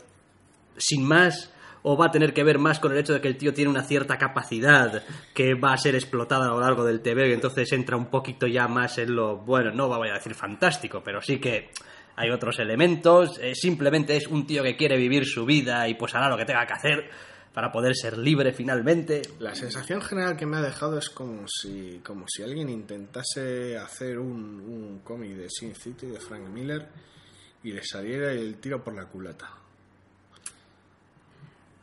sin 0.78 1.08
más, 1.08 1.54
o 1.84 1.96
va 1.96 2.08
a 2.08 2.12
tener 2.12 2.34
que 2.34 2.44
ver 2.44 2.60
más 2.60 2.80
con 2.80 2.92
el 2.92 2.98
hecho 2.98 3.14
de 3.14 3.22
que 3.22 3.30
el 3.30 3.38
tío 3.38 3.54
tiene 3.54 3.72
una 3.72 3.84
cierta 3.84 4.18
capacidad 4.18 5.04
que 5.34 5.54
va 5.54 5.74
a 5.74 5.78
ser 5.78 5.96
explotada 5.96 6.46
a 6.46 6.50
lo 6.50 6.60
largo 6.60 6.84
del 6.84 7.02
TV 7.02 7.30
y 7.30 7.34
entonces 7.34 7.72
entra 7.72 7.96
un 7.96 8.08
poquito 8.08 8.46
ya 8.46 8.68
más 8.68 8.98
en 8.98 9.16
lo, 9.16 9.38
bueno, 9.38 9.72
no 9.72 9.88
voy 9.88 10.10
a 10.10 10.16
decir 10.16 10.36
fantástico, 10.36 11.02
pero 11.04 11.22
sí 11.22 11.40
que 11.40 11.70
hay 12.18 12.30
otros 12.30 12.60
elementos, 12.60 13.40
eh, 13.40 13.56
simplemente 13.56 14.18
es 14.18 14.28
un 14.28 14.46
tío 14.46 14.64
que 14.64 14.76
quiere 14.76 14.98
vivir 14.98 15.26
su 15.26 15.46
vida 15.46 15.88
y 15.88 15.94
pues 15.94 16.14
hará 16.14 16.30
lo 16.30 16.38
que 16.38 16.46
tenga 16.46 16.66
que 16.66 16.74
hacer 16.74 17.10
para 17.54 17.72
poder 17.72 17.96
ser 17.96 18.18
libre 18.18 18.54
finalmente. 18.54 19.22
La 19.40 19.56
sensación 19.56 20.02
general 20.02 20.38
que 20.38 20.46
me 20.46 20.58
ha 20.58 20.62
dejado 20.62 20.98
es 20.98 21.10
como 21.10 21.46
si, 21.48 22.02
como 22.06 22.26
si 22.28 22.44
alguien 22.44 22.69
intentase 22.69 23.78
hacer 23.78 24.19
un, 24.19 24.60
un 24.62 25.00
cómic 25.04 25.32
de 25.36 25.50
Sin 25.50 25.74
City 25.76 26.06
de 26.08 26.19
Frank 26.19 26.48
Miller 26.50 26.88
y 27.63 27.71
le 27.71 27.84
saliera 27.84 28.32
el 28.32 28.58
tiro 28.60 28.84
por 28.84 28.96
la 28.96 29.06
culata. 29.06 29.50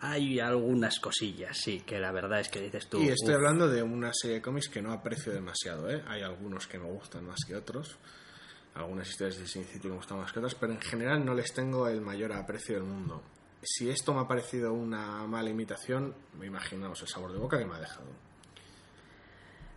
Hay 0.00 0.38
algunas 0.38 1.00
cosillas, 1.00 1.56
sí, 1.56 1.80
que 1.80 1.98
la 1.98 2.12
verdad 2.12 2.40
es 2.40 2.48
que 2.50 2.60
dices 2.60 2.88
tú. 2.88 3.00
Y 3.02 3.08
estoy 3.08 3.30
"Uf". 3.30 3.36
hablando 3.36 3.68
de 3.68 3.82
una 3.82 4.10
serie 4.12 4.36
de 4.36 4.42
cómics 4.42 4.68
que 4.68 4.82
no 4.82 4.92
aprecio 4.92 5.32
demasiado, 5.32 5.88
¿eh? 5.90 6.02
Hay 6.06 6.20
algunos 6.22 6.66
que 6.66 6.78
me 6.78 6.84
gustan 6.90 7.24
más 7.26 7.38
que 7.46 7.56
otros. 7.56 7.96
Algunas 8.74 9.08
historias 9.08 9.38
de 9.38 9.46
Sin 9.46 9.64
City 9.64 9.88
me 9.88 9.94
gustan 9.96 10.18
más 10.18 10.30
que 10.30 10.40
otras, 10.40 10.54
pero 10.56 10.72
en 10.74 10.80
general 10.80 11.24
no 11.24 11.32
les 11.32 11.54
tengo 11.54 11.88
el 11.88 12.02
mayor 12.02 12.32
aprecio 12.34 12.74
del 12.74 12.84
mundo. 12.84 13.22
Si 13.64 13.88
esto 13.88 14.12
me 14.14 14.20
ha 14.20 14.28
parecido 14.28 14.72
una 14.72 15.26
mala 15.26 15.50
imitación, 15.50 16.14
me 16.38 16.46
imaginaos 16.46 17.00
el 17.02 17.08
sabor 17.08 17.32
de 17.32 17.38
boca 17.38 17.58
que 17.58 17.64
me 17.64 17.74
ha 17.74 17.80
dejado. 17.80 18.06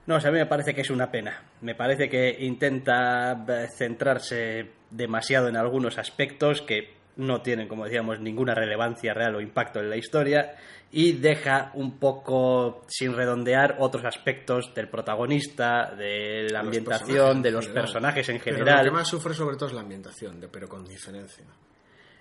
No, 0.05 0.15
o 0.15 0.19
sea, 0.19 0.29
a 0.29 0.33
mí 0.33 0.39
me 0.39 0.45
parece 0.45 0.73
que 0.73 0.81
es 0.81 0.89
una 0.89 1.11
pena. 1.11 1.43
Me 1.61 1.75
parece 1.75 2.09
que 2.09 2.38
intenta 2.39 3.45
eh, 3.47 3.67
centrarse 3.67 4.71
demasiado 4.89 5.49
en 5.49 5.57
algunos 5.57 5.97
aspectos 5.97 6.61
que 6.61 6.95
no 7.17 7.41
tienen, 7.41 7.67
como 7.67 7.85
decíamos, 7.85 8.19
ninguna 8.19 8.53
relevancia 8.53 9.13
real 9.13 9.35
o 9.35 9.41
impacto 9.41 9.79
en 9.79 9.89
la 9.89 9.97
historia 9.97 10.55
y 10.91 11.13
deja 11.13 11.71
un 11.73 11.97
poco 11.99 12.83
sin 12.88 13.13
redondear 13.13 13.75
otros 13.79 14.05
aspectos 14.05 14.73
del 14.73 14.88
protagonista, 14.88 15.93
de 15.95 16.47
la 16.49 16.59
ambientación, 16.59 17.41
de 17.41 17.51
los 17.51 17.67
personajes 17.67 18.29
en 18.29 18.39
general. 18.39 18.65
Pero 18.65 18.77
lo 18.77 18.83
que 18.83 18.91
más 18.91 19.07
sufre 19.07 19.33
sobre 19.33 19.57
todo 19.57 19.67
es 19.69 19.75
la 19.75 19.81
ambientación, 19.81 20.47
pero 20.51 20.69
con 20.69 20.85
diferencia. 20.85 21.45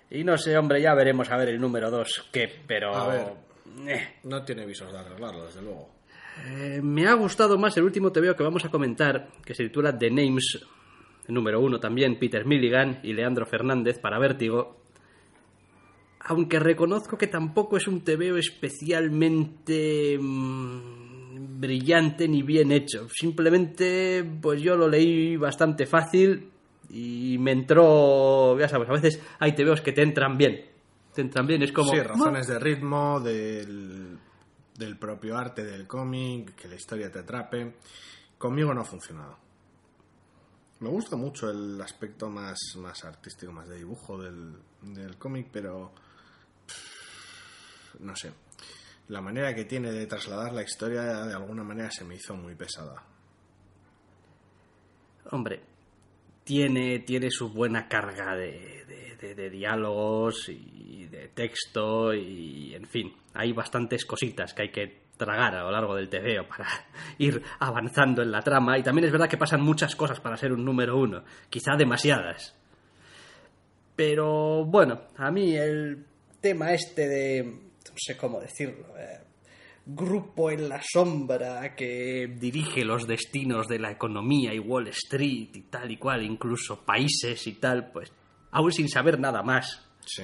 Y 0.09 0.23
no 0.23 0.37
sé, 0.37 0.57
hombre, 0.57 0.81
ya 0.81 0.93
veremos 0.93 1.29
a 1.29 1.37
ver 1.37 1.49
el 1.49 1.59
número 1.59 1.91
2 1.91 2.29
qué, 2.31 2.49
pero... 2.65 2.95
A 2.95 3.07
ver, 3.07 3.33
eh. 3.87 4.15
no 4.23 4.43
tiene 4.43 4.65
visos 4.65 4.91
de 4.91 4.97
arreglarlo, 4.99 5.45
desde 5.45 5.61
luego. 5.61 5.89
Eh, 6.45 6.79
me 6.81 7.07
ha 7.07 7.13
gustado 7.13 7.57
más 7.57 7.75
el 7.77 7.83
último 7.83 8.11
te 8.11 8.21
veo 8.21 8.35
que 8.35 8.43
vamos 8.43 8.63
a 8.63 8.69
comentar, 8.69 9.29
que 9.43 9.53
se 9.53 9.63
titula 9.63 9.97
The 9.97 10.09
Names, 10.09 10.65
número 11.27 11.59
1 11.59 11.79
también, 11.79 12.17
Peter 12.19 12.45
Milligan 12.45 12.99
y 13.03 13.13
Leandro 13.13 13.45
Fernández 13.45 13.99
para 13.99 14.19
Vértigo, 14.19 14.77
aunque 16.19 16.59
reconozco 16.59 17.17
que 17.17 17.27
tampoco 17.27 17.77
es 17.77 17.87
un 17.87 18.01
TVO 18.01 18.37
especialmente 18.37 20.17
mm, 20.19 21.59
brillante 21.59 22.27
ni 22.27 22.43
bien 22.43 22.71
hecho. 22.71 23.07
Simplemente, 23.09 24.23
pues 24.41 24.61
yo 24.61 24.75
lo 24.75 24.87
leí 24.87 25.37
bastante 25.37 25.85
fácil 25.85 26.51
y 26.89 27.37
me 27.39 27.51
entró, 27.51 28.57
ya 28.59 28.67
sabes, 28.69 28.89
a 28.89 28.93
veces 28.93 29.21
hay 29.39 29.53
TVOs 29.53 29.81
que 29.81 29.93
te 29.93 30.01
entran 30.01 30.37
bien. 30.37 30.65
Te 31.13 31.21
entran 31.21 31.47
bien, 31.47 31.63
es 31.63 31.71
como... 31.71 31.91
Sí, 31.91 31.99
razones 31.99 32.47
de 32.47 32.59
ritmo, 32.59 33.19
del, 33.19 34.17
del 34.77 34.97
propio 34.97 35.37
arte 35.37 35.63
del 35.63 35.87
cómic, 35.87 36.55
que 36.55 36.67
la 36.67 36.75
historia 36.75 37.11
te 37.11 37.19
atrape. 37.19 37.77
Conmigo 38.37 38.73
no 38.73 38.81
ha 38.81 38.85
funcionado. 38.85 39.37
Me 40.79 40.89
gusta 40.89 41.15
mucho 41.15 41.49
el 41.49 41.81
aspecto 41.81 42.29
más, 42.29 42.57
más 42.77 43.03
artístico, 43.03 43.51
más 43.51 43.67
de 43.67 43.77
dibujo 43.77 44.21
del, 44.21 44.55
del 44.81 45.17
cómic, 45.17 45.47
pero 45.51 45.91
no 47.99 48.15
sé, 48.15 48.31
la 49.07 49.21
manera 49.21 49.55
que 49.55 49.65
tiene 49.65 49.91
de 49.91 50.05
trasladar 50.05 50.53
la 50.53 50.61
historia 50.61 51.01
de 51.01 51.33
alguna 51.33 51.63
manera 51.63 51.89
se 51.89 52.03
me 52.03 52.15
hizo 52.15 52.35
muy 52.35 52.55
pesada. 52.55 53.03
Hombre, 55.31 55.63
tiene, 56.47 56.99
tiene 56.99 57.29
su 57.29 57.49
buena 57.49 57.89
carga 57.89 58.33
de, 58.33 58.85
de, 59.19 59.49
diálogos 59.49 60.47
y 60.47 61.05
de 61.07 61.27
texto 61.27 62.13
y, 62.13 62.73
en 62.73 62.87
fin, 62.87 63.13
hay 63.33 63.51
bastantes 63.51 64.05
cositas 64.05 64.53
que 64.53 64.61
hay 64.61 64.71
que 64.71 65.01
tragar 65.17 65.55
a 65.55 65.63
lo 65.63 65.71
largo 65.71 65.93
del 65.95 66.07
TVO 66.07 66.47
para 66.47 66.69
ir 67.17 67.43
avanzando 67.59 68.21
en 68.21 68.31
la 68.31 68.41
trama 68.41 68.77
y 68.77 68.83
también 68.83 69.07
es 69.07 69.11
verdad 69.11 69.27
que 69.27 69.35
pasan 69.35 69.61
muchas 69.61 69.93
cosas 69.97 70.21
para 70.21 70.37
ser 70.37 70.53
un 70.53 70.63
número 70.63 70.97
uno, 70.97 71.25
quizá 71.49 71.75
demasiadas. 71.77 72.55
Pero 73.97 74.63
bueno, 74.63 75.01
a 75.17 75.29
mí 75.29 75.53
el 75.53 76.05
tema 76.39 76.71
este 76.71 77.09
de 77.09 77.43
no 77.43 77.93
sé 77.97 78.15
cómo 78.15 78.39
decirlo, 78.39 78.97
eh, 78.97 79.19
grupo 79.87 80.51
en 80.51 80.67
la 80.67 80.81
sombra 80.83 81.75
que 81.75 82.35
dirige 82.39 82.83
los 82.83 83.07
destinos 83.07 83.67
de 83.67 83.79
la 83.79 83.91
economía 83.91 84.53
y 84.53 84.59
Wall 84.59 84.89
Street 84.89 85.49
y 85.53 85.61
tal 85.63 85.91
y 85.91 85.97
cual, 85.97 86.23
incluso 86.23 86.83
países 86.85 87.47
y 87.47 87.53
tal, 87.53 87.91
pues 87.91 88.11
aún 88.51 88.71
sin 88.71 88.89
saber 88.89 89.19
nada 89.19 89.41
más. 89.41 89.89
Sí. 90.05 90.23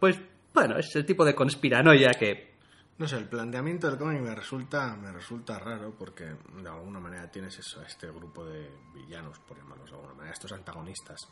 Pues 0.00 0.18
bueno, 0.52 0.78
es 0.78 0.94
el 0.96 1.04
tipo 1.04 1.24
de 1.24 1.34
conspiranoia 1.34 2.12
que... 2.12 2.54
No 2.96 3.08
sé, 3.08 3.16
el 3.16 3.28
planteamiento 3.28 3.88
del 3.88 3.98
cómic 3.98 4.22
me 4.22 4.34
resulta, 4.34 4.96
me 4.96 5.10
resulta 5.10 5.58
raro 5.58 5.94
porque 5.98 6.24
de 6.24 6.68
alguna 6.68 7.00
manera 7.00 7.28
tienes 7.28 7.58
eso, 7.58 7.82
este 7.82 8.06
grupo 8.06 8.44
de 8.44 8.70
villanos, 8.94 9.40
por 9.40 9.58
llamarlos 9.58 9.90
de 9.90 9.96
alguna 9.96 10.14
manera, 10.14 10.32
estos 10.32 10.52
antagonistas, 10.52 11.28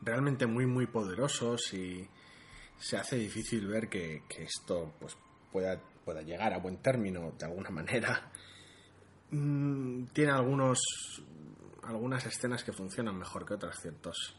realmente 0.00 0.46
muy, 0.46 0.66
muy 0.66 0.86
poderosos 0.86 1.74
y 1.74 2.08
se 2.78 2.96
hace 2.96 3.16
difícil 3.16 3.66
ver 3.66 3.88
que, 3.88 4.22
esto 4.38 4.94
pues, 5.00 5.16
pueda, 5.50 5.80
pueda 6.04 6.22
llegar 6.22 6.52
a 6.52 6.58
buen 6.58 6.78
término 6.78 7.32
de 7.38 7.44
alguna 7.46 7.70
manera. 7.70 8.30
Mm, 9.30 10.06
tiene 10.06 10.32
algunos, 10.32 10.80
algunas 11.84 12.24
escenas 12.26 12.64
que 12.64 12.72
funcionan 12.72 13.16
mejor 13.16 13.46
que 13.46 13.54
otras, 13.54 13.78
ciertos 13.80 14.36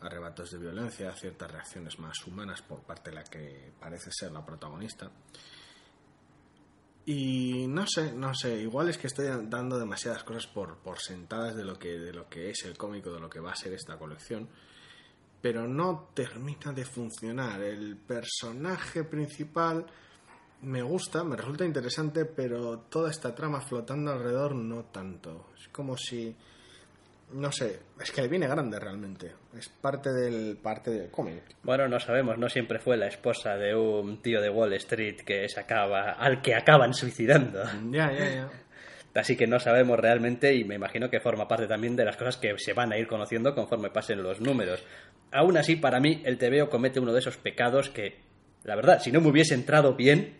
arrebatos 0.00 0.50
de 0.50 0.58
violencia, 0.58 1.14
ciertas 1.14 1.50
reacciones 1.50 1.98
más 1.98 2.26
humanas 2.26 2.62
por 2.62 2.82
parte 2.82 3.10
de 3.10 3.16
la 3.16 3.24
que 3.24 3.72
parece 3.78 4.10
ser 4.10 4.32
la 4.32 4.44
protagonista. 4.44 5.10
Y 7.06 7.66
no 7.68 7.86
sé, 7.86 8.12
no 8.12 8.34
sé, 8.34 8.56
igual 8.56 8.88
es 8.88 8.98
que 8.98 9.06
estoy 9.06 9.26
dando 9.26 9.78
demasiadas 9.78 10.24
cosas 10.24 10.46
por, 10.46 10.78
por 10.78 10.98
sentadas 10.98 11.54
de 11.54 11.64
lo 11.64 11.78
que, 11.78 11.98
de 11.98 12.12
lo 12.12 12.28
que 12.28 12.50
es 12.50 12.64
el 12.64 12.76
cómico, 12.76 13.12
de 13.12 13.20
lo 13.20 13.28
que 13.28 13.40
va 13.40 13.52
a 13.52 13.56
ser 13.56 13.72
esta 13.74 13.98
colección 13.98 14.48
pero 15.44 15.68
no 15.68 16.08
termina 16.14 16.72
de 16.72 16.86
funcionar. 16.86 17.60
El 17.60 17.98
personaje 17.98 19.04
principal 19.04 19.84
me 20.64 20.82
gusta, 20.82 21.24
me 21.24 21.36
resulta 21.36 21.64
interesante, 21.64 22.24
pero 22.24 22.80
toda 22.88 23.10
esta 23.10 23.34
trama 23.34 23.60
flotando 23.60 24.12
alrededor 24.12 24.54
no 24.54 24.84
tanto. 24.84 25.50
Es 25.58 25.68
como 25.68 25.96
si 25.96 26.34
no 27.32 27.50
sé, 27.50 27.80
es 28.00 28.10
que 28.12 28.28
viene 28.28 28.46
grande 28.46 28.78
realmente. 28.78 29.32
Es 29.58 29.68
parte 29.68 30.12
del 30.12 30.56
parte 30.56 30.90
del 30.90 31.10
cómic. 31.10 31.42
Bueno, 31.62 31.88
no 31.88 31.98
sabemos, 31.98 32.38
no 32.38 32.48
siempre 32.48 32.78
fue 32.78 32.96
la 32.96 33.06
esposa 33.06 33.56
de 33.56 33.74
un 33.74 34.22
tío 34.22 34.40
de 34.40 34.50
Wall 34.50 34.72
Street 34.74 35.16
que 35.24 35.48
se 35.48 35.60
acaba 35.60 36.12
al 36.12 36.42
que 36.42 36.54
acaban 36.54 36.94
suicidando. 36.94 37.62
Ya, 37.90 38.12
ya, 38.12 38.34
ya. 38.34 38.50
Así 39.14 39.36
que 39.36 39.46
no 39.46 39.60
sabemos 39.60 39.98
realmente 39.98 40.54
y 40.54 40.64
me 40.64 40.74
imagino 40.74 41.08
que 41.08 41.20
forma 41.20 41.46
parte 41.46 41.68
también 41.68 41.94
de 41.94 42.04
las 42.04 42.16
cosas 42.16 42.36
que 42.36 42.58
se 42.58 42.72
van 42.72 42.92
a 42.92 42.98
ir 42.98 43.06
conociendo 43.06 43.54
conforme 43.54 43.90
pasen 43.90 44.22
los 44.22 44.40
números. 44.40 44.82
Aún 45.30 45.56
así, 45.56 45.76
para 45.76 46.00
mí, 46.00 46.20
el 46.24 46.36
TVO 46.36 46.68
comete 46.68 46.98
uno 46.98 47.12
de 47.12 47.20
esos 47.20 47.36
pecados 47.36 47.90
que, 47.90 48.18
la 48.64 48.74
verdad, 48.74 49.00
si 49.00 49.12
no 49.12 49.20
me 49.20 49.28
hubiese 49.28 49.54
entrado 49.54 49.94
bien, 49.94 50.36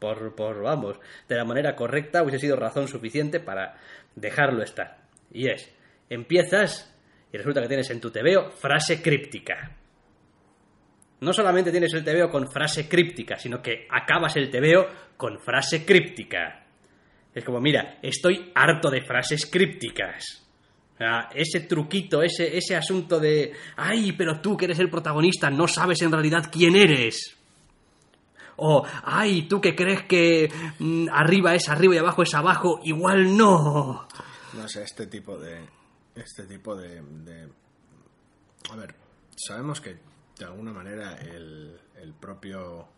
por, 0.00 0.34
por, 0.34 0.62
vamos, 0.62 0.98
de 1.28 1.36
la 1.36 1.44
manera 1.44 1.76
correcta, 1.76 2.22
hubiese 2.22 2.40
sido 2.40 2.56
razón 2.56 2.88
suficiente 2.88 3.38
para 3.38 3.76
dejarlo 4.16 4.64
estar. 4.64 4.98
Y 5.30 5.48
es, 5.48 5.72
empiezas 6.08 6.92
y 7.32 7.36
resulta 7.36 7.62
que 7.62 7.68
tienes 7.68 7.90
en 7.90 8.00
tu 8.00 8.10
TVO 8.10 8.50
frase 8.50 9.00
críptica. 9.00 9.76
No 11.20 11.32
solamente 11.32 11.70
tienes 11.70 11.94
el 11.94 12.02
TVO 12.02 12.30
con 12.30 12.50
frase 12.50 12.88
críptica, 12.88 13.38
sino 13.38 13.62
que 13.62 13.86
acabas 13.88 14.36
el 14.36 14.50
TVO 14.50 14.88
con 15.16 15.38
frase 15.38 15.84
críptica. 15.84 16.64
Es 17.32 17.44
como, 17.44 17.60
mira, 17.60 17.98
estoy 18.02 18.50
harto 18.54 18.90
de 18.90 19.02
frases 19.02 19.46
crípticas 19.46 20.40
ese 21.34 21.60
truquito, 21.60 22.22
ese, 22.22 22.56
ese 22.56 22.76
asunto 22.76 23.18
de, 23.18 23.52
ay, 23.76 24.12
pero 24.12 24.40
tú 24.40 24.56
que 24.56 24.66
eres 24.66 24.78
el 24.80 24.90
protagonista 24.90 25.50
no 25.50 25.66
sabes 25.66 26.02
en 26.02 26.12
realidad 26.12 26.50
quién 26.52 26.76
eres. 26.76 27.38
O, 28.62 28.84
ay, 29.04 29.48
tú 29.48 29.60
que 29.60 29.74
crees 29.74 30.04
que 30.04 30.50
mm, 30.78 31.08
arriba 31.12 31.54
es 31.54 31.68
arriba 31.68 31.94
y 31.94 31.98
abajo 31.98 32.22
es 32.22 32.34
abajo, 32.34 32.80
igual 32.84 33.36
no. 33.36 34.06
No 34.52 34.68
sé, 34.68 34.82
este 34.82 35.06
tipo 35.06 35.38
de... 35.38 35.66
Este 36.14 36.44
tipo 36.44 36.76
de... 36.76 37.02
A 38.70 38.76
ver, 38.76 38.94
sabemos 39.36 39.80
que 39.80 39.96
de 40.38 40.44
alguna 40.44 40.72
manera 40.72 41.14
el, 41.16 41.80
el 41.96 42.12
propio... 42.14 42.88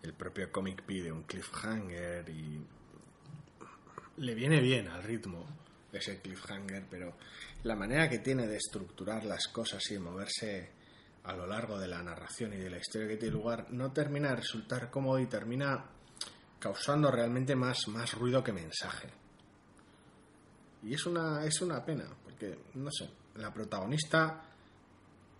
El 0.00 0.14
propio 0.14 0.52
cómic 0.52 0.84
pide 0.84 1.10
un 1.10 1.24
cliffhanger 1.24 2.28
y... 2.28 2.64
Le 4.18 4.34
viene 4.34 4.60
bien 4.60 4.88
al 4.88 5.02
ritmo 5.02 5.44
ese 5.92 6.20
cliffhanger, 6.20 6.86
pero 6.88 7.16
la 7.64 7.74
manera 7.74 8.08
que 8.08 8.18
tiene 8.18 8.46
de 8.46 8.56
estructurar 8.56 9.24
las 9.24 9.48
cosas 9.48 9.82
y 9.90 9.94
de 9.94 10.00
moverse 10.00 10.77
a 11.28 11.36
lo 11.36 11.46
largo 11.46 11.78
de 11.78 11.86
la 11.86 12.02
narración 12.02 12.54
y 12.54 12.56
de 12.56 12.70
la 12.70 12.78
historia 12.78 13.06
que 13.06 13.18
tiene 13.18 13.34
lugar 13.34 13.70
no 13.70 13.92
termina 13.92 14.30
de 14.30 14.36
resultar 14.36 14.90
cómodo 14.90 15.18
y 15.18 15.26
termina 15.26 15.84
causando 16.58 17.10
realmente 17.10 17.54
más, 17.54 17.86
más 17.88 18.14
ruido 18.14 18.42
que 18.42 18.52
mensaje. 18.52 19.08
Y 20.82 20.94
es 20.94 21.04
una, 21.04 21.44
es 21.44 21.60
una 21.60 21.84
pena, 21.84 22.06
porque, 22.24 22.58
no 22.74 22.90
sé, 22.90 23.10
la 23.36 23.52
protagonista 23.52 24.42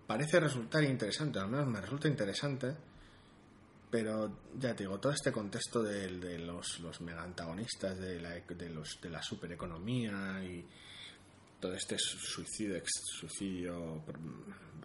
parece 0.07 0.41
resultar 0.41 0.85
interesante, 0.85 1.39
al 1.39 1.49
menos 1.49 1.67
me 1.69 1.81
resulta 1.81 2.07
interesante, 2.07 2.77
pero 3.91 4.41
ya 4.59 4.77
te 4.77 4.83
digo, 4.83 5.01
todo 5.01 5.13
este 5.13 5.33
contexto 5.33 5.83
de, 5.83 6.39
los, 6.39 6.81
los 6.81 7.01
mega 7.01 7.23
antagonistas 7.23 7.99
de 7.99 8.21
la, 8.21 8.35
de, 8.35 8.69
los, 8.69 9.01
de 9.01 9.09
la 9.09 9.23
supereconomía 9.23 10.45
y 10.45 10.67
todo 11.61 11.75
este 11.75 11.99
suicidio, 11.99 12.81
suicidio, 12.87 14.03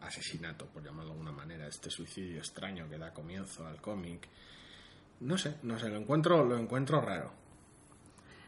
asesinato, 0.01 0.65
por 0.67 0.83
llamarlo 0.83 1.11
de 1.11 1.11
alguna 1.11 1.31
manera, 1.31 1.67
este 1.67 1.89
suicidio 1.89 2.39
extraño 2.39 2.89
que 2.89 2.97
da 2.97 3.13
comienzo 3.13 3.65
al 3.65 3.79
cómic, 3.81 4.27
no 5.21 5.37
sé, 5.37 5.57
no 5.63 5.79
sé, 5.79 5.89
lo 5.89 5.97
encuentro, 5.97 6.43
lo 6.43 6.57
encuentro 6.57 6.99
raro. 7.01 7.31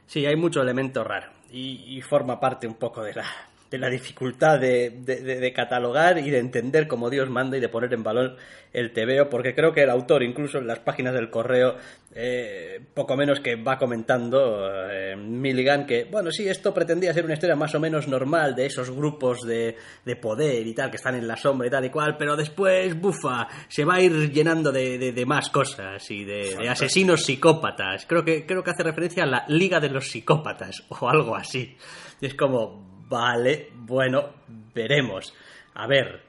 Sí, 0.08 0.26
hay 0.26 0.36
mucho 0.36 0.62
elemento 0.62 1.04
raro 1.04 1.32
y, 1.50 1.98
y 1.98 2.02
forma 2.02 2.40
parte 2.40 2.68
un 2.68 2.76
poco 2.76 3.02
de 3.02 3.14
la, 3.14 3.26
de 3.70 3.78
la 3.78 3.90
dificultad 3.90 4.60
de, 4.60 4.90
de, 4.90 5.54
catalogar 5.54 6.18
y 6.18 6.30
de 6.30 6.40
entender 6.40 6.88
como 6.88 7.10
Dios 7.10 7.30
manda 7.30 7.58
y 7.58 7.60
de 7.60 7.70
poner 7.70 7.94
en 7.94 8.04
valor 8.04 8.38
el 8.74 8.92
tebeo, 8.92 9.30
porque 9.30 9.56
creo 9.56 9.74
que 9.74 9.84
el 9.84 9.90
autor, 9.90 10.22
incluso 10.22 10.58
en 10.58 10.68
las 10.68 10.80
páginas 10.80 11.14
del 11.14 11.30
correo, 11.30 11.76
eh, 12.14 12.80
poco 12.94 13.16
menos 13.16 13.40
que 13.40 13.56
va 13.56 13.78
comentando 13.78 14.70
eh, 14.92 15.16
Milligan 15.16 15.86
que, 15.86 16.06
bueno, 16.06 16.32
sí, 16.32 16.48
esto 16.48 16.74
pretendía 16.74 17.14
ser 17.14 17.26
una 17.26 17.34
historia 17.34 17.56
más 17.56 17.74
o 17.74 17.80
menos 17.80 18.08
normal 18.08 18.56
de 18.56 18.66
esos 18.66 18.92
grupos 18.92 19.42
de, 19.42 19.76
de 20.04 20.16
poder 20.16 20.68
y 20.68 20.74
tal, 20.74 20.90
que 20.90 20.98
están 20.98 21.16
en 21.16 21.28
la 21.28 21.38
sombra 21.38 21.68
y 21.68 21.72
tal 21.72 21.86
y 21.86 21.90
cual, 21.90 22.18
pero 22.18 22.36
después, 22.36 23.00
bufa, 23.00 23.48
se 23.68 23.86
va 23.86 23.96
a 23.96 24.02
ir 24.02 24.32
llenando 24.32 24.72
de, 24.72 24.98
de 24.98 25.26
más 25.26 25.50
cosas 25.50 26.10
y 26.12 26.24
de, 26.24 26.70
asesinos 26.70 27.24
psicópatas. 27.24 28.06
Creo 28.06 28.24
que, 28.24 28.46
creo 28.46 28.64
que 28.64 28.72
hace 28.72 28.84
referencia 28.84 29.24
a 29.24 29.28
la 29.28 29.46
Liga 29.48 29.80
de 29.80 29.90
los 29.90 30.10
Psicópatas 30.10 30.84
o 30.90 31.10
algo 31.10 31.36
así. 31.36 31.78
Y 32.22 32.26
es 32.26 32.36
como, 32.36 32.95
Vale, 33.08 33.72
bueno, 33.76 34.34
veremos. 34.74 35.34
A 35.76 35.88
ver, 35.88 36.24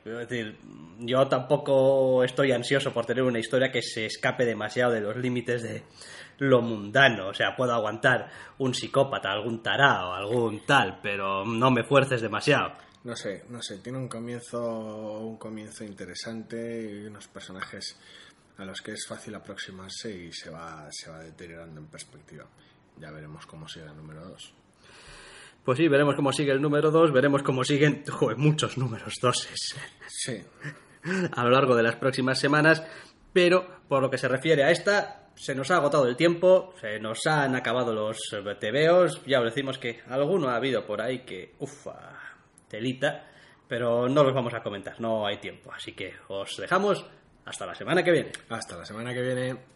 yo 0.99 1.29
tampoco 1.29 2.25
estoy 2.25 2.53
ansioso 2.53 2.93
por 2.93 3.07
tener 3.07 3.23
una 3.23 3.39
historia 3.39 3.71
que 3.71 3.81
se 3.81 4.07
escape 4.07 4.45
demasiado 4.45 4.93
de 4.93 5.01
los 5.01 5.17
límites 5.17 5.63
de 5.63 5.85
lo 6.39 6.61
mundano. 6.63 7.29
O 7.29 7.35
sea, 7.35 7.55
puedo 7.57 7.73
aguantar 7.73 8.29
un 8.59 8.75
psicópata, 8.75 9.31
algún 9.31 9.63
tarao, 9.63 10.13
algún 10.15 10.67
tal, 10.67 10.99
pero 11.01 11.45
no 11.45 11.71
me 11.71 11.85
fuerces 11.85 12.21
demasiado. 12.21 12.73
No 13.05 13.15
sé, 13.15 13.45
no 13.49 13.63
sé, 13.63 13.79
tiene 13.79 13.99
un 13.99 14.09
comienzo, 14.09 15.21
un 15.21 15.37
comienzo 15.37 15.85
interesante 15.85 16.91
y 16.91 17.07
unos 17.07 17.29
personajes 17.29 17.97
a 18.59 18.65
los 18.65 18.83
que 18.83 18.93
es 18.93 19.07
fácil 19.07 19.35
aproximarse 19.37 20.11
y 20.11 20.33
se 20.33 20.51
va, 20.51 20.89
se 20.91 21.09
va 21.09 21.21
deteriorando 21.21 21.81
en 21.81 21.87
perspectiva. 21.87 22.45
Ya 22.99 23.13
veremos 23.13 23.47
cómo 23.47 23.69
sigue 23.69 23.87
el 23.87 23.97
número 23.97 24.25
2. 24.29 24.66
Pues 25.67 25.79
sí, 25.79 25.89
veremos 25.89 26.15
cómo 26.15 26.33
sigue 26.33 26.53
el 26.53 26.63
número 26.63 26.93
2, 26.93 27.11
veremos 27.11 27.43
cómo 27.43 27.65
siguen 27.65 28.05
muchos 28.37 28.79
números 28.79 29.15
doses. 29.21 29.75
Sí. 30.09 30.41
A 31.33 31.45
lo 31.45 31.51
largo 31.51 31.77
de 31.77 31.83
las 31.83 31.97
próximas 31.97 32.39
semanas, 32.39 32.85
pero 33.33 33.83
por 33.89 34.01
lo 34.01 34.09
que 34.09 34.17
se 34.17 34.29
refiere 34.29 34.63
a 34.65 34.71
esta, 34.71 35.29
se 35.35 35.55
nos 35.55 35.71
ha 35.71 35.77
agotado 35.77 36.07
el 36.07 36.17
tiempo, 36.17 36.73
se 36.81 36.99
nos 37.01 37.27
han 37.27 37.55
acabado 37.55 37.93
los 37.93 38.19
tebeos, 38.59 39.23
ya 39.27 39.41
os 39.41 39.47
decimos 39.47 39.79
que 39.79 40.01
alguno 40.09 40.49
ha 40.49 40.57
habido 40.57 40.87
por 40.87 41.03
ahí 41.03 41.21
que, 41.21 41.55
ufa, 41.59 41.97
telita, 42.69 43.29
pero 43.69 44.09
no 44.09 44.23
los 44.23 44.35
vamos 44.35 44.55
a 44.55 44.63
comentar, 44.63 45.01
no 45.01 45.27
hay 45.27 45.39
tiempo, 45.39 45.73
así 45.73 45.93
que 45.93 46.15
os 46.29 46.57
dejamos 46.57 47.05
hasta 47.45 47.67
la 47.67 47.75
semana 47.75 48.03
que 48.03 48.13
viene. 48.13 48.33
Hasta 48.49 48.77
la 48.77 48.85
semana 48.85 49.13
que 49.13 49.23
viene. 49.23 49.76